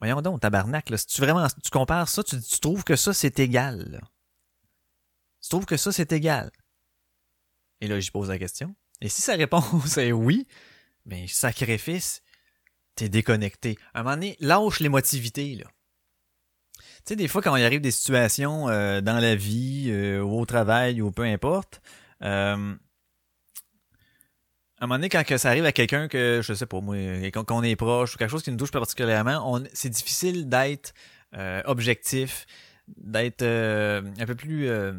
Voyons 0.05 0.21
donc, 0.21 0.39
tabarnak, 0.39 0.91
si 0.97 1.07
tu 1.07 1.21
vraiment 1.21 1.47
tu 1.47 1.71
compares 1.71 2.09
ça, 2.09 2.23
tu, 2.23 2.39
tu 2.39 2.59
trouves 2.59 2.83
que 2.83 2.95
ça, 2.95 3.11
c'est 3.11 3.39
égal. 3.39 4.07
Tu 5.41 5.49
trouves 5.49 5.65
que 5.65 5.77
ça, 5.77 5.91
c'est 5.91 6.11
égal. 6.11 6.51
Et 7.81 7.87
là, 7.87 7.99
j'y 7.99 8.11
pose 8.11 8.29
la 8.29 8.37
question. 8.37 8.75
Et 9.01 9.09
si 9.09 9.23
sa 9.23 9.33
réponse 9.33 9.97
est 9.97 10.11
oui, 10.11 10.45
ben, 11.07 11.27
sacrifice, 11.27 12.21
t'es 12.93 13.09
déconnecté. 13.09 13.79
À 13.95 14.01
un 14.01 14.03
moment 14.03 14.15
donné, 14.15 14.37
lâche 14.41 14.79
l'émotivité, 14.79 15.55
là. 15.55 15.65
Tu 16.77 16.83
sais, 17.05 17.15
des 17.15 17.27
fois, 17.27 17.41
quand 17.41 17.55
il 17.55 17.63
arrive 17.63 17.81
des 17.81 17.89
situations 17.89 18.69
euh, 18.69 19.01
dans 19.01 19.19
la 19.19 19.35
vie, 19.35 19.87
euh, 19.89 20.21
ou 20.21 20.39
au 20.39 20.45
travail, 20.45 21.01
ou 21.01 21.09
peu 21.09 21.23
importe, 21.23 21.81
euh, 22.21 22.75
un 24.85 24.87
moment 24.87 24.97
donné, 24.97 25.09
quand 25.09 25.23
que 25.23 25.37
ça 25.37 25.49
arrive 25.49 25.65
à 25.65 25.71
quelqu'un 25.71 26.07
que, 26.07 26.41
je 26.43 26.53
sais 26.53 26.65
pas 26.65 26.81
moi, 26.81 26.95
qu'on 27.45 27.63
est 27.63 27.75
proche, 27.75 28.15
ou 28.15 28.17
quelque 28.17 28.31
chose 28.31 28.43
qui 28.43 28.51
nous 28.51 28.57
touche 28.57 28.71
particulièrement, 28.71 29.59
c'est 29.73 29.89
difficile 29.89 30.47
d'être 30.47 30.93
euh, 31.35 31.61
objectif, 31.65 32.45
d'être 32.87 33.41
euh, 33.41 34.01
un 34.19 34.25
peu 34.25 34.35
plus... 34.35 34.67
euh, 34.69 34.93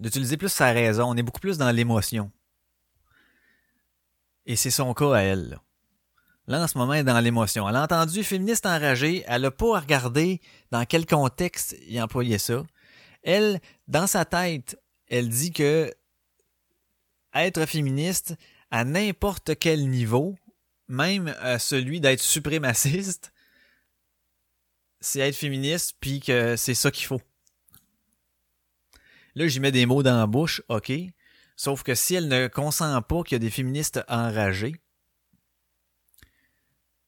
d'utiliser 0.00 0.36
plus 0.36 0.48
sa 0.48 0.72
raison. 0.72 1.04
On 1.10 1.16
est 1.16 1.22
beaucoup 1.22 1.40
plus 1.40 1.58
dans 1.58 1.70
l'émotion. 1.70 2.30
Et 4.46 4.56
c'est 4.56 4.70
son 4.70 4.94
cas 4.94 5.12
à 5.12 5.20
elle. 5.20 5.50
Là. 5.50 5.62
Là, 6.46 6.64
en 6.64 6.66
ce 6.66 6.78
moment, 6.78 6.94
elle 6.94 7.00
est 7.00 7.04
dans 7.04 7.20
l'émotion. 7.20 7.68
Elle 7.68 7.76
a 7.76 7.82
entendu 7.82 8.24
féministe 8.24 8.66
enragée. 8.66 9.22
Elle 9.28 9.44
a 9.44 9.50
pas 9.50 9.78
regardé 9.78 10.40
dans 10.72 10.84
quel 10.84 11.06
contexte 11.06 11.76
il 11.86 12.00
employait 12.00 12.38
ça. 12.38 12.62
Elle, 13.22 13.60
dans 13.86 14.06
sa 14.06 14.24
tête, 14.24 14.80
elle 15.06 15.28
dit 15.28 15.52
que 15.52 15.92
être 17.34 17.66
féministe 17.66 18.36
à 18.70 18.84
n'importe 18.84 19.58
quel 19.58 19.88
niveau, 19.88 20.36
même 20.88 21.34
à 21.40 21.58
celui 21.58 22.00
d'être 22.00 22.20
suprémaciste, 22.20 23.32
c'est 25.00 25.20
être 25.20 25.36
féministe, 25.36 25.96
puis 26.00 26.20
que 26.20 26.56
c'est 26.56 26.74
ça 26.74 26.90
qu'il 26.90 27.06
faut. 27.06 27.22
Là, 29.34 29.46
j'y 29.46 29.60
mets 29.60 29.72
des 29.72 29.86
mots 29.86 30.02
dans 30.02 30.18
la 30.18 30.26
bouche, 30.26 30.62
ok? 30.68 30.92
Sauf 31.56 31.82
que 31.82 31.94
si 31.94 32.14
elle 32.14 32.28
ne 32.28 32.48
consent 32.48 33.00
pas 33.02 33.22
qu'il 33.22 33.34
y 33.34 33.36
a 33.36 33.38
des 33.38 33.50
féministes 33.50 34.00
enragés, 34.08 34.74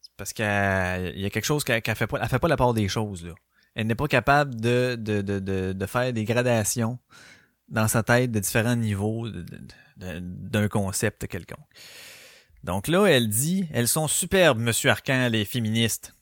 c'est 0.01 0.13
parce 0.17 0.33
qu'il 0.33 0.45
y 0.45 1.25
a 1.25 1.31
quelque 1.31 1.45
chose 1.45 1.65
qu'elle 1.65 1.83
qu'elle 1.83 1.97
fait 1.97 2.07
pas, 2.07 2.19
elle 2.21 2.29
fait 2.29 2.39
pas 2.39 2.49
la 2.49 2.57
part 2.57 2.75
des 2.75 2.89
choses, 2.89 3.25
là. 3.25 3.35
Elle 3.75 3.87
n'est 3.87 3.95
pas 3.95 4.09
capable 4.09 4.61
de, 4.61 4.97
de, 5.01 5.23
de, 5.23 5.73
de 5.73 5.87
faire 5.87 6.13
des 6.13 6.25
gradations 6.25 6.99
dans 7.69 7.89
sa 7.89 8.03
tête 8.03 8.31
de 8.31 8.41
différents 8.41 8.77
niveaux 8.77 9.29
d'un 9.97 10.69
concept 10.69 11.27
quelconque. 11.27 11.59
Donc 12.65 12.87
là, 12.89 13.07
elle 13.07 13.29
dit, 13.29 13.67
elles 13.73 13.89
sont 13.89 14.09
superbes, 14.09 14.61
monsieur 14.61 14.91
Arcan, 14.91 15.29
les 15.29 15.45
féministes. 15.45 16.15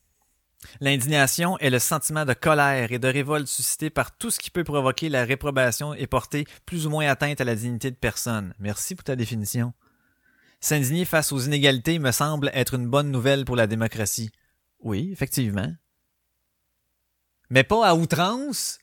L'indignation 0.79 1.57
est 1.59 1.69
le 1.69 1.79
sentiment 1.79 2.25
de 2.25 2.33
colère 2.33 2.91
et 2.91 2.99
de 2.99 3.07
révolte 3.07 3.47
suscité 3.47 3.89
par 3.89 4.15
tout 4.15 4.29
ce 4.29 4.39
qui 4.39 4.51
peut 4.51 4.63
provoquer 4.63 5.09
la 5.09 5.25
réprobation 5.25 5.93
et 5.93 6.07
porter 6.07 6.45
plus 6.65 6.85
ou 6.85 6.89
moins 6.89 7.07
atteinte 7.07 7.41
à 7.41 7.43
la 7.43 7.55
dignité 7.55 7.89
de 7.89 7.95
personne. 7.95 8.53
Merci 8.59 8.95
pour 8.95 9.03
ta 9.03 9.15
définition. 9.15 9.73
S'indigner 10.59 11.05
face 11.05 11.31
aux 11.31 11.39
inégalités 11.39 11.97
me 11.97 12.11
semble 12.11 12.51
être 12.53 12.75
une 12.75 12.87
bonne 12.87 13.09
nouvelle 13.09 13.45
pour 13.45 13.55
la 13.55 13.65
démocratie. 13.65 14.31
Oui, 14.79 15.09
effectivement. 15.11 15.73
Mais 17.49 17.63
pas 17.63 17.87
à 17.87 17.95
outrance. 17.95 18.77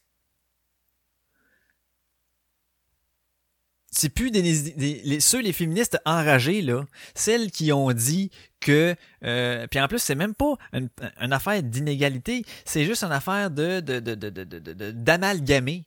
C'est 3.99 4.09
plus 4.11 4.31
des, 4.31 4.43
des- 4.43 5.21
ceux 5.21 5.41
les 5.43 5.53
féministes 5.53 5.99
enragés 6.05 6.63
là, 6.63 6.85
celles 7.15 7.51
qui 7.51 7.73
ont 7.73 7.91
dit 7.93 8.31
que 8.61 8.95
euh, 9.25 9.67
puis 9.69 9.81
en 9.81 9.89
plus 9.89 9.99
c'est 9.99 10.15
même 10.15 10.35
pas 10.35 10.55
une, 10.73 10.89
affaire 11.33 11.63
d'inégalité, 11.63 12.45
c'est 12.65 12.85
juste 12.85 13.03
une 13.03 13.13
affaire 13.13 13.51
de 13.51 13.81
de 13.81 13.99
de 13.99 14.15
de 14.15 14.29
de- 14.31 14.91
d'amalgamer. 14.93 15.85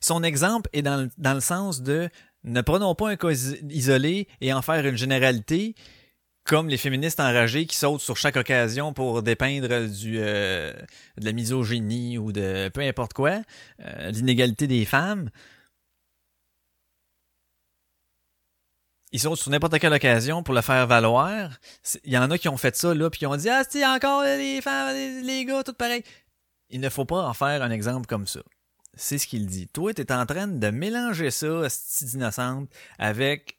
Son 0.00 0.22
exemple 0.22 0.68
est 0.72 0.82
dans 0.82 0.96
le, 1.02 1.10
dans 1.18 1.34
le 1.34 1.40
sens 1.40 1.82
de 1.82 2.08
ne 2.44 2.60
prenons 2.60 2.94
pas 2.94 3.10
un 3.10 3.16
cas 3.16 3.30
is- 3.30 3.58
isolé 3.70 4.26
et 4.40 4.52
en 4.52 4.62
faire 4.62 4.84
une 4.86 4.96
généralité 4.96 5.74
comme 6.44 6.68
les 6.68 6.76
féministes 6.76 7.20
enragés 7.20 7.66
qui 7.66 7.76
sautent 7.76 8.00
sur 8.00 8.16
chaque 8.16 8.36
occasion 8.36 8.92
pour 8.92 9.22
dépeindre 9.22 9.86
du 9.88 10.16
euh, 10.18 10.72
de 11.18 11.24
la 11.24 11.32
misogynie 11.32 12.18
ou 12.18 12.32
de 12.32 12.68
peu 12.74 12.80
importe 12.80 13.12
quoi, 13.12 13.42
euh, 13.80 14.10
l'inégalité 14.10 14.66
des 14.66 14.84
femmes. 14.84 15.30
Ils 19.12 19.20
sont 19.20 19.34
sur 19.36 19.50
n'importe 19.50 19.78
quelle 19.78 19.92
occasion 19.92 20.42
pour 20.42 20.54
le 20.54 20.62
faire 20.62 20.86
valoir. 20.86 21.50
Il 22.04 22.12
y 22.12 22.18
en 22.18 22.30
a 22.30 22.38
qui 22.38 22.48
ont 22.48 22.56
fait 22.56 22.74
ça, 22.74 22.94
là, 22.94 23.10
puis 23.10 23.18
qui 23.18 23.26
ont 23.26 23.36
dit, 23.36 23.48
ah, 23.48 23.62
c'est 23.68 23.86
encore 23.86 24.22
les 24.22 24.60
femmes, 24.62 24.94
les, 24.94 25.22
les 25.22 25.44
gars, 25.44 25.62
tout 25.62 25.74
pareil. 25.74 26.02
Il 26.70 26.80
ne 26.80 26.88
faut 26.88 27.04
pas 27.04 27.22
en 27.22 27.34
faire 27.34 27.62
un 27.62 27.70
exemple 27.70 28.06
comme 28.06 28.26
ça. 28.26 28.40
C'est 28.94 29.18
ce 29.18 29.26
qu'il 29.26 29.46
dit. 29.46 29.68
Toi, 29.68 29.92
t'es 29.92 30.12
en 30.12 30.24
train 30.24 30.46
de 30.46 30.70
mélanger 30.70 31.30
ça, 31.30 31.68
cette 31.68 32.14
innocente, 32.14 32.70
avec 32.98 33.58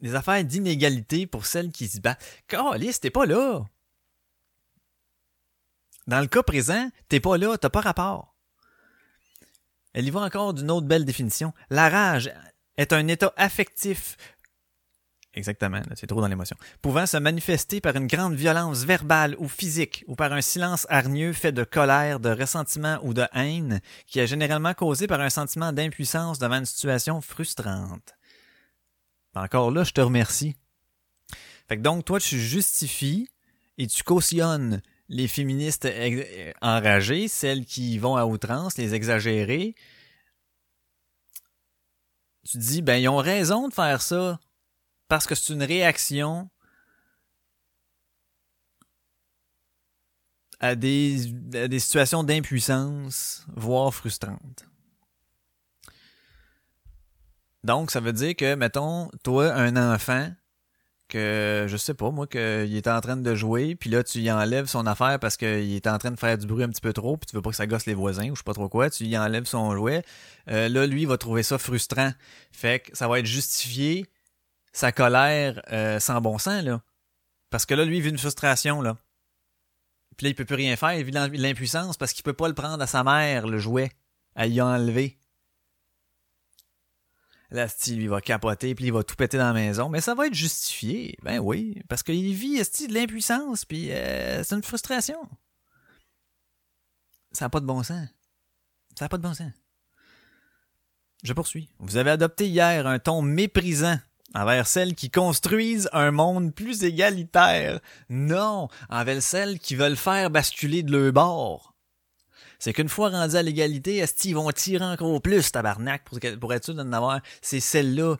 des 0.00 0.14
affaires 0.14 0.44
d'inégalité 0.44 1.26
pour 1.26 1.46
celles 1.46 1.72
qui 1.72 1.88
se 1.88 2.00
battent. 2.00 2.22
Calice, 2.46 3.00
t'es 3.00 3.10
pas 3.10 3.26
là. 3.26 3.62
Dans 6.06 6.20
le 6.20 6.26
cas 6.26 6.42
présent, 6.42 6.90
t'es 7.08 7.20
pas 7.20 7.38
là, 7.38 7.56
t'as 7.56 7.70
pas 7.70 7.80
rapport. 7.80 8.34
Elle 9.92 10.06
y 10.06 10.10
va 10.10 10.20
encore 10.20 10.54
d'une 10.54 10.70
autre 10.70 10.86
belle 10.86 11.04
définition. 11.04 11.52
La 11.70 11.88
rage 11.88 12.30
est 12.76 12.92
un 12.92 13.08
état 13.08 13.32
affectif 13.36 14.16
Exactement, 15.32 15.80
c'est 15.94 16.08
trop 16.08 16.20
dans 16.20 16.26
l'émotion. 16.26 16.56
Pouvant 16.82 17.06
se 17.06 17.16
manifester 17.16 17.80
par 17.80 17.94
une 17.94 18.08
grande 18.08 18.34
violence 18.34 18.82
verbale 18.82 19.36
ou 19.38 19.46
physique, 19.46 20.04
ou 20.08 20.16
par 20.16 20.32
un 20.32 20.40
silence 20.40 20.88
hargneux 20.90 21.32
fait 21.32 21.52
de 21.52 21.62
colère, 21.62 22.18
de 22.18 22.30
ressentiment 22.30 22.98
ou 23.04 23.14
de 23.14 23.24
haine, 23.32 23.80
qui 24.08 24.18
est 24.18 24.26
généralement 24.26 24.74
causé 24.74 25.06
par 25.06 25.20
un 25.20 25.30
sentiment 25.30 25.72
d'impuissance 25.72 26.40
devant 26.40 26.56
une 26.56 26.66
situation 26.66 27.20
frustrante. 27.20 28.16
Encore 29.36 29.70
là, 29.70 29.84
je 29.84 29.92
te 29.92 30.00
remercie. 30.00 30.56
Fait 31.68 31.76
que 31.76 31.82
donc, 31.82 32.04
toi, 32.04 32.18
tu 32.18 32.36
justifies 32.40 33.28
et 33.78 33.86
tu 33.86 34.02
cautionnes 34.02 34.82
les 35.08 35.28
féministes 35.28 35.84
euh, 35.84 36.52
enragées, 36.60 37.28
celles 37.28 37.64
qui 37.64 37.98
vont 37.98 38.16
à 38.16 38.26
outrance, 38.26 38.76
les 38.78 38.94
exagérées. 38.94 39.76
Tu 42.48 42.58
dis, 42.58 42.82
ben, 42.82 42.96
ils 42.96 43.08
ont 43.08 43.18
raison 43.18 43.68
de 43.68 43.74
faire 43.74 44.02
ça 44.02 44.40
parce 45.10 45.26
que 45.26 45.34
c'est 45.34 45.52
une 45.52 45.64
réaction 45.64 46.48
à 50.60 50.76
des, 50.76 51.18
situations 51.80 52.22
d'impuissance, 52.22 53.44
voire 53.56 53.92
frustrantes. 53.92 54.66
Donc, 57.64 57.90
ça 57.90 57.98
veut 57.98 58.12
dire 58.12 58.36
que, 58.36 58.54
mettons, 58.54 59.10
toi, 59.24 59.52
un 59.52 59.76
enfant, 59.76 60.30
que, 61.08 61.66
je 61.68 61.76
sais 61.76 61.94
pas, 61.94 62.12
moi, 62.12 62.28
qu'il 62.28 62.76
est 62.76 62.86
en 62.86 63.00
train 63.00 63.16
de 63.16 63.34
jouer, 63.34 63.74
puis 63.74 63.90
là, 63.90 64.04
tu 64.04 64.20
y 64.20 64.30
enlèves 64.30 64.66
son 64.66 64.86
affaire 64.86 65.18
parce 65.18 65.36
qu'il 65.36 65.74
est 65.74 65.88
en 65.88 65.98
train 65.98 66.12
de 66.12 66.20
faire 66.20 66.38
du 66.38 66.46
bruit 66.46 66.62
un 66.62 66.68
petit 66.68 66.80
peu 66.80 66.92
trop, 66.92 67.16
puis 67.16 67.26
tu 67.28 67.34
veux 67.34 67.42
pas 67.42 67.50
que 67.50 67.56
ça 67.56 67.66
gosse 67.66 67.86
les 67.86 67.94
voisins, 67.94 68.30
ou 68.30 68.36
je 68.36 68.40
sais 68.40 68.44
pas 68.44 68.54
trop 68.54 68.68
quoi, 68.68 68.90
tu 68.90 69.06
y 69.06 69.18
enlèves 69.18 69.46
son 69.46 69.74
jouet, 69.74 70.04
euh, 70.48 70.68
là, 70.68 70.86
lui, 70.86 71.02
il 71.02 71.08
va 71.08 71.18
trouver 71.18 71.42
ça 71.42 71.58
frustrant. 71.58 72.12
Fait 72.52 72.78
que 72.78 72.96
ça 72.96 73.08
va 73.08 73.18
être 73.18 73.26
justifié 73.26 74.06
sa 74.72 74.92
colère 74.92 75.62
euh, 75.72 75.98
sans 76.00 76.20
bon 76.20 76.38
sens, 76.38 76.62
là. 76.62 76.82
Parce 77.50 77.66
que 77.66 77.74
là, 77.74 77.84
lui, 77.84 77.96
il 77.98 78.02
vit 78.02 78.10
une 78.10 78.18
frustration, 78.18 78.80
là. 78.80 78.96
Puis 80.16 80.24
là, 80.26 80.30
il 80.30 80.34
peut 80.34 80.44
plus 80.44 80.54
rien 80.56 80.76
faire, 80.76 80.92
il 80.94 81.04
vit 81.04 81.12
l'im- 81.12 81.28
l'impuissance 81.32 81.96
parce 81.96 82.12
qu'il 82.12 82.22
peut 82.22 82.32
pas 82.34 82.48
le 82.48 82.54
prendre 82.54 82.82
à 82.82 82.86
sa 82.86 83.02
mère, 83.02 83.46
le 83.46 83.58
jouet, 83.58 83.90
à 84.34 84.46
y 84.46 84.60
enlever. 84.60 85.18
Là, 87.50 87.66
il 87.88 88.08
va 88.08 88.20
capoter, 88.20 88.76
puis 88.76 88.86
il 88.86 88.92
va 88.92 89.02
tout 89.02 89.16
péter 89.16 89.36
dans 89.36 89.48
la 89.48 89.52
maison. 89.52 89.88
Mais 89.88 90.00
ça 90.00 90.14
va 90.14 90.28
être 90.28 90.34
justifié. 90.34 91.16
Ben 91.22 91.40
oui, 91.40 91.82
parce 91.88 92.04
qu'il 92.04 92.32
vit, 92.34 92.58
de 92.58 92.94
l'impuissance, 92.94 93.64
puis 93.64 93.90
euh, 93.90 94.44
c'est 94.44 94.54
une 94.54 94.62
frustration. 94.62 95.18
Ça 97.32 97.46
n'a 97.46 97.48
pas 97.48 97.60
de 97.60 97.66
bon 97.66 97.82
sens. 97.82 98.08
Ça 98.96 99.04
n'a 99.04 99.08
pas 99.08 99.16
de 99.16 99.22
bon 99.22 99.34
sens. 99.34 99.50
Je 101.24 101.32
poursuis. 101.32 101.68
Vous 101.78 101.96
avez 101.96 102.10
adopté 102.10 102.48
hier 102.48 102.86
un 102.86 102.98
ton 102.98 103.20
méprisant 103.20 103.98
envers 104.34 104.66
celles 104.66 104.94
qui 104.94 105.10
construisent 105.10 105.88
un 105.92 106.10
monde 106.10 106.54
plus 106.54 106.84
égalitaire. 106.84 107.80
Non, 108.08 108.68
envers 108.88 109.22
celles 109.22 109.58
qui 109.58 109.74
veulent 109.74 109.96
faire 109.96 110.30
basculer 110.30 110.82
de 110.82 110.96
leur 110.96 111.12
bord. 111.12 111.74
C'est 112.58 112.74
qu'une 112.74 112.90
fois 112.90 113.08
rendus 113.08 113.36
à 113.36 113.42
l'égalité, 113.42 113.96
est 113.96 114.24
ils 114.24 114.34
vont 114.34 114.50
tirer 114.52 114.84
encore 114.84 115.22
plus, 115.22 115.50
tabarnak, 115.50 116.04
pour, 116.04 116.18
pour 116.38 116.52
être 116.52 116.64
sûr 116.64 116.74
d'en 116.74 116.92
avoir? 116.92 117.20
C'est 117.40 117.60
celle-là 117.60 118.16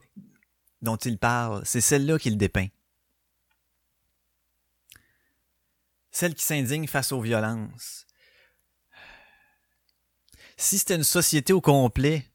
dont 0.80 0.96
il 0.96 1.18
parle. 1.18 1.62
C'est 1.64 1.82
celle-là 1.82 2.18
qu'il 2.18 2.38
dépeint. 2.38 2.68
Celle 6.10 6.34
qui 6.34 6.42
s'indigne 6.42 6.86
face 6.86 7.12
aux 7.12 7.20
violences. 7.20 8.06
Si 10.56 10.78
c'était 10.78 10.96
une 10.96 11.04
société 11.04 11.52
au 11.52 11.60
complet, 11.60 12.26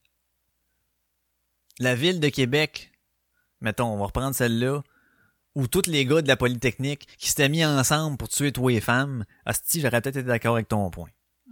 la 1.78 1.94
ville 1.94 2.20
de 2.20 2.28
Québec, 2.28 2.92
mettons, 3.66 3.92
on 3.92 3.98
va 3.98 4.06
reprendre 4.06 4.34
celle-là, 4.34 4.82
où 5.56 5.66
tous 5.66 5.88
les 5.88 6.06
gars 6.06 6.22
de 6.22 6.28
la 6.28 6.36
Polytechnique 6.36 7.08
qui 7.18 7.28
s'étaient 7.28 7.48
mis 7.48 7.64
ensemble 7.64 8.16
pour 8.16 8.28
tuer 8.28 8.52
toi 8.52 8.72
et 8.72 8.80
femmes, 8.80 9.24
hostie, 9.44 9.80
j'aurais 9.80 10.00
peut-être 10.00 10.18
été 10.18 10.22
d'accord 10.22 10.54
avec 10.54 10.68
ton 10.68 10.88
point. 10.90 11.08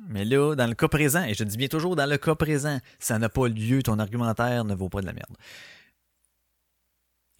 Mais 0.08 0.24
là, 0.24 0.54
dans 0.54 0.66
le 0.66 0.74
cas 0.74 0.88
présent, 0.88 1.24
et 1.24 1.34
je 1.34 1.42
dis 1.42 1.56
bien 1.56 1.68
toujours 1.68 1.96
dans 1.96 2.08
le 2.08 2.16
cas 2.16 2.34
présent, 2.34 2.78
ça 3.00 3.18
n'a 3.18 3.28
pas 3.28 3.48
lieu, 3.48 3.82
ton 3.82 3.98
argumentaire 3.98 4.64
ne 4.64 4.74
vaut 4.74 4.88
pas 4.88 5.00
de 5.00 5.06
la 5.06 5.12
merde. 5.12 5.36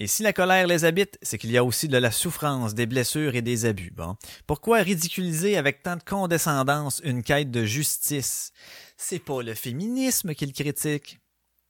Et 0.01 0.09
si 0.09 0.25
la 0.25 0.33
colère 0.33 0.67
les 0.67 0.85
habite, 0.85 1.19
c'est 1.23 1.39
qu'il 1.39 1.53
y 1.53 1.59
a 1.59 1.63
aussi 1.63 1.87
de 1.87 1.99
la 1.99 2.11
souffrance, 2.11 2.75
des 2.75 2.87
blessures 2.87 3.37
et 3.37 3.43
des 3.43 3.65
abus. 3.65 3.93
Bon. 3.95 4.17
Pourquoi 4.47 4.79
ridiculiser 4.79 5.57
avec 5.57 5.85
tant 5.85 5.97
de 5.97 6.03
condescendance 6.03 7.01
une 7.05 7.23
quête 7.23 7.53
de 7.53 7.65
justice? 7.65 8.51
C'est 8.97 9.21
pas 9.21 9.43
le 9.43 9.55
féminisme 9.55 10.35
qu'il 10.35 10.53
critique. 10.53 11.21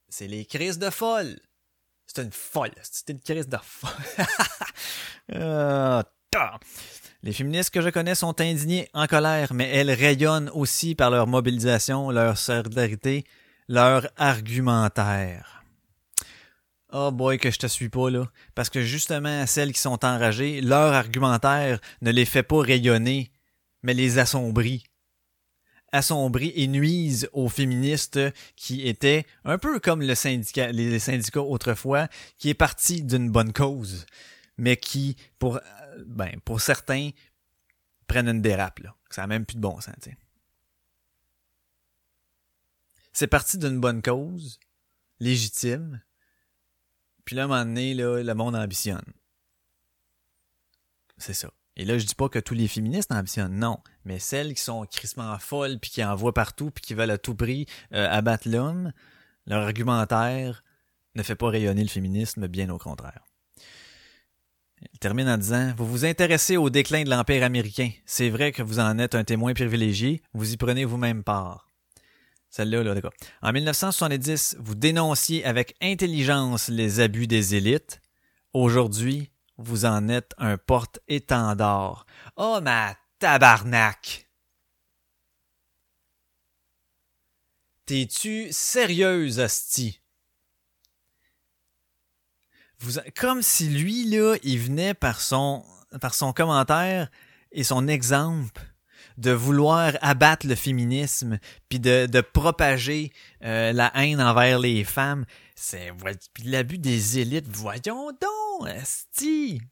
C'est 0.08 0.28
les 0.28 0.46
crises 0.46 0.78
de 0.78 0.88
folle. 0.88 1.38
C'est 2.06 2.22
une 2.22 2.32
folle. 2.32 2.72
C'est 2.82 3.10
une 3.10 3.20
crise 3.20 3.48
de 3.48 3.58
folle. 3.62 3.90
Ta. 6.30 6.58
Les 7.22 7.32
féministes 7.32 7.70
que 7.70 7.80
je 7.80 7.88
connais 7.88 8.14
sont 8.14 8.38
indignées, 8.40 8.88
en 8.92 9.06
colère, 9.06 9.54
mais 9.54 9.68
elles 9.70 9.90
rayonnent 9.90 10.50
aussi 10.52 10.94
par 10.94 11.10
leur 11.10 11.26
mobilisation, 11.26 12.10
leur 12.10 12.36
solidarité, 12.36 13.24
leur 13.68 14.08
argumentaire. 14.16 15.64
Oh 16.92 17.10
boy, 17.10 17.38
que 17.38 17.50
je 17.50 17.58
te 17.58 17.66
suis 17.66 17.88
pas 17.88 18.10
là. 18.10 18.26
Parce 18.54 18.68
que 18.68 18.82
justement, 18.82 19.46
celles 19.46 19.72
qui 19.72 19.80
sont 19.80 20.04
enragées, 20.04 20.60
leur 20.60 20.92
argumentaire 20.92 21.80
ne 22.02 22.10
les 22.10 22.26
fait 22.26 22.42
pas 22.42 22.60
rayonner, 22.60 23.32
mais 23.82 23.94
les 23.94 24.18
assombrit. 24.18 24.84
Assombrit 25.94 26.52
et 26.56 26.66
nuisent 26.66 27.28
aux 27.32 27.48
féministes 27.48 28.18
qui 28.56 28.86
étaient 28.86 29.24
un 29.44 29.58
peu 29.58 29.78
comme 29.78 30.02
le 30.02 30.14
syndicat, 30.14 30.72
les 30.72 30.98
syndicats 30.98 31.42
autrefois, 31.42 32.08
qui 32.36 32.48
est 32.50 32.54
parti 32.54 33.02
d'une 33.02 33.30
bonne 33.30 33.52
cause, 33.52 34.04
mais 34.58 34.76
qui, 34.76 35.16
pour, 35.38 35.56
euh, 35.56 35.60
ben, 36.06 36.40
pour 36.44 36.60
certains, 36.60 37.10
prennent 38.08 38.28
une 38.28 38.42
dérape, 38.42 38.80
là. 38.80 38.96
Ça 39.08 39.22
n'a 39.22 39.28
même 39.28 39.46
plus 39.46 39.54
de 39.54 39.60
bon 39.60 39.80
sens, 39.80 39.94
tu 40.02 40.10
sais. 40.10 40.16
C'est 43.12 43.28
parti 43.28 43.56
d'une 43.58 43.78
bonne 43.78 44.02
cause, 44.02 44.58
légitime, 45.20 46.02
puis 47.24 47.36
là, 47.36 47.42
à 47.42 47.44
un 47.44 47.48
moment 47.48 47.64
donné, 47.64 47.94
là, 47.94 48.22
le 48.22 48.34
monde 48.34 48.56
ambitionne. 48.56 49.12
C'est 51.16 51.34
ça. 51.34 51.50
Et 51.76 51.84
là, 51.84 51.98
je 51.98 52.04
dis 52.04 52.14
pas 52.14 52.28
que 52.28 52.38
tous 52.38 52.54
les 52.54 52.68
féministes 52.68 53.12
ambitionnent, 53.12 53.58
non. 53.58 53.78
Mais 54.04 54.18
celles 54.18 54.54
qui 54.54 54.62
sont 54.62 54.84
crissement 54.86 55.38
folles, 55.38 55.78
puis 55.80 55.90
qui 55.90 56.04
envoient 56.04 56.34
partout, 56.34 56.70
puis 56.70 56.82
qui 56.82 56.94
veulent 56.94 57.10
à 57.10 57.18
tout 57.18 57.34
prix 57.34 57.66
euh, 57.92 58.08
abattre 58.10 58.48
l'homme, 58.48 58.92
leur 59.46 59.62
argumentaire 59.62 60.62
ne 61.14 61.22
fait 61.22 61.36
pas 61.36 61.48
rayonner 61.48 61.82
le 61.82 61.88
féminisme, 61.88 62.48
bien 62.48 62.68
au 62.70 62.78
contraire. 62.78 63.24
Il 64.92 64.98
termine 64.98 65.28
en 65.28 65.38
disant 65.38 65.72
Vous 65.76 65.86
vous 65.86 66.04
intéressez 66.04 66.56
au 66.56 66.70
déclin 66.70 67.04
de 67.04 67.10
l'Empire 67.10 67.44
américain. 67.44 67.90
C'est 68.04 68.30
vrai 68.30 68.52
que 68.52 68.62
vous 68.62 68.80
en 68.80 68.98
êtes 68.98 69.14
un 69.14 69.24
témoin 69.24 69.54
privilégié, 69.54 70.22
vous 70.34 70.52
y 70.52 70.56
prenez 70.56 70.84
vous-même 70.84 71.24
part. 71.24 71.68
Celle-là, 72.50 72.84
là, 72.84 72.94
d'accord. 72.94 73.12
En 73.42 73.52
1970, 73.52 74.56
vous 74.60 74.74
dénonciez 74.76 75.44
avec 75.44 75.74
intelligence 75.82 76.68
les 76.68 77.00
abus 77.00 77.26
des 77.26 77.56
élites. 77.56 78.00
Aujourd'hui, 78.52 79.30
vous 79.56 79.84
en 79.84 80.08
êtes 80.08 80.34
un 80.38 80.56
porte-étendard. 80.56 82.06
Oh, 82.36 82.60
ma 82.62 82.94
tabarnak! 83.24 84.28
T'es-tu 87.86 88.48
sérieuse, 88.52 89.40
Asti? 89.40 90.02
Comme 93.16 93.40
si 93.40 93.70
lui, 93.70 94.04
là, 94.10 94.36
il 94.42 94.58
venait 94.58 94.92
par 94.92 95.22
son, 95.22 95.64
par 96.02 96.12
son 96.12 96.34
commentaire 96.34 97.10
et 97.50 97.64
son 97.64 97.88
exemple 97.88 98.60
de 99.16 99.30
vouloir 99.30 99.94
abattre 100.02 100.46
le 100.46 100.54
féminisme 100.54 101.38
puis 101.70 101.80
de, 101.80 102.20
propager 102.20 103.10
euh, 103.42 103.72
la 103.72 103.90
haine 103.96 104.20
envers 104.20 104.58
les 104.58 104.84
femmes. 104.84 105.24
C'est 105.54 105.92
l'abus 106.44 106.76
des 106.76 107.20
élites. 107.20 107.48
Voyons 107.48 108.10
donc, 108.10 108.68
esti. 108.68 109.62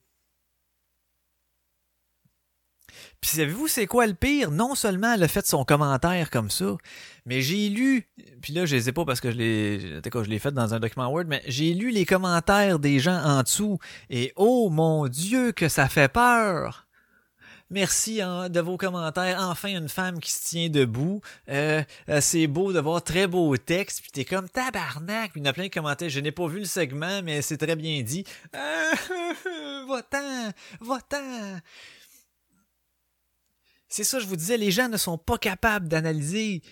Puis 3.20 3.30
savez-vous 3.30 3.68
c'est 3.68 3.86
quoi 3.86 4.06
le 4.06 4.14
pire? 4.14 4.50
Non 4.50 4.74
seulement 4.74 5.12
a 5.12 5.28
fait 5.28 5.46
son 5.46 5.64
commentaire 5.64 6.30
comme 6.30 6.50
ça, 6.50 6.76
mais 7.26 7.42
j'ai 7.42 7.68
lu, 7.68 8.08
puis 8.40 8.52
là 8.52 8.66
je 8.66 8.76
les 8.76 8.88
ai 8.88 8.92
pas 8.92 9.04
parce 9.04 9.20
que 9.20 9.30
je 9.30 9.36
l'ai, 9.36 9.80
je 9.80 10.38
fait 10.38 10.52
dans 10.52 10.74
un 10.74 10.80
document 10.80 11.08
Word, 11.08 11.24
mais 11.28 11.42
j'ai 11.46 11.74
lu 11.74 11.90
les 11.90 12.04
commentaires 12.04 12.78
des 12.78 12.98
gens 12.98 13.20
en 13.22 13.42
dessous 13.42 13.78
et 14.10 14.32
oh 14.36 14.70
mon 14.70 15.08
Dieu 15.08 15.52
que 15.52 15.68
ça 15.68 15.88
fait 15.88 16.08
peur! 16.08 16.86
Merci 17.72 18.20
hein, 18.20 18.50
de 18.50 18.60
vos 18.60 18.76
commentaires. 18.76 19.38
Enfin, 19.40 19.70
une 19.70 19.88
femme 19.88 20.20
qui 20.20 20.30
se 20.30 20.46
tient 20.46 20.68
debout. 20.68 21.22
Euh, 21.48 21.82
euh, 22.10 22.20
c'est 22.20 22.46
beau 22.46 22.70
de 22.70 22.78
voir 22.78 23.02
très 23.02 23.26
beau 23.26 23.56
texte. 23.56 24.02
Puis 24.02 24.10
t'es 24.10 24.24
comme 24.26 24.46
tabarnak. 24.46 25.32
Puis 25.32 25.40
il 25.40 25.44
y 25.44 25.48
en 25.48 25.50
a 25.50 25.54
plein 25.54 25.68
de 25.68 25.72
commentaires. 25.72 26.10
Je 26.10 26.20
n'ai 26.20 26.32
pas 26.32 26.46
vu 26.48 26.58
le 26.58 26.64
segment, 26.66 27.22
mais 27.24 27.40
c'est 27.40 27.56
très 27.56 27.74
bien 27.74 28.02
dit. 28.02 28.24
Va-t'en, 29.88 30.52
va-t'en. 30.82 31.60
C'est 33.92 34.04
ça, 34.04 34.18
je 34.18 34.26
vous 34.26 34.36
disais, 34.36 34.56
les 34.56 34.70
gens 34.70 34.88
ne 34.88 34.96
sont 34.96 35.18
pas 35.18 35.36
capables 35.36 35.86
d'analyser. 35.86 36.62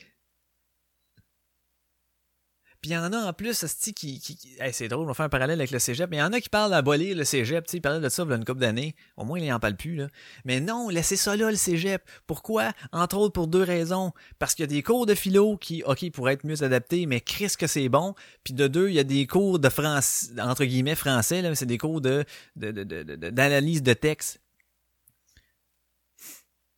Puis 2.80 2.92
il 2.92 2.94
y 2.94 2.96
en 2.96 3.12
a 3.12 3.18
en 3.28 3.32
plus, 3.34 3.62
qui, 3.94 4.18
qui, 4.20 4.36
qui- 4.38 4.56
c'est 4.72 4.88
drôle, 4.88 5.04
on 5.04 5.08
va 5.08 5.12
faire 5.12 5.26
un 5.26 5.28
parallèle 5.28 5.60
avec 5.60 5.70
le 5.70 5.78
cégep, 5.78 6.08
mais 6.08 6.16
il 6.16 6.20
y 6.20 6.22
en 6.22 6.32
a 6.32 6.40
qui 6.40 6.48
parlent 6.48 6.70
d'abolir 6.70 7.14
le 7.14 7.24
cégep, 7.24 7.66
tu 7.66 7.72
sais, 7.72 7.76
ils 7.76 7.80
parlaient 7.82 8.00
de 8.00 8.08
ça 8.08 8.24
il 8.26 8.32
a 8.32 8.36
une 8.36 8.44
couple 8.46 8.60
d'années. 8.60 8.94
Au 9.18 9.24
moins, 9.26 9.38
ils 9.38 9.52
en 9.52 9.60
parlent 9.60 9.76
plus, 9.76 9.96
là. 9.96 10.06
Mais 10.46 10.60
non, 10.60 10.88
laissez 10.88 11.16
ça 11.16 11.36
là, 11.36 11.50
le 11.50 11.58
cégep. 11.58 12.02
Pourquoi? 12.26 12.72
Entre 12.92 13.18
autres, 13.18 13.34
pour 13.34 13.48
deux 13.48 13.62
raisons. 13.62 14.12
Parce 14.38 14.54
qu'il 14.54 14.62
y 14.62 14.64
a 14.64 14.68
des 14.68 14.82
cours 14.82 15.04
de 15.04 15.14
philo 15.14 15.58
qui, 15.58 15.82
ok, 15.82 16.10
pourraient 16.10 16.32
être 16.32 16.46
mieux 16.46 16.62
adaptés, 16.62 17.04
mais 17.04 17.20
Chris 17.20 17.52
que 17.58 17.66
c'est 17.66 17.90
bon. 17.90 18.14
Puis 18.44 18.54
de 18.54 18.66
deux, 18.66 18.88
il 18.88 18.94
y 18.94 18.98
a 18.98 19.04
des 19.04 19.26
cours 19.26 19.58
de 19.58 19.68
français, 19.68 20.28
entre 20.40 20.64
guillemets, 20.64 20.94
français, 20.94 21.42
là, 21.42 21.54
c'est 21.54 21.66
des 21.66 21.76
cours 21.76 22.00
de, 22.00 22.24
de, 22.56 22.70
de, 22.72 22.82
de- 22.84 23.02
de- 23.02 23.28
d'analyse 23.28 23.82
de 23.82 23.92
texte. 23.92 24.40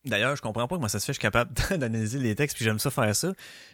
D'ailleurs, 0.04 0.34
je 0.36 0.42
comprends 0.42 0.66
pas 0.66 0.76
comment 0.76 0.88
ça 0.88 0.98
se 0.98 1.06
fait, 1.06 1.12
je 1.12 1.18
suis 1.18 1.22
capable 1.22 1.52
d'analyser 1.70 2.18
les 2.18 2.34
textes, 2.34 2.56
puis 2.56 2.64
j'aime 2.64 2.78
ça 2.78 2.90
faire 2.90 3.14
ça. 3.14 3.32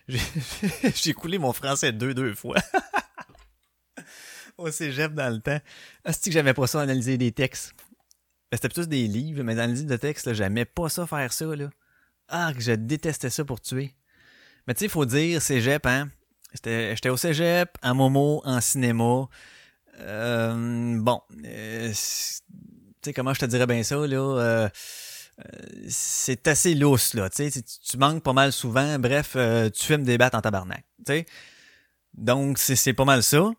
J'ai, 0.09 1.13
coulé 1.15 1.39
mon 1.39 1.53
français 1.53 1.93
deux, 1.93 2.15
deux 2.15 2.35
fois. 2.35 2.57
Au 4.59 4.71
cégep 4.71 5.15
dans 5.15 5.33
le 5.33 5.41
temps. 5.41 5.61
Asti 6.05 6.31
que 6.31 6.35
j'aimais 6.35 6.55
pas 6.55 6.67
ça, 6.67 6.81
analyser 6.81 7.17
des 7.17 7.33
textes. 7.33 7.75
Ben, 8.51 8.57
C'était 8.57 8.69
plus 8.69 8.89
des 8.89 9.07
livres, 9.07 9.43
mais 9.43 9.53
analyser 9.53 9.85
de 9.85 9.97
textes, 9.97 10.33
j'aimais 10.35 10.65
pas 10.65 10.89
ça 10.89 11.07
faire 11.07 11.33
ça, 11.33 11.45
là. 11.57 11.71
Ah, 12.29 12.53
que 12.55 12.61
je 12.61 12.73
détestais 12.73 13.31
ça 13.31 13.45
pour 13.45 13.61
tuer. 13.61 13.95
Mais 14.67 14.75
tu 14.75 14.81
sais, 14.81 14.85
il 14.87 14.91
faut 14.91 15.07
dire, 15.07 15.41
cégep, 15.41 15.87
hein, 15.87 16.11
J'étais 16.55 17.09
au 17.11 17.17
cégep, 17.17 17.77
à 17.83 17.93
Momo, 17.95 18.41
en 18.45 18.61
cinéma. 18.61 19.29
Euh, 20.01 20.99
bon, 20.99 21.21
euh, 21.45 21.91
c'est- 21.95 22.43
tu 22.49 23.11
sais 23.11 23.13
comment 23.13 23.35
je 23.35 23.41
te 23.41 23.45
dirais 23.47 23.67
bien 23.67 23.83
ça, 23.83 23.97
là. 24.07 24.17
euh, 24.17 24.69
c'est 25.89 26.49
assez 26.49 26.75
lousse, 26.75 27.15
là. 27.15 27.31
Tu 27.31 27.51
tu, 27.51 27.97
manques 27.97 28.23
pas 28.23 28.33
mal 28.33 28.53
souvent. 28.53 28.99
Bref, 28.99 29.35
euh, 29.37 29.71
tu 29.71 29.85
filmes 29.85 30.05
des 30.05 30.19
battes 30.19 30.35
en 30.35 30.41
tabarnak. 30.41 30.85
Tu 30.99 31.13
sais. 31.13 31.27
Donc, 32.15 32.59
c'est 32.59 32.93
pas 32.93 33.05
mal 33.05 33.23
ça. 33.23 33.51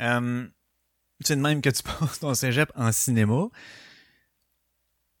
Euh, 0.00 0.46
c'est 1.20 1.36
de 1.36 1.40
même 1.40 1.60
que 1.60 1.70
tu 1.70 1.82
passes 2.00 2.20
ton 2.20 2.34
cégep 2.34 2.70
en 2.76 2.92
cinéma. 2.92 3.48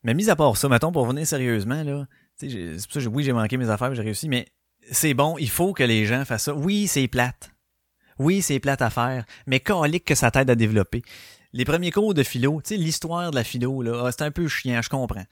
Mais 0.04 0.14
mis 0.14 0.30
à 0.30 0.36
part 0.36 0.56
ça, 0.56 0.68
mettons, 0.68 0.92
pour 0.92 1.02
revenir 1.02 1.26
sérieusement, 1.26 1.82
là, 1.82 2.06
c'est 2.36 2.46
pour 2.46 2.92
ça 2.92 3.00
que 3.00 3.08
oui, 3.08 3.24
j'ai 3.24 3.32
manqué 3.32 3.56
mes 3.56 3.68
affaires, 3.68 3.94
j'ai 3.94 4.02
réussi, 4.02 4.28
mais 4.28 4.46
c'est 4.92 5.12
bon, 5.12 5.36
il 5.38 5.50
faut 5.50 5.72
que 5.72 5.82
les 5.82 6.06
gens 6.06 6.24
fassent 6.24 6.44
ça. 6.44 6.54
Oui, 6.54 6.86
c'est 6.86 7.08
plate. 7.08 7.50
Oui, 8.18 8.42
c'est 8.42 8.60
plate 8.60 8.82
à 8.82 8.90
faire, 8.90 9.24
mais 9.46 9.60
calique 9.60 10.04
que 10.04 10.14
ça 10.14 10.30
t'aide 10.30 10.50
à 10.50 10.54
développer. 10.54 11.02
Les 11.52 11.64
premiers 11.64 11.90
cours 11.90 12.14
de 12.14 12.22
philo, 12.22 12.60
tu 12.62 12.74
sais, 12.74 12.76
l'histoire 12.76 13.30
de 13.30 13.36
la 13.36 13.44
philo, 13.44 13.82
là, 13.82 14.04
ah, 14.06 14.12
c'est 14.12 14.22
un 14.22 14.30
peu 14.30 14.46
chiant, 14.48 14.80
je 14.82 14.88
comprends. 14.88 15.24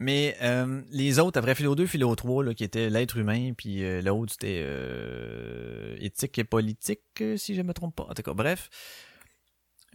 Mais 0.00 0.36
euh, 0.42 0.80
les 0.90 1.18
autres, 1.18 1.38
après 1.38 1.54
philo 1.56 1.74
2, 1.74 1.86
philo 1.86 2.14
3, 2.14 2.44
là, 2.44 2.54
qui 2.54 2.62
étaient 2.64 2.88
l'être 2.88 3.16
humain, 3.16 3.52
puis 3.56 3.82
euh, 3.82 4.00
l'autre, 4.00 4.32
c'était 4.32 4.62
euh, 4.64 5.96
éthique 5.98 6.38
et 6.38 6.44
politique, 6.44 7.02
si 7.36 7.54
je 7.56 7.62
me 7.62 7.72
trompe 7.74 7.96
pas. 7.96 8.04
En 8.04 8.14
tout 8.14 8.22
cas, 8.22 8.32
bref, 8.32 8.68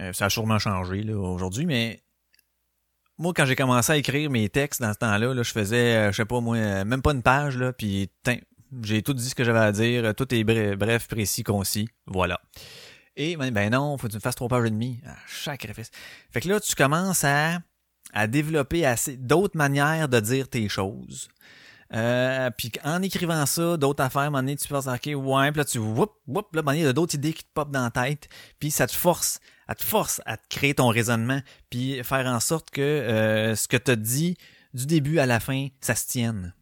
euh, 0.02 0.12
ça 0.12 0.26
a 0.26 0.30
sûrement 0.30 0.60
changé 0.60 1.04
aujourd'hui, 1.14 1.66
mais 1.66 2.04
moi, 3.18 3.32
quand 3.34 3.46
j'ai 3.46 3.56
commencé 3.56 3.92
à 3.94 3.98
écrire 3.98 4.30
mes 4.30 4.50
textes 4.50 4.82
dans 4.82 4.92
ce 4.92 4.98
temps-là, 5.00 5.34
là, 5.34 5.44
je 5.44 5.52
faisais, 5.52 5.96
euh, 5.96 6.12
je 6.12 6.18
sais 6.18 6.26
pas 6.26 6.42
moi, 6.42 6.58
euh, 6.58 6.84
même 6.84 7.02
pas 7.02 7.12
une 7.14 7.22
page, 7.24 7.58
là, 7.58 7.72
puis 7.72 8.10
j'ai 8.82 9.04
tout 9.04 9.14
dit 9.14 9.30
ce 9.30 9.36
que 9.36 9.44
j'avais 9.46 9.60
à 9.60 9.72
dire, 9.72 10.14
tout 10.16 10.34
est 10.34 10.44
bre- 10.44 10.76
bref, 10.76 11.08
précis, 11.08 11.44
concis, 11.44 11.88
voilà. 12.08 12.42
Et 13.16 13.38
ben, 13.38 13.52
ben 13.52 13.70
non, 13.72 13.98
faut 13.98 14.08
que 14.08 14.12
tu 14.12 14.18
me 14.18 14.22
fasses 14.22 14.36
trois 14.36 14.48
pages 14.50 14.66
et 14.66 14.72
demie. 14.72 15.00
Ah, 15.06 15.16
sacrifice. 15.28 15.92
Fait 16.32 16.42
que 16.42 16.50
là, 16.50 16.60
tu 16.60 16.74
commences 16.74 17.24
à, 17.24 17.60
à 18.14 18.28
développer 18.28 18.86
assez 18.86 19.18
d'autres 19.18 19.58
manières 19.58 20.08
de 20.08 20.20
dire 20.20 20.48
tes 20.48 20.70
choses. 20.70 21.30
Euh, 21.94 22.50
puis 22.58 22.72
en 22.84 23.02
écrivant 23.04 23.46
ça, 23.46 23.78
d'autres 23.78 24.04
affaires, 24.04 24.24
à 24.24 24.26
un 24.26 24.30
moment 24.30 24.40
donné, 24.40 24.56
tu 24.56 24.68
penses, 24.68 24.88
ok, 24.88 25.12
ouais, 25.16 25.52
puis 25.52 25.60
là, 25.60 25.66
tu, 25.66 25.78
whoop, 25.78 26.12
whoop, 26.28 26.56
là, 26.56 26.64
à 26.66 26.76
il 26.76 26.82
y 26.82 26.86
a 26.86 26.94
d'autres 26.94 27.16
idées 27.16 27.34
qui 27.34 27.44
te 27.44 27.50
popent 27.54 27.72
dans 27.72 27.84
la 27.84 27.92
tête, 27.92 28.30
puis 28.60 28.72
ça 28.72 28.88
te 28.88 28.96
force, 28.96 29.40
à 29.68 29.76
te 29.76 29.84
force 29.84 30.22
à 30.26 30.38
te 30.38 30.48
créer 30.50 30.74
ton 30.74 30.88
raisonnement, 30.88 31.42
puis 31.70 32.04
faire 32.04 32.26
en 32.26 32.40
sorte 32.40 32.72
que 32.72 32.82
euh, 32.82 33.56
ce 33.56 33.68
que 33.68 33.78
tu 33.78 33.96
dit 33.98 34.38
du 34.74 34.88
début 34.88 35.20
à 35.20 35.28
la 35.28 35.40
fin, 35.40 35.68
ça 35.82 35.94
se 35.94 36.08
tienne. 36.08 36.54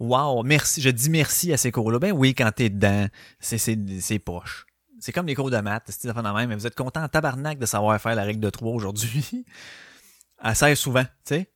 Wow, 0.00 0.42
merci, 0.42 0.80
je 0.80 0.90
dis 0.90 1.10
merci 1.10 1.52
à 1.52 1.56
ces 1.56 1.70
cours-là. 1.70 1.98
Ben 1.98 2.12
oui, 2.12 2.34
quand 2.34 2.50
t'es 2.54 2.70
dedans, 2.70 3.06
c'est, 3.40 3.58
c'est, 3.58 3.78
c'est 4.00 4.18
poche. 4.18 4.67
C'est 5.00 5.12
comme 5.12 5.26
les 5.26 5.34
cours 5.34 5.50
de 5.50 5.58
maths, 5.58 5.84
c'est 5.88 6.08
de 6.08 6.12
même, 6.12 6.48
mais 6.48 6.54
vous 6.54 6.66
êtes 6.66 6.74
content 6.74 7.02
en 7.02 7.08
tabarnak 7.08 7.58
de 7.58 7.66
savoir 7.66 8.00
faire 8.00 8.14
la 8.14 8.24
règle 8.24 8.40
de 8.40 8.50
3 8.50 8.72
aujourd'hui. 8.72 9.44
Elle 10.42 10.56
sert 10.56 10.76
souvent, 10.76 11.04
tu 11.04 11.34
sais. 11.34 11.50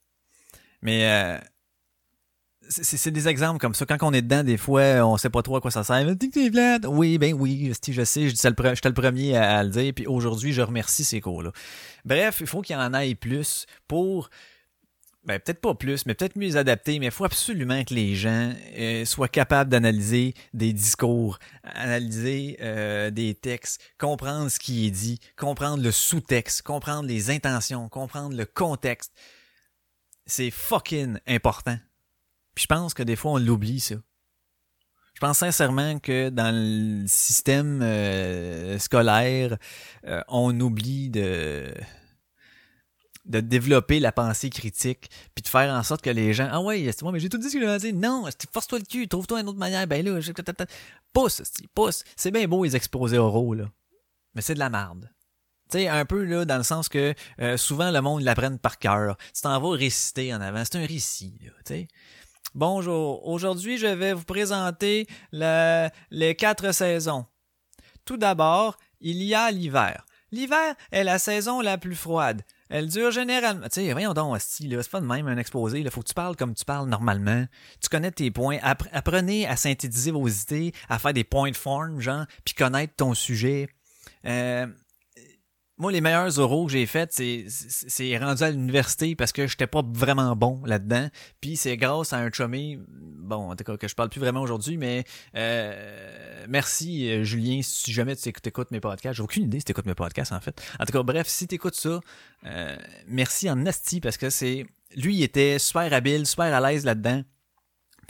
Mais 0.83 1.09
euh, 1.11 1.39
c'est, 2.69 3.11
des 3.11 3.29
exemples 3.29 3.61
comme 3.61 3.75
ça. 3.75 3.87
Quand 3.87 3.97
on 4.03 4.13
est 4.13 4.23
dedans, 4.23 4.43
des 4.43 4.57
fois, 4.57 5.07
on 5.07 5.17
sait 5.17 5.31
pas 5.31 5.43
trop 5.43 5.57
à 5.57 5.61
quoi 5.61 5.71
ça 5.71 5.85
sert. 5.85 6.07
Oui, 6.89 7.19
ben 7.19 7.35
oui, 7.35 7.73
je 7.87 8.03
sais, 8.05 8.29
je 8.29 8.35
j'étais 8.35 8.49
le 8.89 8.93
premier 8.95 9.37
à, 9.37 9.63
le 9.63 9.71
dire. 9.71 9.93
Puis 9.95 10.07
aujourd'hui, 10.07 10.53
je 10.53 10.63
remercie 10.63 11.05
ces 11.05 11.21
cours-là. 11.21 11.53
Bref, 12.05 12.39
il 12.41 12.47
faut 12.47 12.63
qu'il 12.63 12.75
y 12.75 12.79
en 12.79 12.95
ait 12.95 13.15
plus 13.15 13.67
pour 13.87 14.31
ben, 15.25 15.39
peut-être 15.39 15.61
pas 15.61 15.75
plus, 15.75 16.05
mais 16.07 16.15
peut-être 16.15 16.37
mieux 16.37 16.57
adapté, 16.57 16.99
mais 16.99 17.07
il 17.07 17.13
faut 17.13 17.25
absolument 17.25 17.85
que 17.85 17.95
les 17.95 18.15
gens 18.17 18.53
euh, 18.77 19.05
soient 19.05 19.29
capables 19.29 19.71
d'analyser 19.71 20.35
des 20.53 20.73
discours, 20.73 21.39
analyser 21.63 22.59
euh, 22.61 23.11
des 23.11 23.35
textes, 23.35 23.81
comprendre 23.99 24.49
ce 24.49 24.59
qui 24.59 24.87
est 24.87 24.91
dit, 24.91 25.21
comprendre 25.37 25.83
le 25.83 25.93
sous-texte, 25.93 26.63
comprendre 26.63 27.07
les 27.09 27.31
intentions, 27.31 27.89
comprendre 27.89 28.37
le 28.37 28.45
contexte. 28.45 29.13
C'est 30.27 30.51
fucking 30.51 31.19
important. 31.29 31.79
Puis 32.55 32.63
je 32.63 32.67
pense 32.67 32.93
que 32.93 33.03
des 33.03 33.17
fois, 33.17 33.33
on 33.33 33.39
l'oublie, 33.39 33.81
ça. 33.81 33.97
Je 35.15 35.21
pense 35.21 35.39
sincèrement 35.39 35.99
que 36.01 36.31
dans 36.31 36.53
le 36.53 37.07
système 37.07 37.81
euh, 37.83 38.79
scolaire, 38.79 39.57
euh, 40.07 40.21
on 40.27 40.59
oublie 40.59 41.11
de 41.11 41.73
de 43.25 43.41
développer 43.41 44.01
la 44.01 44.11
pensée 44.11 44.51
critique, 44.51 45.09
puis 45.35 45.43
de 45.43 45.49
faire 45.49 45.73
en 45.73 45.83
sorte 45.83 46.03
que 46.03 46.11
les 46.11 46.33
gens, 46.35 46.49
ah 46.51 46.61
ouais, 46.61 46.85
c'est 46.87 47.03
moi, 47.03 47.13
mais 47.13 47.21
j'ai 47.21 47.29
tout 47.29 47.39
dit 47.39 47.49
ce 47.49 47.57
que 47.57 47.61
j'avais 47.65 47.79
dit. 47.79 47.93
Non, 47.93 48.25
force-toi 48.53 48.81
le 48.81 48.85
cul, 48.85 49.07
trouve-toi 49.07 49.41
une 49.41 49.49
autre 49.49 49.59
manière. 49.59 49.87
Ben 49.87 50.05
là, 50.05 50.19
j'ai- 50.21 50.33
pousse, 51.13 51.43
pousse. 51.75 52.03
C'est 52.17 52.31
bien 52.33 52.49
beau 52.49 52.65
les 52.65 52.75
exposés 52.75 53.19
oraux 53.19 53.55
là, 53.55 53.67
mais 54.35 54.43
c'est 54.43 54.55
de 54.55 54.59
la 54.59 54.71
merde. 54.71 55.09
Tu 55.71 55.79
sais, 55.79 55.89
un 55.89 56.05
peu 56.05 56.25
là, 56.25 56.45
dans 56.45 56.57
le 56.59 56.63
sens 56.65 56.89
que 56.89 57.15
euh, 57.41 57.57
souvent 57.57 57.91
le 57.91 58.01
monde 58.01 58.23
l'apprenne 58.23 58.59
par 58.59 58.79
cœur. 58.79 59.17
Tu 59.35 59.41
t'en 59.43 59.59
vas 59.61 59.71
réciter 59.77 60.35
en 60.35 60.41
avant, 60.41 60.65
c'est 60.65 60.77
un 60.83 60.87
récit, 60.87 61.39
là, 61.43 61.53
tu 61.65 61.75
sais. 61.75 61.89
Bonjour, 62.55 63.27
aujourd'hui 63.27 63.79
je 63.79 63.87
vais 63.87 64.13
vous 64.13 64.25
présenter 64.25 65.07
la- 65.31 65.91
les 66.11 66.35
quatre 66.35 66.73
saisons. 66.73 67.25
Tout 68.05 68.17
d'abord, 68.17 68.77
il 69.01 69.23
y 69.23 69.35
a 69.35 69.51
l'hiver. 69.51 70.05
L'hiver 70.33 70.75
est 70.91 71.05
la 71.05 71.19
saison 71.19 71.61
la 71.61 71.79
plus 71.79 71.95
froide. 71.95 72.43
Elle 72.75 72.89
dure 72.89 73.11
généralement. 73.11 73.67
Tu 73.69 73.83
sais, 73.83 73.93
voyons 73.93 74.15
donc, 74.15 74.35
esti, 74.35 74.67
là, 74.67 74.83
c'est 74.83 74.91
pas 74.91 75.03
de 75.03 75.07
même 75.07 75.29
un 75.29 75.37
exposé. 75.37 75.81
Il 75.81 75.91
faut 75.91 76.01
que 76.01 76.09
tu 76.09 76.15
parles 76.15 76.37
comme 76.37 76.55
tu 76.55 76.65
parles 76.65 76.89
normalement. 76.89 77.45
Tu 77.83 77.91
connais 77.91 78.11
tes 78.11 78.31
points. 78.31 78.57
Appre- 78.57 78.89
apprenez 78.93 79.47
à 79.47 79.57
synthétiser 79.57 80.11
vos 80.11 80.27
idées, 80.27 80.73
à 80.89 80.99
faire 80.99 81.13
des 81.13 81.23
points 81.23 81.51
de 81.51 81.57
forme, 81.57 82.01
genre, 82.01 82.25
puis 82.47 82.55
connaître 82.55 82.95
ton 82.97 83.13
sujet. 83.13 83.69
Euh, 84.25 84.67
moi, 85.83 85.91
les 85.91 86.01
meilleurs 86.01 86.39
oraux 86.39 86.67
que 86.67 86.73
j'ai 86.73 86.87
faits, 86.87 87.13
c'est, 87.13 88.17
rendu 88.17 88.43
à 88.45 88.53
l'université 88.53 89.17
parce 89.17 89.33
que 89.33 89.49
j'étais 89.49 89.67
pas 89.67 89.83
vraiment 89.85 90.37
bon 90.37 90.63
là-dedans. 90.65 91.09
Puis 91.41 91.57
c'est 91.57 91.77
grâce 91.77 92.13
à 92.13 92.19
un 92.19 92.31
chummy, 92.31 92.79
bon, 92.89 93.51
en 93.51 93.57
tout 93.57 93.65
cas, 93.65 93.77
que 93.77 93.89
je 93.89 93.95
parle 93.97 94.09
plus 94.09 94.21
vraiment 94.21 94.43
aujourd'hui, 94.43 94.77
mais 94.77 95.03
euh, 95.37 96.47
merci 96.49 97.11
euh, 97.11 97.25
Julien, 97.25 97.63
si 97.65 97.93
jamais 97.93 98.15
tu 98.15 98.29
écoutes, 98.29 98.47
écoutes 98.47 98.71
mes 98.71 98.79
podcasts. 98.79 99.17
J'ai 99.17 99.25
aucune 99.25 99.43
idée 99.43 99.59
si 99.59 99.65
tu 99.65 99.73
écoutes 99.73 99.87
mes 99.87 99.97
podcasts, 99.97 100.33
en 100.33 100.41
fait. 100.41 100.63
En 100.79 100.85
tout 100.85 100.93
cas, 100.93 101.03
bref, 101.03 101.27
si 101.27 101.49
tu 101.49 101.57
écoutes 101.57 101.75
ça, 101.75 101.99
euh, 102.47 102.77
merci 103.09 103.51
en 103.51 103.67
asti 103.67 104.01
parce 104.01 104.17
que 104.17 104.31
c'est... 104.31 104.65
Lui, 104.95 105.17
il 105.17 105.23
était 105.25 105.59
super 105.59 105.93
habile, 105.93 106.29
super 106.29 106.55
à 106.55 106.61
l'aise 106.61 106.85
là-dedans. 106.85 107.25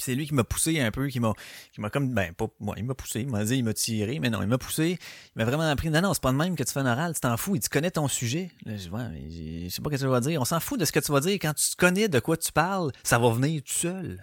C'est 0.02 0.14
lui 0.14 0.26
qui 0.26 0.34
m'a 0.34 0.44
poussé 0.44 0.80
un 0.80 0.90
peu, 0.90 1.08
qui 1.08 1.20
m'a, 1.20 1.32
qui 1.72 1.80
m'a 1.80 1.90
comme, 1.90 2.12
ben, 2.12 2.32
pas, 2.32 2.46
moi, 2.60 2.74
il 2.76 2.84
m'a 2.84 2.94
poussé, 2.94 3.20
il 3.20 3.28
m'a 3.28 3.44
dit, 3.44 3.56
il 3.56 3.64
m'a 3.64 3.74
tiré, 3.74 4.18
mais 4.18 4.30
non, 4.30 4.42
il 4.42 4.48
m'a 4.48 4.58
poussé, 4.58 4.98
il 5.00 5.38
m'a 5.38 5.44
vraiment 5.44 5.68
appris, 5.68 5.90
non, 5.90 6.00
non, 6.00 6.14
c'est 6.14 6.22
pas 6.22 6.32
de 6.32 6.36
même 6.36 6.56
que 6.56 6.62
tu 6.62 6.72
fais 6.72 6.80
un 6.80 6.92
oral, 6.92 7.14
tu 7.14 7.20
t'en 7.20 7.36
fous, 7.36 7.58
tu 7.58 7.68
connais 7.68 7.90
ton 7.90 8.08
sujet. 8.08 8.50
Je 8.66 8.88
ouais, 8.90 9.64
je 9.64 9.68
sais 9.68 9.82
pas 9.82 9.90
ce 9.90 9.96
que 9.96 10.00
tu 10.00 10.06
vas 10.06 10.20
dire. 10.20 10.40
On 10.40 10.44
s'en 10.44 10.60
fout 10.60 10.78
de 10.78 10.84
ce 10.84 10.92
que 10.92 11.00
tu 11.00 11.12
vas 11.12 11.20
dire. 11.20 11.38
Quand 11.40 11.54
tu 11.54 11.76
connais 11.76 12.08
de 12.08 12.20
quoi 12.20 12.36
tu 12.36 12.52
parles, 12.52 12.92
ça 13.02 13.18
va 13.18 13.30
venir 13.30 13.62
tout 13.62 13.72
seul. 13.72 14.18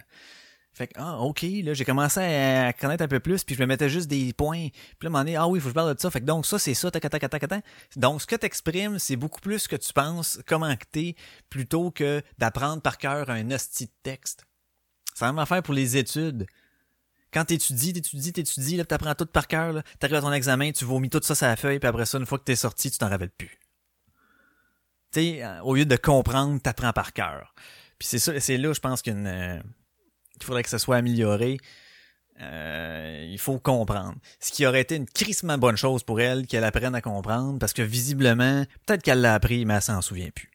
Fait 0.72 0.86
que, 0.86 0.92
ah, 0.96 1.18
ok, 1.18 1.44
là, 1.64 1.74
j'ai 1.74 1.84
commencé 1.84 2.20
à, 2.20 2.72
connaître 2.72 3.02
un 3.02 3.08
peu 3.08 3.20
plus, 3.20 3.42
puis 3.44 3.54
je 3.54 3.60
me 3.60 3.66
mettais 3.66 3.88
juste 3.88 4.08
des 4.08 4.32
points. 4.32 4.68
Puis 4.70 4.80
là, 5.02 5.06
à 5.06 5.06
un 5.06 5.10
moment 5.10 5.24
donné, 5.24 5.36
ah 5.36 5.48
oui, 5.48 5.58
faut 5.58 5.64
que 5.64 5.70
je 5.70 5.74
parle 5.74 5.94
de 5.94 6.00
ça. 6.00 6.10
Fait 6.10 6.20
que 6.20 6.26
donc, 6.26 6.46
ça, 6.46 6.58
c'est 6.58 6.74
ça, 6.74 6.90
tac, 6.90 7.02
tac, 7.02 7.28
tac, 7.28 7.48
tac. 7.48 7.64
Donc, 7.96 8.22
ce 8.22 8.26
que 8.26 8.36
t'exprimes, 8.36 8.98
c'est 8.98 9.16
beaucoup 9.16 9.40
plus 9.40 9.58
ce 9.58 9.68
que 9.68 9.76
tu 9.76 9.92
penses, 9.92 10.40
comment 10.46 10.74
que 10.76 10.84
t'es, 10.90 11.16
plutôt 11.48 11.90
que 11.90 12.22
d'apprendre 12.38 12.82
par 12.82 12.98
cœur 12.98 13.30
un 13.30 13.50
hostie 13.50 13.86
de 13.86 13.92
texte. 14.02 14.46
C'est 15.20 15.30
la 15.30 15.42
affaire 15.42 15.62
pour 15.62 15.74
les 15.74 15.98
études. 15.98 16.46
Quand 17.30 17.44
t'étudies, 17.44 17.92
t'étudies, 17.92 18.32
t'étudies, 18.32 18.76
là, 18.78 18.84
t'apprends 18.86 19.14
tout 19.14 19.26
par 19.26 19.46
cœur, 19.46 19.72
là, 19.74 19.82
t'arrives 19.98 20.16
à 20.16 20.20
ton 20.22 20.32
examen, 20.32 20.72
tu 20.72 20.86
vomis 20.86 21.10
tout 21.10 21.20
ça 21.22 21.34
sur 21.34 21.46
la 21.46 21.56
feuille, 21.56 21.78
puis 21.78 21.88
après 21.88 22.06
ça, 22.06 22.18
une 22.18 22.24
fois 22.24 22.38
que 22.38 22.44
t'es 22.44 22.56
sorti, 22.56 22.90
tu 22.90 22.96
t'en 22.96 23.10
rappelles 23.10 23.30
plus. 23.30 23.58
Tu 25.12 25.20
sais, 25.20 25.44
euh, 25.44 25.60
au 25.60 25.74
lieu 25.74 25.84
de 25.84 25.96
comprendre, 25.96 26.58
t'apprends 26.60 26.92
par 26.92 27.12
cœur. 27.12 27.54
Puis 27.98 28.08
c'est 28.08 28.18
ça, 28.18 28.40
c'est 28.40 28.56
là, 28.56 28.72
je 28.72 28.80
pense 28.80 29.02
qu'il 29.02 29.14
euh, 29.14 29.60
faudrait 30.42 30.62
que 30.62 30.70
ça 30.70 30.78
soit 30.78 30.96
amélioré. 30.96 31.58
Euh, 32.40 33.28
il 33.30 33.38
faut 33.38 33.58
comprendre. 33.58 34.16
Ce 34.40 34.50
qui 34.50 34.64
aurait 34.66 34.80
été 34.80 34.96
une 34.96 35.06
crissement 35.06 35.58
bonne 35.58 35.76
chose 35.76 36.02
pour 36.02 36.20
elle, 36.22 36.46
qu'elle 36.46 36.64
apprenne 36.64 36.94
à 36.94 37.02
comprendre, 37.02 37.58
parce 37.58 37.74
que 37.74 37.82
visiblement, 37.82 38.64
peut-être 38.86 39.02
qu'elle 39.02 39.20
l'a 39.20 39.34
appris, 39.34 39.66
mais 39.66 39.74
elle 39.74 39.82
s'en 39.82 40.00
souvient 40.00 40.30
plus. 40.30 40.49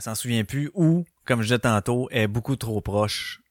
Elle 0.00 0.04
s'en 0.04 0.14
souvient 0.14 0.44
plus, 0.44 0.70
ou, 0.72 1.04
comme 1.26 1.42
je 1.42 1.48
disais 1.48 1.58
tantôt, 1.58 2.08
est 2.10 2.26
beaucoup 2.26 2.56
trop 2.56 2.80
proche 2.80 3.42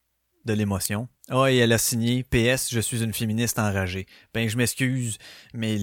de 0.45 0.53
l'émotion. 0.53 1.07
Ah, 1.29 1.51
et 1.51 1.57
elle 1.57 1.71
a 1.71 1.77
signé 1.77 2.23
PS, 2.23 2.69
je 2.71 2.79
suis 2.79 3.03
une 3.03 3.13
féministe 3.13 3.59
enragée. 3.59 4.07
Ben, 4.33 4.49
je 4.49 4.57
m'excuse, 4.57 5.19
mais 5.53 5.77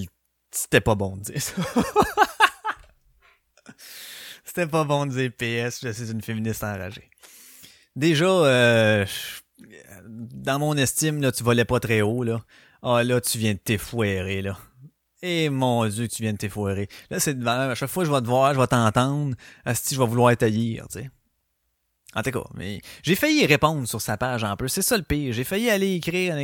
c'était 0.50 0.80
pas 0.80 0.96
bon 0.96 1.18
de 1.18 1.22
dire 1.22 1.40
ça. 1.40 1.54
c'était 4.44 4.66
pas 4.66 4.82
bon 4.82 5.06
de 5.06 5.12
dire 5.12 5.30
PS, 5.30 5.82
je 5.84 5.92
suis 5.92 6.10
une 6.10 6.20
féministe 6.20 6.64
enragée. 6.64 7.10
Déjà, 7.94 8.26
euh, 8.26 9.06
dans 10.04 10.58
mon 10.58 10.76
estime, 10.76 11.22
là, 11.22 11.30
tu 11.30 11.44
volais 11.44 11.64
pas 11.64 11.78
très 11.78 12.02
haut, 12.02 12.24
là. 12.24 12.44
Ah, 12.82 13.04
là, 13.04 13.20
tu 13.20 13.38
viens 13.38 13.52
de 13.52 13.58
t'effouérer, 13.58 14.42
là. 14.42 14.58
Et 15.22 15.48
mon 15.48 15.86
Dieu, 15.86 16.08
tu 16.08 16.22
viens 16.22 16.32
de 16.32 16.38
t'effouérer. 16.38 16.88
Là, 17.10 17.20
c'est 17.20 17.38
devant, 17.38 17.70
à 17.70 17.74
chaque 17.74 17.90
fois 17.90 18.04
je 18.04 18.10
vais 18.12 18.20
te 18.20 18.26
voir, 18.26 18.54
je 18.54 18.60
vais 18.60 18.66
t'entendre, 18.66 19.34
si 19.74 19.94
je 19.94 20.00
vais 20.00 20.06
vouloir 20.06 20.36
taillir, 20.36 20.86
tu 20.88 21.00
sais. 21.00 21.10
En 22.14 22.22
tout 22.22 22.30
cas, 22.30 22.44
mais 22.54 22.80
j'ai 23.02 23.14
failli 23.14 23.44
répondre 23.44 23.86
sur 23.86 24.00
sa 24.00 24.16
page 24.16 24.42
en 24.42 24.56
plus. 24.56 24.70
C'est 24.70 24.80
ça 24.80 24.96
le 24.96 25.02
pire. 25.02 25.34
J'ai 25.34 25.44
failli 25.44 25.68
aller 25.68 25.96
écrire, 25.96 26.34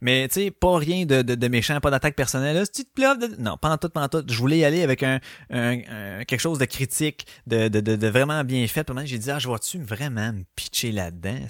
mais 0.00 0.26
tu 0.28 0.40
sais, 0.40 0.50
pas 0.50 0.78
rien 0.78 1.04
de, 1.04 1.20
de, 1.20 1.34
de 1.34 1.48
méchant, 1.48 1.80
pas 1.80 1.90
d'attaque 1.90 2.16
personnelle. 2.16 2.64
Si 2.72 2.86
tu 2.86 2.90
te 2.90 3.26
de... 3.26 3.36
non, 3.38 3.58
pas 3.58 3.68
en 3.68 3.76
tout, 3.76 3.90
pas 3.90 4.04
en 4.04 4.08
tout. 4.08 4.24
Je 4.26 4.38
voulais 4.38 4.58
y 4.58 4.64
aller 4.64 4.82
avec 4.82 5.02
un, 5.02 5.20
un, 5.50 5.80
un- 5.80 6.24
quelque 6.24 6.40
chose 6.40 6.58
de 6.58 6.64
critique, 6.64 7.26
de, 7.46 7.68
de, 7.68 7.80
de, 7.80 7.96
de 7.96 8.06
vraiment 8.08 8.42
bien 8.42 8.66
fait. 8.68 8.88
J'ai 9.04 9.18
dit, 9.18 9.30
ah, 9.30 9.38
je 9.38 9.48
vois-tu 9.48 9.78
vraiment 9.82 10.32
me 10.32 10.44
pitcher 10.56 10.92
là-dedans? 10.92 11.40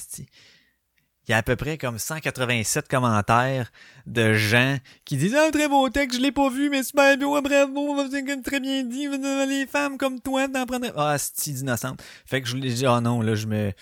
Il 1.29 1.33
y 1.33 1.35
a 1.35 1.39
à 1.39 1.43
peu 1.43 1.57
près 1.57 1.77
comme 1.77 1.99
187 1.99 2.89
commentaires 2.89 3.71
de 4.07 4.33
gens 4.33 4.79
qui 5.05 5.19
disent 5.19 5.37
Ah, 5.37 5.51
très 5.53 5.69
beau 5.69 5.87
texte, 5.91 6.17
je 6.17 6.23
l'ai 6.23 6.33
pas 6.33 6.49
vu, 6.49 6.71
mais 6.71 6.83
super 6.83 7.19
beau, 7.19 7.41
bravo, 7.43 8.09
très 8.43 8.61
bien 8.61 8.83
dit, 8.83 9.09
les 9.47 9.67
femmes 9.67 9.99
comme 9.99 10.21
toi, 10.21 10.49
t'en 10.49 10.65
prendrais. 10.65 10.93
Ah, 10.97 11.17
c'est 11.19 11.53
d'innocente. 11.53 12.03
Fait 12.25 12.41
que 12.41 12.49
je 12.49 12.57
lui 12.57 12.73
dit 12.73 12.87
Ah 12.87 13.03
non, 13.03 13.21
là, 13.21 13.35
je 13.35 13.47
me. 13.47 13.73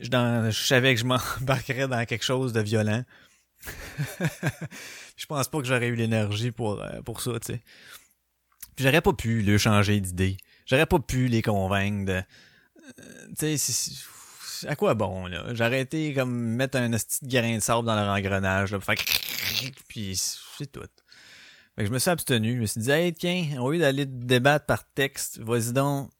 Je, 0.00 0.08
dans- 0.08 0.50
je 0.50 0.62
savais 0.64 0.94
que 0.94 1.00
je 1.00 1.04
m'embarquerais 1.40 1.88
dans 1.88 2.04
quelque 2.04 2.24
chose 2.24 2.52
de 2.52 2.60
violent. 2.60 3.02
je 5.16 5.26
pense 5.26 5.48
pas 5.48 5.58
que 5.58 5.64
j'aurais 5.64 5.88
eu 5.88 5.96
l'énergie 5.96 6.52
pour, 6.52 6.80
euh, 6.80 7.02
pour 7.02 7.20
ça, 7.20 7.32
tu 7.40 7.54
sais. 7.54 7.62
Puis 8.76 8.84
j'aurais 8.84 9.00
pas 9.02 9.12
pu 9.12 9.42
le 9.42 9.58
changer 9.58 10.00
d'idée. 10.00 10.36
J'aurais 10.66 10.86
pas 10.86 11.00
pu 11.00 11.26
les 11.26 11.42
convaincre 11.42 12.06
de. 12.06 12.12
euh, 12.12 13.26
tu 13.38 13.58
sais, 13.58 13.92
à 14.66 14.76
quoi 14.76 14.94
bon, 14.94 15.26
là? 15.26 15.54
J'ai 15.54 15.64
arrêté 15.64 16.14
comme 16.14 16.32
mettre 16.32 16.78
un 16.78 16.90
petit 16.90 17.26
grain 17.26 17.56
de 17.56 17.60
sable 17.60 17.86
dans 17.86 17.94
leur 17.94 18.08
engrenage, 18.08 18.72
là, 18.72 18.78
pour 18.78 18.86
faire 18.86 19.04
puis 19.88 20.16
c'est 20.16 20.70
tout. 20.70 20.80
Fait 21.76 21.82
que 21.82 21.86
je 21.86 21.92
me 21.92 21.98
suis 21.98 22.10
abstenu. 22.10 22.56
Je 22.56 22.60
me 22.60 22.66
suis 22.66 22.80
dit, 22.80 22.90
hey, 22.90 23.12
tiens, 23.14 23.60
au 23.60 23.70
lieu 23.70 23.78
d'aller 23.78 24.06
débattre 24.06 24.66
par 24.66 24.84
texte, 24.92 25.38
vas-y 25.38 25.72
donc 25.72 26.10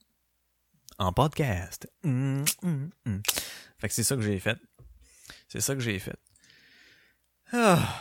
en 0.99 1.13
podcast. 1.13 1.89
Hum, 2.05 2.45
hum, 2.63 2.91
hum. 3.07 3.23
Fait 3.79 3.89
que 3.89 3.95
c'est 3.95 4.05
ça 4.05 4.17
que 4.17 4.23
j'ai 4.23 4.39
fait. 4.39 4.59
C'est 5.49 5.61
ça 5.61 5.75
que 5.75 5.81
j'ai 5.81 5.99
fait. 5.99 6.17
Ah. 7.53 8.01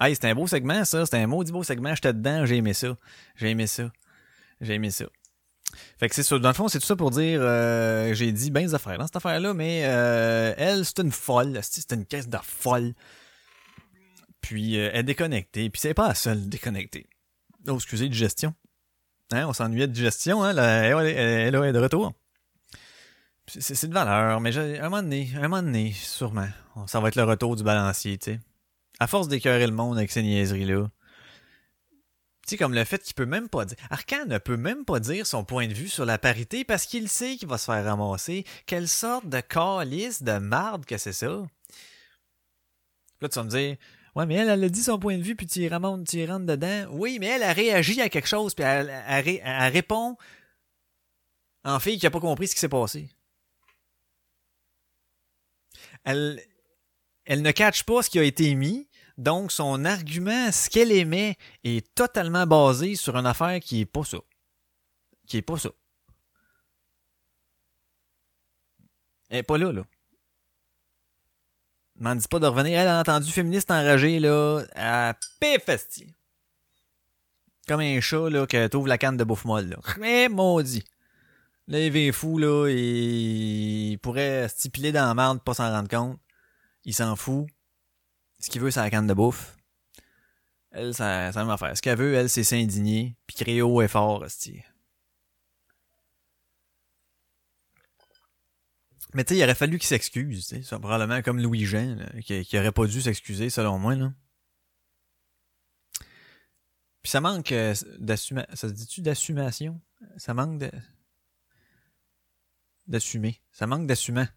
Hey, 0.00 0.14
c'était 0.14 0.28
un 0.28 0.34
beau 0.34 0.46
segment, 0.46 0.84
ça. 0.84 1.04
C'était 1.04 1.18
un 1.18 1.26
maudit 1.26 1.52
beau 1.52 1.62
segment. 1.62 1.94
J'étais 1.94 2.12
dedans. 2.12 2.46
J'ai 2.46 2.56
aimé 2.56 2.74
ça. 2.74 2.96
J'ai 3.36 3.50
aimé 3.50 3.66
ça. 3.66 3.90
J'ai 4.60 4.74
aimé 4.74 4.90
ça. 4.90 5.06
Fait 5.98 6.08
que 6.08 6.14
c'est 6.14 6.22
ça. 6.22 6.38
Dans 6.38 6.48
le 6.48 6.54
fond, 6.54 6.68
c'est 6.68 6.78
tout 6.78 6.86
ça 6.86 6.96
pour 6.96 7.10
dire, 7.10 7.40
euh, 7.42 8.14
j'ai 8.14 8.32
dit 8.32 8.50
ben 8.50 8.64
des 8.64 8.74
affaires 8.74 8.98
dans 8.98 9.06
cette 9.06 9.16
affaire-là, 9.16 9.54
mais 9.54 9.82
euh, 9.84 10.54
elle, 10.56 10.84
c'est 10.84 11.00
une 11.00 11.12
folle. 11.12 11.58
C'est 11.62 11.92
une 11.92 12.04
caisse 12.04 12.28
de 12.28 12.38
folle. 12.42 12.94
Puis 14.40 14.78
euh, 14.78 14.90
elle 14.92 15.00
est 15.00 15.02
déconnectée. 15.04 15.70
Puis 15.70 15.80
c'est 15.80 15.94
pas 15.94 16.08
la 16.08 16.14
seule 16.14 16.48
déconnectée. 16.48 17.06
Oh, 17.68 17.76
excusez, 17.76 18.08
digestion. 18.08 18.54
Hein, 19.32 19.46
on 19.48 19.52
s'ennuyait 19.52 19.86
de 19.86 19.92
digestion, 19.92 20.42
hein. 20.42 20.52
là, 20.52 20.82
elle, 20.82 21.06
elle, 21.06 21.54
est 21.54 21.72
de 21.72 21.78
retour. 21.78 22.12
C'est 23.46 23.88
de 23.88 23.94
valeur, 23.94 24.40
mais 24.40 24.56
un 24.56 24.84
moment 24.84 25.02
donné, 25.02 25.30
un 25.36 25.42
moment 25.48 25.62
donné, 25.62 25.92
sûrement, 25.92 26.48
ça 26.86 27.00
va 27.00 27.08
être 27.08 27.16
le 27.16 27.24
retour 27.24 27.56
du 27.56 27.62
balancier, 27.62 28.16
tu 28.16 28.32
sais. 28.32 28.40
À 29.00 29.06
force 29.06 29.28
d'écœurer 29.28 29.66
le 29.66 29.72
monde 29.72 29.98
avec 29.98 30.10
ces 30.10 30.22
niaiseries-là. 30.22 30.88
Sais, 32.46 32.56
comme 32.56 32.74
le 32.74 32.84
fait 32.84 33.02
qu'il 33.02 33.14
peut 33.14 33.26
même 33.26 33.48
pas 33.48 33.64
dire. 33.64 33.78
Arcan 33.90 34.26
ne 34.26 34.38
peut 34.38 34.58
même 34.58 34.84
pas 34.84 35.00
dire 35.00 35.26
son 35.26 35.44
point 35.44 35.66
de 35.66 35.72
vue 35.72 35.88
sur 35.88 36.04
la 36.04 36.18
parité 36.18 36.64
parce 36.64 36.84
qu'il 36.84 37.08
sait 37.08 37.36
qu'il 37.36 37.48
va 37.48 37.56
se 37.56 37.64
faire 37.64 37.84
ramasser. 37.84 38.44
Quelle 38.66 38.88
sorte 38.88 39.26
de 39.26 39.40
calice 39.40 40.22
de 40.22 40.38
marde 40.38 40.84
que 40.84 40.98
c'est 40.98 41.14
ça? 41.14 41.46
Là, 43.20 43.28
tu 43.28 43.34
vas 43.38 43.44
me 43.44 43.50
dire, 43.50 43.76
ouais, 44.14 44.26
mais 44.26 44.34
elle, 44.34 44.50
elle 44.50 44.64
a 44.64 44.68
dit 44.68 44.82
son 44.82 44.98
point 44.98 45.16
de 45.16 45.22
vue, 45.22 45.36
puis 45.36 45.46
tu 45.46 45.60
y 45.60 45.68
tu 45.68 45.70
rentres 45.70 46.46
dedans. 46.46 46.86
Oui, 46.90 47.18
mais 47.18 47.26
elle 47.26 47.42
a 47.42 47.52
réagi 47.52 48.00
à 48.02 48.10
quelque 48.10 48.28
chose, 48.28 48.54
puis 48.54 48.64
elle, 48.64 48.92
elle 49.08 49.40
elle 49.42 49.72
répond 49.72 50.16
en 51.64 51.80
fille 51.80 51.98
qui 51.98 52.06
a 52.06 52.10
pas 52.10 52.20
compris 52.20 52.48
ce 52.48 52.54
qui 52.54 52.60
s'est 52.60 52.68
passé. 52.68 53.08
Elle, 56.04 56.42
elle 57.24 57.40
ne 57.40 57.50
catch 57.50 57.84
pas 57.84 58.02
ce 58.02 58.10
qui 58.10 58.18
a 58.18 58.22
été 58.22 58.54
mis, 58.54 58.86
donc 59.16 59.52
son 59.52 59.84
argument, 59.84 60.50
ce 60.50 60.68
qu'elle 60.68 60.92
émet, 60.92 61.36
est 61.62 61.94
totalement 61.94 62.46
basé 62.46 62.96
sur 62.96 63.16
une 63.16 63.26
affaire 63.26 63.60
qui 63.60 63.80
est 63.80 63.86
pas 63.86 64.04
ça. 64.04 64.18
Qui 65.26 65.38
est 65.38 65.42
pas 65.42 65.58
ça. 65.58 65.70
Elle 69.30 69.44
pas 69.44 69.58
là, 69.58 69.72
là. 69.72 69.82
M'en 71.96 72.14
dis 72.14 72.28
pas 72.28 72.40
de 72.40 72.46
revenir. 72.46 72.78
Elle 72.78 72.88
a 72.88 73.00
entendu 73.00 73.30
féministe 73.30 73.70
enragée, 73.70 74.18
là, 74.18 74.62
à 74.74 75.14
péfesti. 75.40 76.14
Comme 77.66 77.80
un 77.80 78.00
chat, 78.00 78.28
là, 78.28 78.46
que 78.46 78.66
t'ouvres 78.66 78.88
la 78.88 78.98
canne 78.98 79.16
de 79.16 79.24
bouffe 79.24 79.44
molle, 79.44 79.68
là. 79.68 79.76
Mais 79.98 80.28
maudit. 80.30 80.84
Là, 81.66 81.80
il 81.80 81.96
est 81.96 82.12
fou, 82.12 82.36
là, 82.36 82.66
et 82.68 83.92
il 83.92 83.98
pourrait 83.98 84.48
stipuler 84.48 84.92
dans 84.92 85.06
la 85.06 85.14
merde, 85.14 85.42
pas 85.42 85.54
s'en 85.54 85.70
rendre 85.70 85.88
compte. 85.88 86.18
Il 86.84 86.94
s'en 86.94 87.16
fout. 87.16 87.46
Ce 88.44 88.50
qu'il 88.50 88.60
veut, 88.60 88.70
c'est 88.70 88.80
la 88.80 88.90
canne 88.90 89.06
de 89.06 89.14
bouffe. 89.14 89.56
Elle, 90.70 90.92
ça, 90.92 91.32
ça 91.32 91.44
va 91.44 91.56
faire. 91.56 91.74
Ce 91.74 91.80
qu'elle 91.80 91.96
veut, 91.96 92.12
elle, 92.12 92.28
c'est 92.28 92.44
s'indigner, 92.44 93.16
puis 93.26 93.36
crier 93.36 93.62
haut 93.62 93.80
et 93.80 93.88
fort, 93.88 94.20
hostie. 94.20 94.62
Mais 99.14 99.24
tu 99.24 99.32
sais, 99.32 99.40
il 99.40 99.44
aurait 99.44 99.54
fallu 99.54 99.78
qu'il 99.78 99.86
s'excuse, 99.86 100.46
tu 100.46 100.60
probablement 100.78 101.22
comme 101.22 101.40
Louis-Jean, 101.40 101.96
qui, 102.22 102.44
qui 102.44 102.58
aurait 102.58 102.70
pas 102.70 102.86
dû 102.86 103.00
s'excuser, 103.00 103.48
selon 103.48 103.78
moi, 103.78 103.94
là. 103.94 104.12
Puis 107.02 107.10
ça 107.12 107.22
manque 107.22 107.50
euh, 107.50 107.74
d'assumation. 107.98 108.54
Ça 108.54 108.68
se 108.68 108.74
dit-tu 108.74 109.00
d'assumation? 109.00 109.80
Ça 110.18 110.34
manque. 110.34 110.64
D'assumer. 112.88 113.40
Ça 113.52 113.66
manque 113.66 113.86
d'assumant. 113.86 114.28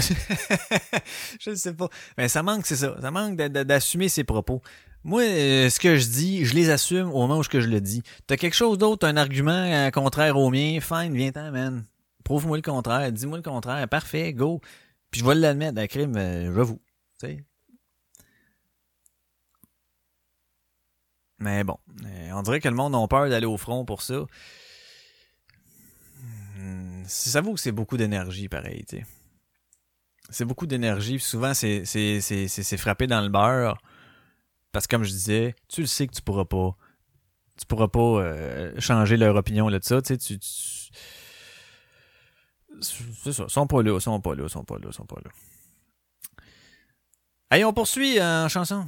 je 1.40 1.50
ne 1.50 1.54
sais 1.54 1.74
pas. 1.74 1.88
Mais 2.18 2.28
ça 2.28 2.42
manque, 2.42 2.66
c'est 2.66 2.76
ça. 2.76 2.96
Ça 3.00 3.10
manque 3.10 3.36
d'assumer 3.36 4.08
ses 4.08 4.24
propos. 4.24 4.62
Moi, 5.04 5.22
euh, 5.22 5.68
ce 5.68 5.78
que 5.78 5.96
je 5.96 6.06
dis, 6.06 6.44
je 6.46 6.54
les 6.54 6.70
assume 6.70 7.08
au 7.10 7.18
moment 7.18 7.38
où 7.38 7.42
je 7.42 7.58
le 7.58 7.80
dis. 7.80 8.02
T'as 8.26 8.36
quelque 8.36 8.54
chose 8.54 8.78
d'autre, 8.78 9.06
un 9.06 9.18
argument 9.18 9.52
euh, 9.52 9.90
contraire 9.90 10.38
au 10.38 10.50
mien, 10.50 10.80
fine, 10.80 11.14
viens-t'en, 11.14 11.50
man. 11.52 11.84
Prouve-moi 12.24 12.56
le 12.56 12.62
contraire, 12.62 13.12
dis-moi 13.12 13.36
le 13.36 13.42
contraire, 13.42 13.86
parfait, 13.86 14.32
go. 14.32 14.60
Puis 15.10 15.20
je 15.20 15.26
vais 15.26 15.34
l'admettre, 15.34 15.78
un 15.78 15.86
crime, 15.86 16.16
euh, 16.16 16.54
j'avoue. 16.54 16.80
Mais 21.38 21.64
bon, 21.64 21.76
on 22.32 22.42
dirait 22.42 22.60
que 22.60 22.68
le 22.68 22.74
monde 22.74 22.94
a 22.94 23.06
peur 23.06 23.28
d'aller 23.28 23.44
au 23.46 23.58
front 23.58 23.84
pour 23.84 24.00
ça. 24.00 24.24
Hmm, 26.56 27.02
Ça 27.06 27.40
vaut 27.42 27.54
que 27.54 27.60
c'est 27.60 27.72
beaucoup 27.72 27.96
d'énergie, 27.98 28.48
pareil, 28.48 28.84
tu 28.88 28.98
sais. 28.98 29.06
C'est 30.30 30.44
beaucoup 30.44 30.66
d'énergie, 30.66 31.18
souvent 31.20 31.54
c'est 31.54 31.84
c'est 31.84 32.20
c'est 32.20 32.48
c'est 32.48 32.76
frappé 32.76 33.06
dans 33.06 33.20
le 33.20 33.28
beurre. 33.28 33.78
Parce 34.72 34.86
que 34.86 34.96
comme 34.96 35.04
je 35.04 35.10
disais, 35.10 35.54
tu 35.68 35.82
le 35.82 35.86
sais 35.86 36.06
que 36.06 36.14
tu 36.14 36.22
pourras 36.22 36.44
pas 36.46 36.76
tu 37.58 37.66
pourras 37.66 37.88
pas 37.88 38.00
euh, 38.00 38.80
changer 38.80 39.16
leur 39.16 39.36
opinion 39.36 39.68
là 39.68 39.78
de 39.78 39.84
ça, 39.84 40.02
tu 40.02 40.08
sais, 40.08 40.18
tu, 40.18 40.38
tu- 40.40 40.90
c'est 42.80 43.32
ça, 43.32 43.44
ils 43.46 43.50
sont 43.52 43.66
pas 43.68 43.82
là, 43.82 43.94
ils 43.94 44.00
sont 44.00 44.20
pas 44.20 44.34
là, 44.34 44.42
ils 44.44 44.50
sont 44.50 44.64
pas 44.64 44.74
là, 44.76 44.86
ils 44.86 44.92
sont 44.92 45.06
pas 45.06 45.20
là. 45.24 45.30
Allez, 47.50 47.64
on 47.64 47.72
poursuit 47.72 48.20
en 48.20 48.48
chanson. 48.48 48.86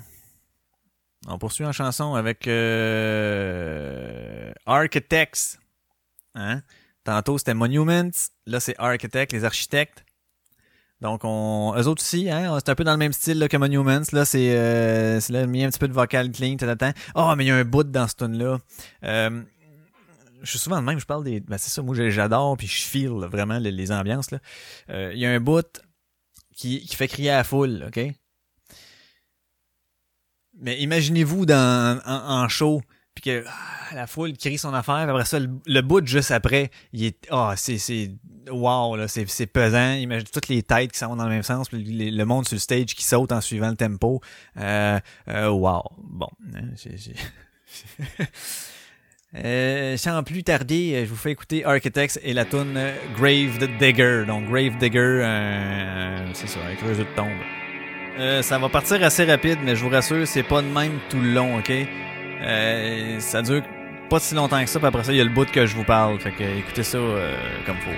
On 1.28 1.38
poursuit 1.38 1.64
en 1.64 1.72
chanson 1.72 2.14
avec 2.14 2.48
euh, 2.48 4.52
Architects. 4.64 5.58
Hein? 6.34 6.62
Tantôt 7.04 7.38
c'était 7.38 7.54
Monuments, 7.54 8.10
là 8.46 8.58
c'est 8.58 8.74
Architects, 8.78 9.32
les 9.32 9.44
architectes. 9.44 10.04
Donc 11.06 11.20
on, 11.22 11.72
eux 11.76 11.86
autres 11.86 12.02
aussi, 12.02 12.28
hein, 12.28 12.58
c'est 12.58 12.68
un 12.68 12.74
peu 12.74 12.82
dans 12.82 12.90
le 12.90 12.98
même 12.98 13.12
style 13.12 13.46
que 13.48 13.56
Monuments. 13.56 14.02
Là, 14.10 14.24
c'est, 14.24 14.56
euh, 14.56 15.20
c'est 15.20 15.32
là, 15.32 15.42
a 15.42 15.42
un 15.44 15.46
petit 15.46 15.78
peu 15.78 15.86
de 15.86 15.92
vocal 15.92 16.32
clean, 16.32 16.56
t'attends. 16.56 16.90
Oh, 17.14 17.32
mais 17.36 17.44
il 17.44 17.46
y 17.46 17.50
a 17.52 17.54
un 17.54 17.64
bout 17.64 17.84
dans 17.84 18.08
ce 18.08 18.16
tune 18.16 18.36
là. 18.36 18.58
Euh, 19.04 19.40
je 20.42 20.50
suis 20.50 20.58
souvent 20.58 20.80
le 20.80 20.82
même, 20.82 20.98
je 20.98 21.06
parle 21.06 21.22
des, 21.22 21.38
ben 21.38 21.58
c'est 21.58 21.70
ça, 21.70 21.80
moi 21.80 21.94
j'adore 22.10 22.56
puis 22.56 22.66
je 22.66 22.82
feel 22.82 23.10
vraiment 23.10 23.58
les, 23.60 23.92
ambiances. 23.92 24.30
Euh, 24.90 25.12
Il 25.14 25.20
y 25.20 25.26
a 25.26 25.30
un 25.30 25.38
bout 25.38 25.80
qui, 26.56 26.80
qui 26.80 26.96
fait 26.96 27.06
crier 27.06 27.30
à 27.30 27.36
la 27.36 27.44
foule, 27.44 27.84
ok? 27.86 28.00
Mais 30.58 30.80
imaginez-vous 30.80 31.46
dans 31.46 32.00
en, 32.04 32.42
en 32.42 32.48
show 32.48 32.82
ah, 33.28 33.94
la 33.94 34.06
foule 34.06 34.36
crie 34.36 34.58
son 34.58 34.74
affaire, 34.74 35.08
après 35.08 35.24
ça 35.24 35.38
le, 35.38 35.80
bout 35.80 36.06
juste 36.06 36.30
après, 36.30 36.70
il 36.92 37.04
est 37.04 37.26
ah 37.30 37.54
c'est 37.56 37.78
c'est 37.78 38.10
wow 38.50 38.96
là, 38.96 39.08
c'est 39.08 39.28
c'est 39.28 39.46
pesant. 39.46 39.92
Imagine 39.94 40.26
toutes 40.32 40.48
les 40.48 40.62
têtes 40.62 40.92
qui 40.92 40.98
s'en 40.98 41.08
vont 41.08 41.16
dans 41.16 41.24
le 41.24 41.30
même 41.30 41.42
sens, 41.42 41.68
le 41.72 42.24
monde 42.24 42.46
sur 42.46 42.56
le 42.56 42.60
stage 42.60 42.86
qui 42.86 43.04
saute 43.04 43.32
en 43.32 43.40
suivant 43.40 43.70
le 43.70 43.76
tempo. 43.76 44.20
Euh, 44.58 44.98
euh, 45.28 45.48
wow. 45.48 45.82
Bon, 45.98 46.28
hein, 46.54 46.70
Euh, 49.44 49.98
sans 49.98 50.22
plus 50.22 50.44
tarder, 50.44 50.94
euh, 50.94 51.04
je 51.04 51.10
vous 51.10 51.16
fais 51.16 51.32
écouter 51.32 51.62
Architects 51.62 52.18
et 52.22 52.32
la 52.32 52.46
tune 52.46 52.80
Grave 53.18 53.58
Digger. 53.78 54.24
Donc 54.26 54.48
Grave 54.48 54.78
Digger, 54.78 56.30
c'est 56.32 56.46
ça, 56.46 56.60
un 56.60 56.74
creuseur 56.76 57.04
de 57.04 57.14
tombe. 57.14 58.42
Ça 58.42 58.58
va 58.58 58.68
partir 58.70 59.02
assez 59.02 59.24
rapide, 59.24 59.58
mais 59.62 59.76
je 59.76 59.84
vous 59.84 59.90
rassure, 59.90 60.26
c'est 60.26 60.44
pas 60.44 60.62
de 60.62 60.68
même 60.68 61.00
tout 61.10 61.20
le 61.20 61.34
long, 61.34 61.58
ok? 61.58 61.70
Euh, 62.46 63.18
ça 63.20 63.42
dure 63.42 63.62
pas 64.08 64.20
si 64.20 64.34
longtemps 64.34 64.62
que 64.62 64.70
ça, 64.70 64.78
puis 64.78 64.86
après 64.86 65.04
ça, 65.04 65.12
il 65.12 65.18
y 65.18 65.20
a 65.20 65.24
le 65.24 65.30
bout 65.30 65.50
que 65.50 65.66
je 65.66 65.74
vous 65.74 65.84
parle. 65.84 66.18
Fait 66.20 66.30
que 66.30 66.44
écoutez 66.44 66.84
ça 66.84 66.98
euh, 66.98 67.34
comme 67.66 67.76
faut. 67.78 67.90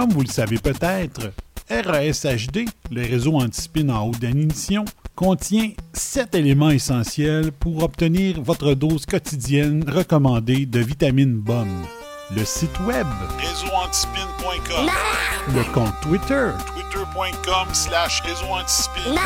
Comme 0.00 0.12
vous 0.12 0.22
le 0.22 0.28
savez 0.28 0.56
peut-être, 0.56 1.30
RASHD, 1.68 2.64
le 2.90 3.02
réseau 3.02 3.34
anti-spin 3.34 3.90
en 3.90 4.08
haute 4.08 4.18
définition, 4.18 4.86
contient 5.14 5.72
sept 5.92 6.34
éléments 6.34 6.70
essentiels 6.70 7.52
pour 7.52 7.82
obtenir 7.82 8.40
votre 8.40 8.72
dose 8.72 9.04
quotidienne 9.04 9.84
recommandée 9.86 10.64
de 10.64 10.80
vitamines 10.80 11.36
bonnes. 11.36 11.84
Le 12.32 12.44
site 12.44 12.78
web, 12.86 13.06
réseauantispin.com, 13.40 14.88
le 15.52 15.64
compte 15.72 15.92
Twitter, 16.00 16.50
twitter.com 16.66 17.68
slash 17.72 18.22
réseauantispin, 18.22 19.16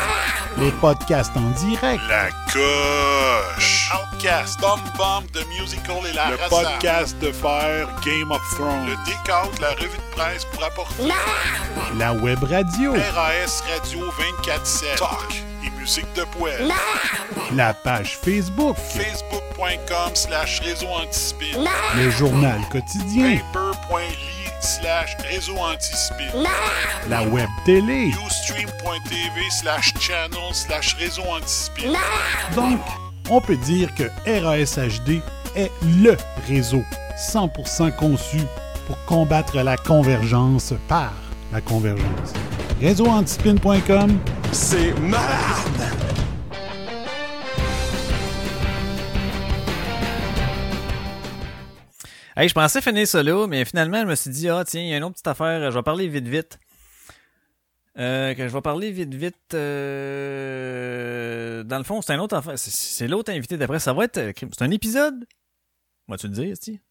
les 0.57 0.71
podcasts 0.71 1.31
en 1.37 1.51
direct, 1.51 2.01
la 2.09 2.29
coche, 2.51 3.91
Outcast, 3.93 4.59
Bomb 4.59 4.79
Bomb 4.97 5.23
de 5.33 5.43
Musical 5.49 5.97
et 6.09 6.13
la 6.13 6.31
Le 6.31 6.37
podcast 6.49 7.15
de 7.19 7.31
faire 7.31 7.87
Game 8.03 8.31
of 8.31 8.41
Thrones, 8.55 8.87
le 8.87 8.95
décompte, 9.05 9.59
la 9.59 9.69
revue 9.73 9.97
de 9.97 10.15
presse 10.15 10.45
pour 10.45 10.63
apporter. 10.63 11.07
La 11.99 12.11
web 12.11 12.43
radio, 12.43 12.93
RAS 12.93 13.61
Radio 13.71 13.99
24-7, 14.47 14.97
talk 14.97 15.54
musique 15.85 16.13
de 16.15 16.23
poêle, 16.23 16.67
la 17.53 17.71
page 17.71 18.17
Facebook, 18.17 18.75
facebook.com 18.75 20.15
slash 20.15 20.59
réseau 20.61 20.87
antispin, 20.87 21.45
le 21.95 22.09
journal 22.09 22.59
quotidien, 22.71 23.37
paper.ly 23.53 24.49
slash 24.61 25.15
réseau 25.29 25.55
antispin, 25.57 26.43
la 27.07 27.21
web 27.25 27.47
télé. 27.67 28.11
ustream.tv 28.25 29.41
slash 29.51 29.93
channel 29.99 30.53
slash 30.53 30.95
réseau 30.95 31.21
antispin. 31.29 31.93
Donc, 32.55 32.79
on 33.29 33.39
peut 33.39 33.57
dire 33.57 33.93
que 33.93 34.05
RASHD 34.25 35.21
est 35.55 35.71
LE 35.83 36.17
réseau 36.47 36.81
100% 37.31 37.95
conçu 37.95 38.39
pour 38.87 38.97
combattre 39.05 39.61
la 39.61 39.77
convergence 39.77 40.73
par 40.87 41.13
la 41.55 41.61
convergence. 41.61 42.33
Réseauantispin.com, 42.81 44.19
C'est 44.51 44.93
malade! 44.99 45.95
Hey, 52.37 52.49
je 52.49 52.53
pensais 52.53 52.81
finir 52.81 53.07
ça 53.07 53.23
là, 53.23 53.47
mais 53.47 53.63
finalement, 53.63 54.01
je 54.01 54.07
me 54.07 54.15
suis 54.15 54.29
dit, 54.29 54.49
ah, 54.49 54.65
tiens, 54.65 54.81
il 54.81 54.89
y 54.89 54.93
a 54.93 54.97
une 54.97 55.03
autre 55.05 55.13
petite 55.13 55.27
affaire, 55.27 55.71
je 55.71 55.77
vais 55.77 55.83
parler 55.83 56.09
vite, 56.09 56.27
vite. 56.27 56.59
Euh, 57.97 58.33
que 58.33 58.45
je 58.45 58.53
vais 58.53 58.61
parler 58.61 58.91
vite, 58.91 59.13
vite. 59.13 59.53
euh, 59.53 60.43
Dans 61.63 61.77
le 61.77 61.85
fond, 61.85 62.01
c'est 62.01 62.11
un 62.11 62.19
autre 62.19 62.35
affaire. 62.35 62.59
C'est- 62.59 63.07
l'autre 63.07 63.31
invité 63.31 63.55
d'après. 63.57 63.79
Ça 63.79 63.93
va 63.93 64.03
être. 64.03 64.17
euh, 64.17 64.33
C'est 64.51 64.61
un 64.63 64.71
épisode? 64.71 65.25
Vas-tu 66.09 66.27
le 66.27 66.33
dire, 66.33 66.55
si? 66.59 66.81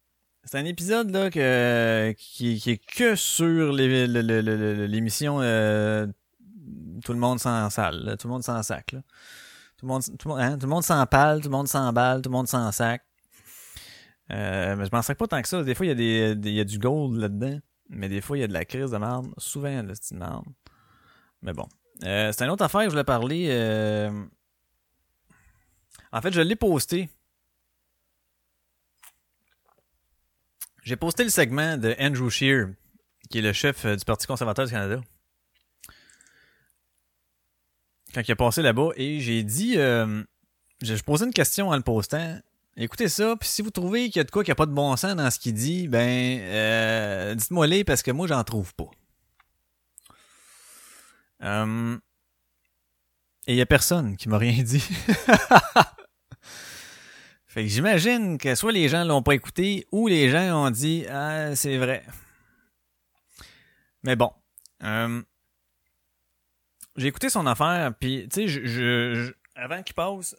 C'est 0.47 0.59
un 0.59 0.65
épisode 0.67 1.11
là 1.11 1.31
que, 1.31 2.13
qui, 2.19 2.59
qui 2.61 2.71
est 2.73 2.77
que 2.85 3.15
sur 3.17 3.73
l'émission 3.73 5.39
euh, 5.41 6.07
Tout 7.05 7.13
le 7.13 7.19
monde 7.19 7.41
s'en 7.41 7.71
salle, 7.71 8.17
tout 8.21 8.29
le 8.29 8.33
monde 8.33 8.43
s'en 8.45 8.63
sac. 8.63 8.93
Là. 8.93 9.01
Tout 9.79 9.87
le 9.87 9.89
monde, 9.93 10.03
tout 10.19 10.33
hein, 10.35 10.59
tout 10.59 10.67
le 10.67 10.71
monde 10.71 10.83
s'en 10.85 11.05
pale, 11.07 11.41
tout 11.41 11.49
le 11.49 11.53
monde 11.57 11.69
s'en 11.69 11.93
balle, 11.93 12.21
tout 12.23 12.29
le 12.31 12.35
monde 12.37 12.47
s'en 12.49 12.71
sac. 12.73 13.03
Euh, 14.31 14.77
mais 14.77 14.85
je 14.85 14.91
m'en 14.93 15.03
sac 15.03 15.17
pas 15.19 15.27
tant 15.27 15.41
que 15.43 15.49
ça. 15.49 15.63
Des 15.63 15.75
fois, 15.75 15.87
il 15.87 15.89
y, 15.89 15.93
a 15.93 15.95
des, 15.95 16.35
des- 16.35 16.53
y 16.53 16.61
a 16.61 16.65
du 16.65 16.79
gold 16.79 17.19
là-dedans. 17.19 17.59
Mais 17.91 18.09
des 18.09 18.21
fois, 18.23 18.39
il 18.39 18.41
y 18.41 18.45
a 18.45 18.47
de 18.47 18.53
la 18.55 18.65
crise 18.65 18.91
de 18.91 18.97
merde. 18.97 19.27
Souvent, 19.37 19.83
là, 19.83 19.93
c'est 20.01 20.15
une 20.15 20.21
merde. 20.21 20.45
Mais 21.43 21.53
bon. 21.53 21.69
Euh, 22.05 22.33
c'est 22.33 22.45
une 22.45 22.51
autre 22.51 22.65
affaire 22.65 22.81
que 22.81 22.87
je 22.87 22.91
voulais 22.91 23.05
parler. 23.05 23.47
euh, 23.51 24.11
En 26.13 26.21
fait, 26.23 26.33
je 26.33 26.41
l'ai 26.41 26.57
posté. 26.57 27.11
J'ai 30.85 30.97
posté 30.97 31.25
le 31.25 31.31
segment 31.31 31.79
de 31.79 31.97
Andrew 31.99 32.29
Scheer, 32.29 32.69
qui 33.31 33.39
est 33.39 33.43
le 33.43 33.55
chef 33.55 33.87
euh, 33.87 33.97
du 33.97 34.05
Parti 34.05 34.27
conservateur 34.27 34.67
du 34.67 34.71
Canada. 34.71 35.01
Quand 38.13 38.21
il 38.29 38.31
a 38.31 38.37
passé 38.37 38.61
là-bas, 38.61 38.91
et 38.97 39.19
j'ai 39.19 39.43
dit, 39.43 39.79
euh, 39.79 40.23
je 40.83 40.95
je 40.95 41.03
posais 41.03 41.25
une 41.25 41.33
question 41.33 41.71
en 41.71 41.77
le 41.77 41.83
postant. 41.83 42.39
Écoutez 42.77 43.09
ça, 43.09 43.35
puis 43.41 43.49
si 43.49 43.63
vous 43.63 43.71
trouvez 43.71 44.11
qu'il 44.11 44.17
y 44.17 44.21
a 44.21 44.25
de 44.25 44.31
quoi 44.31 44.45
qui 44.45 44.51
a 44.51 44.55
pas 44.55 44.67
de 44.67 44.73
bon 44.73 44.95
sens 44.97 45.17
dans 45.17 45.31
ce 45.31 45.39
qu'il 45.39 45.55
dit, 45.55 45.89
ben, 45.89 46.39
euh, 46.43 47.35
dites-moi 47.35 47.67
les 47.67 47.83
parce 47.85 48.03
que 48.03 48.11
moi 48.11 48.27
j'en 48.27 48.45
trouve 48.45 48.75
pas. 48.75 48.91
Euh, 51.43 51.97
et 53.47 53.55
il 53.55 53.57
y 53.57 53.61
a 53.63 53.67
personne 53.67 54.17
qui 54.17 54.29
m'a 54.29 54.39
rien 54.39 54.63
dit. 54.63 54.87
Fait 57.55 57.63
que 57.63 57.69
j'imagine 57.69 58.37
que 58.37 58.57
soit 58.57 58.73
les 58.73 58.89
gens 58.89 59.05
l'ont 59.05 59.23
pas 59.23 59.37
écouté 59.37 59.87
ou 59.93 60.09
les 60.09 60.29
gens 60.29 60.67
ont 60.67 60.71
dit 60.71 61.07
ah 61.09 61.55
c'est 61.55 61.79
vrai. 61.79 62.05
Mais 64.03 64.17
bon, 64.17 64.33
euh, 64.83 65.23
j'ai 66.97 67.07
écouté 67.07 67.31
son 67.31 67.47
affaire 67.47 67.95
puis 67.95 68.29
tu 68.29 68.49
sais 68.49 68.49
je, 68.49 69.33
avant 69.55 69.85
qu'il 69.85 69.95
passe 69.95 70.35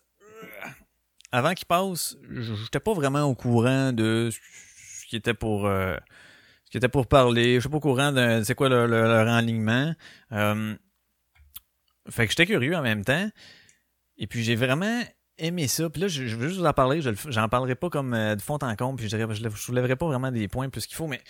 avant 1.32 1.54
qu'il 1.54 1.68
passe, 1.68 2.18
je 2.30 2.54
j'étais 2.54 2.82
pas 2.82 2.94
vraiment 2.94 3.24
au 3.24 3.34
courant 3.34 3.94
de 3.94 4.30
ce 4.30 5.06
qui 5.06 5.16
était 5.16 5.34
pour 5.34 5.68
euh, 5.68 5.96
ce 6.66 6.72
qui 6.72 6.78
était 6.78 6.90
pour 6.90 7.08
parler. 7.08 7.56
Je 7.56 7.60
suis 7.62 7.70
pas 7.70 7.78
au 7.78 7.80
courant 7.80 8.12
de 8.12 8.42
c'est 8.44 8.56
quoi 8.56 8.68
leur, 8.68 8.88
leur, 8.88 9.28
enlignement. 9.30 9.96
Euh, 10.34 10.76
fait 12.10 12.26
que 12.26 12.32
j'étais 12.32 12.46
curieux 12.46 12.76
en 12.76 12.82
même 12.82 13.06
temps. 13.06 13.30
Et 14.18 14.28
puis 14.28 14.44
j'ai 14.44 14.56
vraiment 14.56 15.02
aimé 15.38 15.68
ça. 15.68 15.90
Puis 15.90 16.02
là, 16.02 16.08
je, 16.08 16.26
je 16.28 16.36
veux 16.36 16.48
juste 16.48 16.60
vous 16.60 16.66
en 16.66 16.74
parler. 16.74 17.02
Je 17.02 17.12
j'en 17.30 17.50
parlerai 17.50 17.76
pas 17.76 17.90
comme 17.90 18.14
euh, 18.14 18.36
de 18.36 18.42
fond 18.42 18.58
en 18.62 18.76
comble. 18.76 18.98
Puis 19.00 19.10
je 19.10 19.16
dirais, 19.16 19.34
je, 19.36 19.44
lève- 19.44 19.56
je 19.56 19.62
soulèverai 19.62 19.96
pas 19.96 20.06
vraiment 20.08 20.32
des 20.32 20.48
points 20.48 20.70
plus 20.70 20.86
qu'il 20.86 20.96
faut, 20.96 21.08
mais 21.08 21.22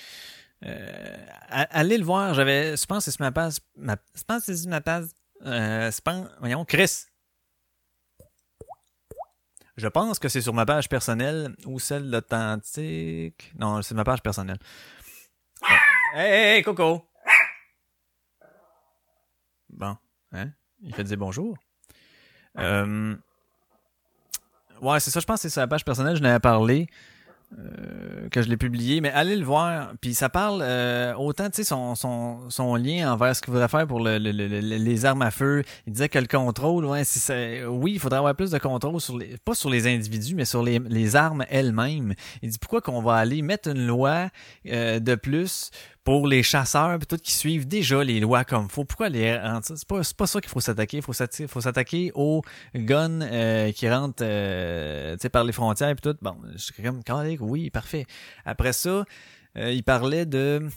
euh, 0.65 1.17
allez 1.49 1.97
le 1.97 2.05
voir. 2.05 2.33
J'avais, 2.33 2.77
je 2.77 2.85
pense 2.85 2.99
que 3.05 3.11
c'est 3.11 3.15
sur 3.17 3.23
ma 3.23 3.31
page, 3.31 3.55
ma, 3.77 3.95
je 4.15 4.23
pense 4.23 4.39
que 4.39 4.45
c'est 4.45 4.57
sur 4.57 4.69
ma 4.69 4.81
page. 4.81 5.05
Euh, 5.45 5.91
je 5.91 6.39
voyons, 6.39 6.65
Chris. 6.65 7.05
Je 9.77 9.87
pense 9.89 10.19
que 10.19 10.29
c'est 10.29 10.41
sur 10.41 10.53
ma 10.53 10.65
page 10.65 10.87
personnelle 10.87 11.53
ou 11.65 11.79
celle 11.79 12.09
d'authentique. 12.09 13.51
Non, 13.59 13.81
c'est 13.81 13.93
ma 13.93 14.05
page 14.05 14.21
personnelle. 14.21 14.59
Ouais. 15.61 15.77
Hey, 16.13 16.31
hey, 16.31 16.57
hey, 16.57 16.63
Coco! 16.63 17.05
Bon, 19.67 19.97
hein? 20.31 20.51
Il 20.81 20.95
fait 20.95 21.03
dire 21.03 21.17
bonjour. 21.17 21.57
Euh... 22.57 23.17
Ouais, 24.81 24.99
c'est 24.99 25.11
ça, 25.11 25.19
je 25.19 25.25
pense 25.25 25.41
que 25.41 25.49
c'est 25.49 25.59
la 25.59 25.67
page 25.67 25.85
personnelle, 25.85 26.15
je 26.15 26.21
n'avais 26.21 26.39
parlé. 26.39 26.87
Euh, 27.57 28.27
que 28.29 28.41
je 28.41 28.49
l'ai 28.49 28.57
publié, 28.57 29.01
mais 29.01 29.11
allez 29.11 29.35
le 29.35 29.45
voir. 29.45 29.93
Puis 30.01 30.13
ça 30.13 30.29
parle 30.29 30.61
euh, 30.61 31.13
autant, 31.15 31.45
tu 31.49 31.57
sais, 31.57 31.63
son, 31.63 31.95
son, 31.95 32.49
son 32.49 32.75
lien 32.75 33.11
envers 33.13 33.35
ce 33.35 33.41
qu'il 33.41 33.51
voudrait 33.53 33.67
faire 33.69 33.87
pour 33.87 33.99
le, 33.99 34.17
le- 34.17 34.31
le- 34.31 34.47
le- 34.47 34.59
les 34.59 35.05
armes 35.05 35.21
à 35.21 35.31
feu. 35.31 35.63
Il 35.87 35.93
disait 35.93 36.09
que 36.09 36.19
le 36.19 36.27
contrôle, 36.27 36.85
ouais, 36.85 37.03
si 37.03 37.19
oui, 37.67 37.93
il 37.93 37.99
faudrait 37.99 38.19
avoir 38.19 38.35
plus 38.35 38.51
de 38.51 38.57
contrôle 38.57 38.99
sur 38.99 39.17
les, 39.17 39.37
pas 39.43 39.53
sur 39.55 39.69
les 39.69 39.87
individus, 39.87 40.35
mais 40.35 40.45
sur 40.45 40.63
les, 40.63 40.79
les 40.79 41.15
armes 41.15 41.45
elles-mêmes. 41.49 42.13
Il 42.41 42.49
dit 42.49 42.57
pourquoi 42.57 42.81
qu'on 42.81 43.01
va 43.01 43.15
aller 43.15 43.41
mettre 43.41 43.69
une 43.69 43.85
loi 43.85 44.29
euh, 44.67 44.99
de 44.99 45.15
plus 45.15 45.71
pour 46.03 46.27
les 46.27 46.43
chasseurs 46.43 46.99
puis 46.99 47.07
tout 47.07 47.17
qui 47.17 47.31
suivent 47.31 47.67
déjà 47.67 48.03
les 48.03 48.19
lois 48.19 48.43
comme 48.43 48.69
faut? 48.69 48.85
Pourquoi 48.85 49.09
les 49.09 49.39
c'est 49.63 49.87
pas 49.87 50.03
c'est 50.03 50.15
pas 50.15 50.27
ça 50.27 50.39
qu'il 50.39 50.51
faut 50.51 50.59
s'attaquer, 50.59 50.97
il 50.97 51.03
faut 51.03 51.13
s'attaquer 51.13 51.47
faut 51.47 51.61
s'attaquer 51.61 52.11
aux 52.13 52.43
guns 52.75 53.21
euh, 53.21 53.71
qui 53.71 53.89
rentrent 53.89 54.21
euh, 54.21 55.13
tu 55.15 55.21
sais 55.23 55.29
par 55.29 55.43
les 55.43 55.51
frontières 55.51 55.95
puis 55.95 56.11
tout. 56.11 56.15
Bon, 56.21 56.35
je 56.53 56.57
suis 56.59 56.83
comme 56.83 57.03
calique, 57.03 57.41
oui, 57.45 57.69
parfait. 57.69 58.05
Après 58.45 58.73
ça, 58.73 59.05
euh, 59.57 59.71
il 59.71 59.83
parlait 59.83 60.25
de 60.25 60.67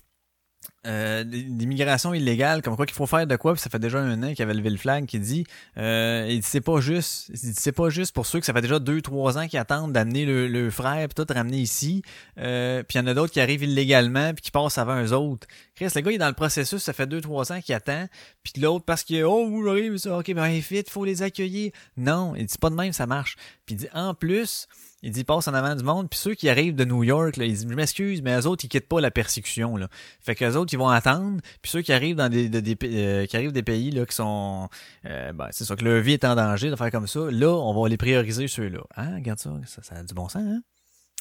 euh, 0.86 1.24
l'immigration 1.24 2.14
illégale, 2.14 2.62
comme 2.62 2.76
quoi 2.76 2.86
qu'il 2.86 2.94
faut 2.94 3.06
faire 3.06 3.26
de 3.26 3.34
quoi, 3.34 3.52
puis 3.52 3.60
ça 3.60 3.68
fait 3.68 3.80
déjà 3.80 3.98
un 3.98 4.22
an 4.22 4.32
qu'il 4.32 4.44
avait 4.44 4.54
levé 4.54 4.70
le 4.70 4.76
flag 4.76 5.06
qui 5.06 5.18
dit 5.18 5.44
euh, 5.76 6.24
il 6.28 6.38
dit 6.38 6.46
c'est 6.46 6.60
pas 6.60 6.80
juste, 6.80 7.32
c'est 7.34 7.72
pas 7.72 7.90
juste 7.90 8.14
pour 8.14 8.26
ceux 8.26 8.38
que 8.38 8.46
ça 8.46 8.52
fait 8.52 8.60
déjà 8.60 8.78
deux, 8.78 9.02
trois 9.02 9.38
ans 9.38 9.48
qui 9.48 9.58
attendent 9.58 9.92
d'amener 9.92 10.24
le, 10.24 10.70
frère 10.70 11.08
puis 11.08 11.24
tout 11.24 11.32
ramener 11.32 11.58
ici, 11.58 12.02
euh, 12.38 12.84
puis 12.84 12.96
il 12.96 13.02
y 13.02 13.04
en 13.04 13.08
a 13.08 13.14
d'autres 13.14 13.32
qui 13.32 13.40
arrivent 13.40 13.64
illégalement 13.64 14.32
puis 14.34 14.42
qui 14.42 14.50
passent 14.52 14.78
avant 14.78 15.02
eux 15.02 15.12
autres. 15.12 15.48
Chris, 15.74 15.88
le 15.94 16.00
gars 16.00 16.10
il 16.12 16.14
est 16.14 16.18
dans 16.18 16.28
le 16.28 16.34
processus, 16.34 16.80
ça 16.80 16.92
fait 16.92 17.08
deux, 17.08 17.20
trois 17.20 17.52
ans 17.52 17.60
qu'il 17.60 17.74
attend, 17.74 18.06
puis 18.44 18.60
l'autre 18.60 18.84
parce 18.84 19.02
que 19.02 19.24
oh 19.24 19.48
vous 19.48 19.64
j'arrive 19.64 19.96
ça, 19.96 20.16
ok 20.16 20.32
ben 20.32 20.48
vite, 20.60 20.90
faut 20.90 21.04
les 21.04 21.22
accueillir. 21.22 21.72
Non, 21.96 22.34
il 22.36 22.46
dit 22.46 22.58
pas 22.58 22.70
de 22.70 22.76
même, 22.76 22.92
ça 22.92 23.06
marche. 23.06 23.36
Puis 23.66 23.74
il 23.74 23.78
dit 23.78 23.88
en 23.94 24.14
plus 24.14 24.68
il 25.02 25.12
dit, 25.12 25.22
passe 25.22 25.46
en 25.46 25.54
avant 25.54 25.76
du 25.76 25.84
monde. 25.84 26.10
Puis 26.10 26.18
ceux 26.18 26.34
qui 26.34 26.48
arrivent 26.48 26.74
de 26.74 26.84
New 26.84 27.04
York, 27.04 27.36
là, 27.36 27.44
ils 27.44 27.52
disent, 27.52 27.66
je 27.68 27.74
m'excuse, 27.74 28.20
mais 28.20 28.36
eux 28.40 28.46
autres, 28.46 28.64
ils 28.64 28.68
quittent 28.68 28.88
pas 28.88 29.00
la 29.00 29.10
persécution. 29.12 29.76
Là. 29.76 29.88
Fait 30.20 30.34
que 30.34 30.44
les 30.44 30.56
autres, 30.56 30.67
ils 30.72 30.78
vont 30.78 30.88
attendre. 30.88 31.40
Puis 31.62 31.70
ceux 31.70 31.82
qui 31.82 31.92
arrivent 31.92 32.16
dans 32.16 32.28
des, 32.28 32.50
euh, 32.84 33.26
qui 33.26 33.36
arrivent 33.36 33.52
des 33.52 33.62
pays 33.62 33.90
là, 33.90 34.06
qui 34.06 34.14
sont... 34.14 34.68
Euh, 35.06 35.32
ben, 35.32 35.48
c'est 35.50 35.64
ça, 35.64 35.76
que 35.76 35.84
leur 35.84 36.00
vie 36.00 36.12
est 36.12 36.24
en 36.24 36.34
danger 36.34 36.70
de 36.70 36.76
faire 36.76 36.90
comme 36.90 37.06
ça. 37.06 37.20
Là, 37.30 37.50
on 37.50 37.80
va 37.80 37.88
les 37.88 37.96
prioriser, 37.96 38.48
ceux-là. 38.48 38.80
Hein, 38.96 39.16
regarde 39.16 39.38
ça, 39.38 39.50
ça, 39.82 39.94
a 39.94 40.02
du 40.02 40.14
bon 40.14 40.28
sens, 40.28 40.42
hein? 40.42 40.62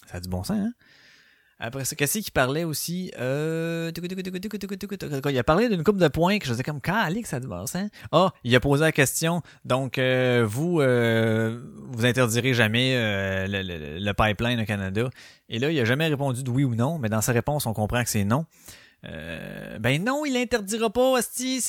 Ça 0.09 0.17
a 0.17 0.19
du 0.19 0.29
bon 0.29 0.43
sens, 0.43 0.57
hein? 0.57 0.71
Après 1.59 1.85
ça, 1.85 1.95
qu'est-ce 1.95 2.19
qu'il 2.19 2.31
parlait 2.31 2.65
aussi? 2.65 3.11
Euh... 3.17 3.91
Il 3.95 5.37
a 5.39 5.43
parlé 5.43 5.69
d'une 5.69 5.83
coupe 5.83 5.97
de 5.97 6.07
points 6.07 6.37
que 6.37 6.45
je 6.45 6.51
disais 6.51 6.61
comme, 6.61 6.79
calique, 6.79 7.25
ça 7.25 7.37
a 7.37 7.39
du 7.39 7.47
bon 7.47 7.65
sens. 7.65 7.89
Ah, 8.11 8.31
il 8.43 8.55
a 8.55 8.59
posé 8.59 8.83
la 8.83 8.91
question. 8.91 9.41
Donc, 9.65 9.97
vous, 9.97 10.73
vous 10.75 12.05
interdirez 12.05 12.53
jamais 12.53 12.93
le, 13.47 13.63
le- 13.63 13.97
le 13.97 14.13
pipeline 14.13 14.59
au 14.61 14.65
Canada? 14.65 15.09
Et 15.49 15.57
là, 15.57 15.71
il 15.71 15.79
a 15.79 15.85
jamais 15.85 16.07
répondu 16.07 16.43
de 16.43 16.49
oui 16.51 16.63
ou 16.63 16.75
non, 16.75 16.99
mais 16.99 17.09
dans 17.09 17.21
sa 17.21 17.31
réponse, 17.31 17.65
on 17.65 17.73
comprend 17.73 18.03
que 18.03 18.09
c'est 18.11 18.23
non. 18.23 18.45
Euh, 19.07 19.79
ben 19.79 20.03
non, 20.03 20.25
il 20.25 20.33
l'interdira 20.33 20.89
pas, 20.89 21.17
asti, 21.17 21.63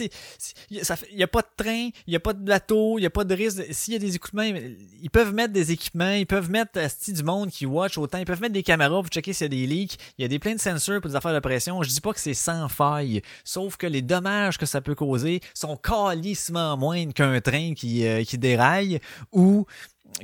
il 0.70 0.82
y 1.12 1.22
a 1.22 1.28
pas 1.28 1.42
de 1.42 1.64
train, 1.64 1.90
il 2.06 2.16
a 2.16 2.20
pas 2.20 2.32
de 2.32 2.44
bateau, 2.44 2.98
il 2.98 3.06
a 3.06 3.10
pas 3.10 3.24
de 3.24 3.34
risque. 3.34 3.62
S'il 3.70 3.94
y 3.94 3.96
a 3.96 4.00
des 4.00 4.16
équipements, 4.16 4.42
ils 4.42 5.10
peuvent 5.10 5.32
mettre 5.32 5.52
des 5.52 5.70
équipements, 5.70 6.10
ils 6.10 6.26
peuvent 6.26 6.50
mettre 6.50 6.78
asti 6.78 7.12
du 7.12 7.22
monde 7.22 7.50
qui 7.50 7.66
watch 7.66 7.96
autant, 7.98 8.18
ils 8.18 8.24
peuvent 8.24 8.40
mettre 8.40 8.54
des 8.54 8.62
caméras 8.62 9.02
pour 9.02 9.08
checker 9.08 9.32
s'il 9.32 9.44
y 9.44 9.46
a 9.46 9.48
des 9.48 9.66
leaks. 9.66 9.98
Il 10.18 10.22
y 10.22 10.24
a 10.24 10.28
des 10.28 10.38
plein 10.38 10.54
de 10.54 10.60
sensors 10.60 11.00
pour 11.00 11.10
des 11.10 11.16
affaires 11.16 11.34
de 11.34 11.38
pression. 11.38 11.82
Je 11.82 11.90
dis 11.90 12.00
pas 12.00 12.12
que 12.12 12.20
c'est 12.20 12.34
sans 12.34 12.68
faille, 12.68 13.22
sauf 13.44 13.76
que 13.76 13.86
les 13.86 14.02
dommages 14.02 14.58
que 14.58 14.66
ça 14.66 14.80
peut 14.80 14.94
causer 14.94 15.40
sont 15.54 15.76
calissement 15.76 16.76
moindres 16.76 17.14
qu'un 17.14 17.40
train 17.40 17.74
qui, 17.74 18.06
euh, 18.06 18.24
qui 18.24 18.38
déraille 18.38 19.00
ou 19.32 19.66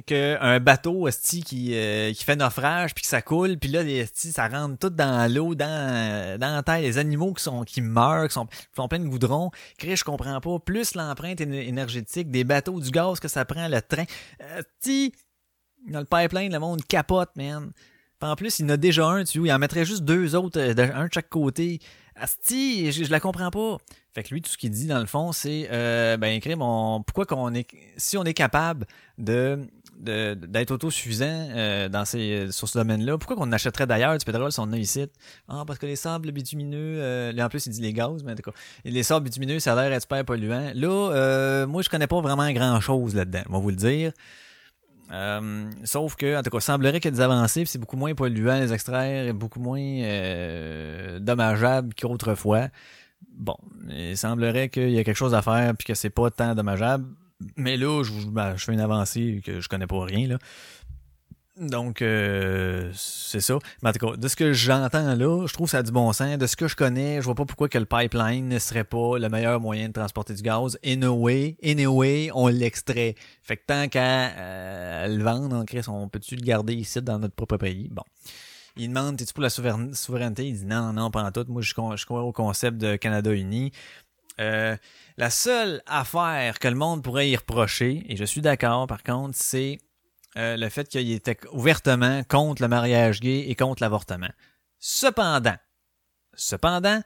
qu'un 0.07 0.59
bateau 0.61 1.07
esti 1.07 1.43
qui 1.43 1.71
euh, 1.75 2.13
qui 2.13 2.25
fait 2.25 2.37
naufrage 2.37 2.95
puis 2.95 3.03
que 3.03 3.09
ça 3.09 3.23
coule 3.23 3.59
puis 3.59 3.71
là 3.71 3.83
les 3.83 3.99
esti 3.99 4.33
ça 4.33 4.49
rentre 4.49 4.77
tout 4.79 4.91
dans 4.91 5.33
l'eau 5.33 5.55
dans 5.55 6.39
dans 6.41 6.55
la 6.57 6.63
terre. 6.63 6.81
Les 6.81 6.99
animaux 6.99 7.33
qui 7.33 7.43
sont 7.43 7.63
qui 7.65 7.81
meurent 7.81 8.27
qui 8.29 8.35
sont 8.35 8.47
qui 8.47 8.57
font 8.73 8.89
plein 8.89 8.99
de 8.99 9.07
goudron. 9.07 9.51
Chris, 9.79 9.97
je 9.97 10.05
comprends 10.05 10.41
pas. 10.41 10.59
Plus 10.59 10.95
l'empreinte 10.95 11.41
éner- 11.41 11.69
énergétique 11.69 12.31
des 12.31 12.45
bateaux 12.45 12.81
du 12.81 12.91
gaz 12.91 13.21
que 13.21 13.29
ça 13.29 13.45
prend 13.45 13.69
le 13.69 13.81
train. 13.81 14.05
Esti 14.59 15.13
dans 15.89 16.01
le 16.01 16.07
pipeline 16.07 16.53
le 16.53 16.59
monde 16.59 16.85
capote 16.87 17.31
man. 17.37 17.71
En 18.21 18.37
plus 18.37 18.59
il 18.59 18.65
en 18.67 18.71
a 18.71 18.77
déjà 18.79 19.05
un 19.07 19.25
tu 19.25 19.39
vois 19.39 19.49
il 19.49 19.53
en 19.53 19.59
mettrait 19.59 19.85
juste 19.85 20.03
deux 20.03 20.35
autres 20.35 20.59
euh, 20.59 20.93
un 20.95 21.07
de 21.07 21.13
chaque 21.13 21.29
côté. 21.29 21.79
Asti, 22.17 22.93
je, 22.93 23.03
je 23.03 23.11
la 23.11 23.19
comprends 23.19 23.51
pas. 23.51 23.77
Fait 24.15 24.23
que 24.23 24.33
lui, 24.33 24.41
tout 24.41 24.49
ce 24.49 24.57
qu'il 24.57 24.71
dit 24.71 24.87
dans 24.87 25.01
le 25.01 25.07
fond, 25.07 25.33
c'est 25.33 25.69
euh, 25.73 26.17
ben 26.17 26.39
crime, 26.41 26.63
on, 26.63 27.03
pourquoi 27.03 27.27
qu'on 27.27 27.53
est 27.55 27.67
si 27.97 28.17
on 28.17 28.23
est 28.23 28.35
capable 28.35 28.87
de- 29.19 29.59
d'être 29.99 30.71
autosuffisant 30.71 31.25
euh, 31.29 31.89
dans 31.89 32.05
ces 32.05 32.51
sur 32.51 32.69
ce 32.69 32.79
domaine-là, 32.79 33.17
pourquoi 33.19 33.37
qu'on 33.37 33.51
achèterait 33.53 33.87
d'ailleurs 33.87 34.17
du 34.19 34.25
pétrole 34.25 34.53
si 34.53 34.61
on 34.61 34.73
a 34.73 34.77
ici? 34.77 35.07
Ah, 35.49 35.65
parce 35.67 35.79
que 35.79 35.87
les 35.87 35.97
sables 35.97 36.31
bitumineux, 36.33 36.97
euh, 36.99 37.33
là 37.33 37.47
en 37.47 37.49
plus 37.49 37.67
il 37.67 37.71
dit 37.71 37.81
les 37.81 37.93
gaz, 37.93 38.23
mais 38.25 38.33
en 38.33 38.35
tout 38.35 38.43
cas, 38.43 38.57
les 38.85 39.03
sables 39.03 39.25
bitumineux, 39.25 39.59
ça 39.61 39.73
a 39.73 39.83
l'air 39.83 39.93
être 39.93 40.03
super 40.03 40.25
polluant. 40.25 40.73
Là, 40.75 41.13
euh, 41.13 41.67
moi 41.67 41.83
je 41.83 41.89
connais 41.89 42.07
pas 42.07 42.21
vraiment 42.21 42.51
grand 42.53 42.81
chose 42.81 43.15
là-dedans, 43.15 43.43
on 43.49 43.53
va 43.55 43.59
vous 43.59 43.71
le 43.71 43.77
dire. 43.77 44.13
Euh, 45.13 45.71
sauf 45.85 46.17
que, 46.17 46.39
en 46.39 46.43
tout 46.43 46.51
cas, 46.51 46.59
il 46.59 46.63
semblerait 46.63 47.01
qu'il 47.01 47.11
y 47.11 47.15
a 47.15 47.17
des 47.17 47.23
avancées, 47.23 47.65
c'est 47.67 47.79
beaucoup 47.79 47.97
moins 47.97 48.15
polluant 48.15 48.59
les 48.59 48.73
extraire, 48.73 49.27
et 49.27 49.33
beaucoup 49.33 49.61
moins 49.61 49.81
euh, 49.81 51.19
dommageable 51.19 51.95
qu'autrefois. 51.95 52.69
Bon, 53.37 53.57
il 53.89 54.17
semblerait 54.17 54.69
qu'il 54.69 54.91
y 54.91 54.99
a 54.99 55.05
quelque 55.05 55.17
chose 55.17 55.35
à 55.35 55.43
faire, 55.43 55.75
puis 55.77 55.87
que 55.87 55.95
c'est 55.95 56.11
pas 56.11 56.31
tant 56.31 56.55
dommageable. 56.55 57.07
Mais 57.57 57.77
là, 57.77 58.03
je, 58.03 58.13
ben, 58.29 58.57
je 58.57 58.65
fais 58.65 58.73
une 58.73 58.81
avancée 58.81 59.43
que 59.45 59.61
je 59.61 59.69
connais 59.69 59.87
pas 59.87 60.05
rien, 60.05 60.29
là. 60.29 60.39
Donc, 61.57 62.03
euh, 62.03 62.91
c'est 62.95 63.41
ça. 63.41 63.59
Mais 63.83 63.91
en 63.91 63.93
tout 63.93 64.05
cas, 64.05 64.17
de 64.17 64.27
ce 64.27 64.35
que 64.35 64.53
j'entends 64.53 65.15
là, 65.15 65.47
je 65.47 65.53
trouve 65.53 65.67
que 65.67 65.71
ça 65.71 65.79
a 65.79 65.83
du 65.85 65.93
bon 65.93 66.13
sens. 66.13 66.37
De 66.37 66.47
ce 66.49 66.57
que 66.57 66.67
je 66.67 66.75
connais, 66.75 67.21
je 67.21 67.25
vois 67.25 67.37
pas 67.37 67.45
pourquoi 67.45 67.69
que 67.69 67.79
le 67.79 67.85
pipeline 67.85 68.49
ne 68.49 68.59
serait 68.59 68.83
pas 68.83 69.19
le 69.19 69.29
meilleur 69.29 69.61
moyen 69.61 69.87
de 69.87 69.93
transporter 69.93 70.35
du 70.35 70.43
gaz. 70.43 70.77
Anyway, 70.85 71.57
anyway, 71.63 72.31
on 72.35 72.49
l'extrait. 72.49 73.15
Fait 73.43 73.57
que 73.57 73.63
tant 73.67 73.87
qu'à 73.87 74.31
euh, 74.37 75.07
le 75.07 75.23
vendre, 75.23 75.55
en 75.55 75.65
Chris, 75.65 75.85
on 75.87 76.09
peut-tu 76.09 76.35
le 76.35 76.43
garder 76.43 76.75
ici 76.75 77.01
dans 77.03 77.21
notre 77.21 77.37
propre 77.37 77.57
pays? 77.57 77.89
Bon. 77.89 78.03
Il 78.77 78.89
demande, 78.89 79.17
t'es-tu 79.17 79.33
pour 79.33 79.45
la 79.45 79.51
souver- 79.51 79.95
souveraineté? 79.95 80.49
Il 80.49 80.59
dit 80.59 80.67
non, 80.67 80.93
non, 80.93 81.09
en 81.15 81.31
tout. 81.31 81.45
Moi, 81.47 81.63
je, 81.63 81.73
je 81.73 82.05
crois 82.05 82.23
au 82.23 82.33
concept 82.33 82.79
de 82.79 82.97
Canada 82.97 83.33
uni. 83.33 83.71
Euh, 84.41 84.77
la 85.17 85.31
seule 85.31 85.83
affaire 85.87 86.59
que 86.59 86.69
le 86.69 86.75
monde 86.75 87.03
pourrait 87.03 87.29
y 87.29 87.37
reprocher, 87.37 88.05
et 88.09 88.17
je 88.17 88.25
suis 88.25 88.41
d'accord 88.41 88.87
par 88.87 89.03
contre, 89.03 89.37
c'est 89.39 89.79
euh, 90.37 90.57
le 90.57 90.69
fait 90.69 90.89
qu'il 90.89 91.13
était 91.13 91.39
ouvertement 91.53 92.25
contre 92.25 92.63
le 92.63 92.69
mariage 92.69 93.21
gay 93.21 93.49
et 93.49 93.55
contre 93.55 93.83
l'avortement. 93.83 94.31
Cependant, 94.81 95.57
cependant, 96.35 97.01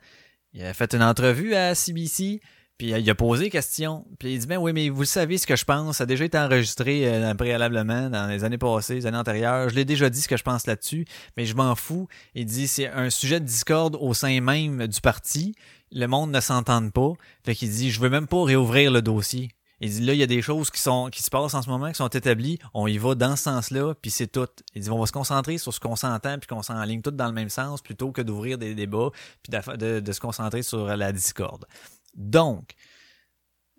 il 0.54 0.64
a 0.64 0.72
fait 0.72 0.94
une 0.94 1.02
entrevue 1.02 1.54
à 1.54 1.74
CBC, 1.74 2.40
puis 2.78 2.90
il 2.90 3.10
a 3.10 3.14
posé 3.14 3.50
question, 3.50 4.06
puis 4.18 4.34
il 4.34 4.38
dit 4.38 4.46
ben 4.46 4.56
oui, 4.56 4.72
mais 4.72 4.88
vous 4.88 5.04
savez 5.04 5.36
ce 5.36 5.46
que 5.46 5.56
je 5.56 5.64
pense, 5.64 5.98
ça 5.98 6.04
a 6.04 6.06
déjà 6.06 6.24
été 6.24 6.38
enregistré 6.38 7.06
euh, 7.06 7.34
préalablement 7.34 8.08
dans 8.08 8.28
les 8.28 8.44
années 8.44 8.56
passées, 8.56 8.94
les 8.94 9.06
années 9.06 9.18
antérieures. 9.18 9.68
Je 9.68 9.74
l'ai 9.74 9.84
déjà 9.84 10.08
dit 10.08 10.22
ce 10.22 10.28
que 10.28 10.36
je 10.36 10.44
pense 10.44 10.66
là-dessus, 10.66 11.04
mais 11.36 11.44
je 11.44 11.54
m'en 11.54 11.74
fous. 11.74 12.08
Il 12.34 12.46
dit 12.46 12.68
c'est 12.68 12.86
un 12.86 13.10
sujet 13.10 13.40
de 13.40 13.44
discorde 13.44 13.96
au 14.00 14.14
sein 14.14 14.40
même 14.40 14.86
du 14.86 15.00
parti. 15.00 15.54
Le 15.92 16.06
monde 16.06 16.30
ne 16.30 16.40
s'entende 16.40 16.92
pas. 16.92 17.12
Fait 17.44 17.54
qu'il 17.54 17.70
dit 17.70 17.90
je 17.90 18.00
veux 18.00 18.10
même 18.10 18.26
pas 18.26 18.42
réouvrir 18.44 18.90
le 18.90 19.02
dossier. 19.02 19.50
Il 19.80 19.90
dit 19.90 20.00
là, 20.00 20.12
il 20.12 20.18
y 20.18 20.24
a 20.24 20.26
des 20.26 20.42
choses 20.42 20.70
qui 20.70 20.80
sont 20.80 21.08
qui 21.08 21.22
se 21.22 21.30
passent 21.30 21.54
en 21.54 21.62
ce 21.62 21.70
moment, 21.70 21.88
qui 21.88 21.96
sont 21.96 22.08
établies. 22.08 22.58
On 22.74 22.86
y 22.86 22.98
va 22.98 23.14
dans 23.14 23.36
ce 23.36 23.44
sens-là, 23.44 23.94
puis 23.94 24.10
c'est 24.10 24.26
tout. 24.26 24.48
Il 24.74 24.82
dit 24.82 24.90
on 24.90 24.98
va 24.98 25.06
se 25.06 25.12
concentrer 25.12 25.58
sur 25.58 25.72
ce 25.72 25.80
qu'on 25.80 25.96
s'entend, 25.96 26.38
puis 26.38 26.48
qu'on 26.48 26.62
s'enligne 26.62 27.00
tout 27.00 27.12
dans 27.12 27.28
le 27.28 27.32
même 27.32 27.48
sens, 27.48 27.80
plutôt 27.80 28.10
que 28.10 28.20
d'ouvrir 28.20 28.58
des 28.58 28.74
débats, 28.74 29.10
puis 29.42 29.52
de, 29.76 30.00
de 30.00 30.12
se 30.12 30.20
concentrer 30.20 30.62
sur 30.62 30.84
la 30.96 31.12
discorde. 31.12 31.66
Donc, 32.14 32.74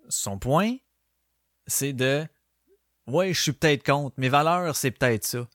son 0.08 0.40
point, 0.40 0.76
c'est 1.68 1.94
de 1.94 2.26
ouais, 3.10 3.34
je 3.34 3.42
suis 3.42 3.52
peut-être 3.52 3.86
contre, 3.86 4.16
mes 4.18 4.30
valeurs, 4.30 4.76
c'est 4.76 4.92
peut-être 4.92 5.26
ça. 5.26 5.48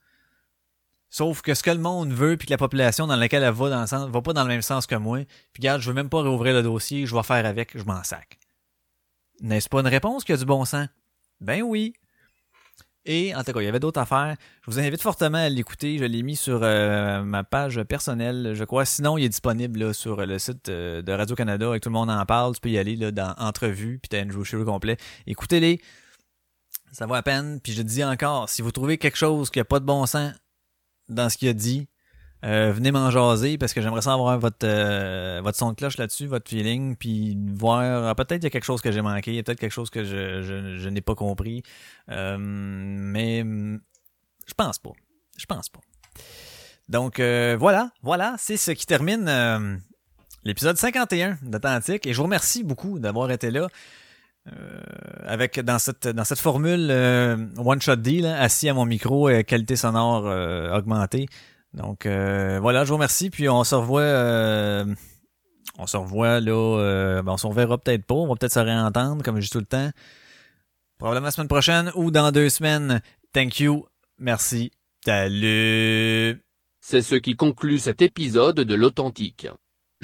Sauf 1.15 1.41
que 1.41 1.53
ce 1.53 1.63
que 1.63 1.71
le 1.71 1.77
monde 1.77 2.11
veut, 2.11 2.35
puis 2.35 2.45
que 2.45 2.51
la 2.51 2.57
population 2.57 3.07
dans 3.07 3.15
laquelle 3.15 3.41
elle 3.41 3.53
va 3.53 3.69
dans 3.69 3.79
le 3.79 3.87
sens, 3.87 4.09
va 4.09 4.21
pas 4.21 4.33
dans 4.33 4.41
le 4.41 4.49
même 4.49 4.61
sens 4.61 4.85
que 4.85 4.95
moi. 4.95 5.19
Puis 5.53 5.61
regarde, 5.61 5.79
je 5.79 5.87
veux 5.87 5.93
même 5.93 6.09
pas 6.09 6.21
réouvrir 6.21 6.53
le 6.53 6.61
dossier, 6.61 7.05
je 7.05 7.15
vais 7.15 7.23
faire 7.23 7.45
avec, 7.45 7.77
je 7.77 7.85
m'en 7.85 8.03
sac. 8.03 8.37
N'est-ce 9.39 9.69
pas 9.69 9.79
une 9.79 9.87
réponse 9.87 10.25
qui 10.25 10.33
a 10.33 10.37
du 10.37 10.43
bon 10.43 10.65
sens? 10.65 10.89
Ben 11.39 11.61
oui. 11.61 11.93
Et 13.05 13.33
en 13.33 13.45
tout 13.45 13.53
cas, 13.53 13.61
il 13.61 13.63
y 13.63 13.67
avait 13.69 13.79
d'autres 13.79 14.01
affaires. 14.01 14.35
Je 14.63 14.71
vous 14.71 14.77
invite 14.77 15.01
fortement 15.01 15.37
à 15.37 15.47
l'écouter. 15.47 15.97
Je 15.99 16.03
l'ai 16.03 16.21
mis 16.21 16.35
sur 16.35 16.59
euh, 16.63 17.23
ma 17.23 17.45
page 17.45 17.81
personnelle, 17.83 18.51
je 18.53 18.65
crois. 18.65 18.83
Sinon, 18.83 19.17
il 19.17 19.23
est 19.23 19.29
disponible 19.29 19.93
sur 19.93 20.17
le 20.17 20.37
site 20.37 20.67
euh, 20.67 21.01
de 21.01 21.13
Radio-Canada 21.13 21.77
et 21.77 21.79
tout 21.79 21.87
le 21.87 21.93
monde 21.93 22.09
en 22.09 22.25
parle. 22.25 22.55
Tu 22.55 22.59
peux 22.59 22.71
y 22.71 22.77
aller 22.77 22.97
là, 22.97 23.11
dans 23.11 23.33
Entrevue, 23.37 23.99
puis 23.99 24.09
t'as 24.09 24.21
Andrew 24.21 24.43
Scheer 24.43 24.65
complet. 24.65 24.97
Écoutez-les. 25.27 25.79
Ça 26.91 27.05
vaut 27.05 27.13
à 27.13 27.23
peine. 27.23 27.61
Puis 27.61 27.71
je 27.71 27.83
dis 27.83 28.03
encore, 28.03 28.49
si 28.49 28.61
vous 28.61 28.73
trouvez 28.73 28.97
quelque 28.97 29.17
chose 29.17 29.49
qui 29.49 29.61
a 29.61 29.65
pas 29.65 29.79
de 29.79 29.85
bon 29.85 30.05
sens 30.05 30.33
dans 31.09 31.29
ce 31.29 31.37
qu'il 31.37 31.47
a 31.49 31.53
dit, 31.53 31.87
euh, 32.43 32.71
venez 32.71 32.91
m'en 32.91 33.09
jaser 33.09 33.57
parce 33.57 33.73
que 33.73 33.81
j'aimerais 33.81 34.01
savoir 34.01 34.37
votre 34.37 34.57
euh, 34.63 35.41
votre 35.43 35.57
son 35.57 35.71
de 35.71 35.75
cloche 35.75 35.97
là-dessus, 35.97 36.27
votre 36.27 36.49
feeling, 36.49 36.95
puis 36.95 37.37
voir 37.53 38.07
ah, 38.07 38.15
peut-être 38.15 38.43
il 38.43 38.45
y 38.45 38.47
a 38.47 38.49
quelque 38.49 38.65
chose 38.65 38.81
que 38.81 38.91
j'ai 38.91 39.01
manqué, 39.01 39.31
il 39.31 39.35
y 39.37 39.39
a 39.39 39.43
peut-être 39.43 39.59
quelque 39.59 39.71
chose 39.71 39.89
que 39.89 40.03
je, 40.03 40.41
je, 40.41 40.77
je 40.77 40.89
n'ai 40.89 41.01
pas 41.01 41.15
compris, 41.15 41.63
Euh, 42.09 42.37
mais 42.39 43.43
je 43.43 44.53
pense 44.55 44.77
pas, 44.79 44.91
je 45.37 45.45
pense 45.45 45.69
pas. 45.69 45.79
Donc 46.87 47.19
euh, 47.19 47.57
voilà, 47.59 47.91
voilà, 48.03 48.35
c'est 48.37 48.57
ce 48.57 48.71
qui 48.71 48.85
termine 48.85 49.27
euh, 49.27 49.75
l'épisode 50.43 50.77
51 50.77 51.39
d'Atlantique 51.41 52.05
et 52.05 52.13
je 52.13 52.17
vous 52.17 52.23
remercie 52.23 52.63
beaucoup 52.63 52.99
d'avoir 52.99 53.31
été 53.31 53.49
là. 53.49 53.67
Euh, 54.53 54.79
avec 55.25 55.59
dans 55.59 55.79
cette 55.79 56.07
dans 56.07 56.23
cette 56.23 56.39
formule 56.39 56.89
euh, 56.91 57.35
one 57.57 57.81
shot 57.81 57.95
deal 57.95 58.27
hein, 58.27 58.35
assis 58.35 58.69
à 58.69 58.75
mon 58.75 58.85
micro 58.85 59.27
euh, 59.27 59.41
qualité 59.41 59.75
sonore 59.75 60.27
euh, 60.27 60.71
augmentée. 60.77 61.25
Donc 61.73 62.05
euh, 62.05 62.59
voilà 62.61 62.83
je 62.83 62.89
vous 62.89 62.95
remercie 62.95 63.31
puis 63.31 63.49
on 63.49 63.63
se 63.63 63.73
revoit 63.73 64.01
euh, 64.01 64.85
on 65.79 65.87
se 65.87 65.97
revoit 65.97 66.39
là 66.41 67.21
ben, 67.23 67.31
on 67.31 67.37
se 67.37 67.47
reverra 67.47 67.79
peut-être 67.79 68.05
pas 68.05 68.13
on 68.13 68.27
va 68.27 68.35
peut-être 68.35 68.53
se 68.53 68.59
réentendre 68.59 69.23
comme 69.23 69.39
je 69.39 69.45
dis 69.45 69.49
tout 69.49 69.59
le 69.59 69.65
temps. 69.65 69.89
Probablement 70.99 71.25
la 71.25 71.31
semaine 71.31 71.47
prochaine 71.47 71.91
ou 71.95 72.11
dans 72.11 72.31
deux 72.31 72.49
semaines. 72.49 73.01
Thank 73.33 73.59
you. 73.59 73.85
Merci. 74.19 74.71
Salut. 75.03 76.39
C'est 76.81 77.01
ce 77.01 77.15
qui 77.15 77.35
conclut 77.35 77.79
cet 77.79 78.03
épisode 78.03 78.59
de 78.59 78.75
l'Authentique. 78.75 79.47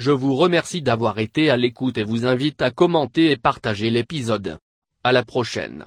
Je 0.04 0.10
vous 0.10 0.34
remercie 0.34 0.82
d'avoir 0.82 1.20
été 1.20 1.48
à 1.48 1.56
l'écoute 1.56 1.96
et 1.96 2.02
vous 2.02 2.26
invite 2.26 2.60
à 2.60 2.72
commenter 2.72 3.30
et 3.30 3.36
partager 3.36 3.88
l'épisode. 3.88 4.58
À 5.04 5.12
la 5.12 5.22
prochaine. 5.22 5.84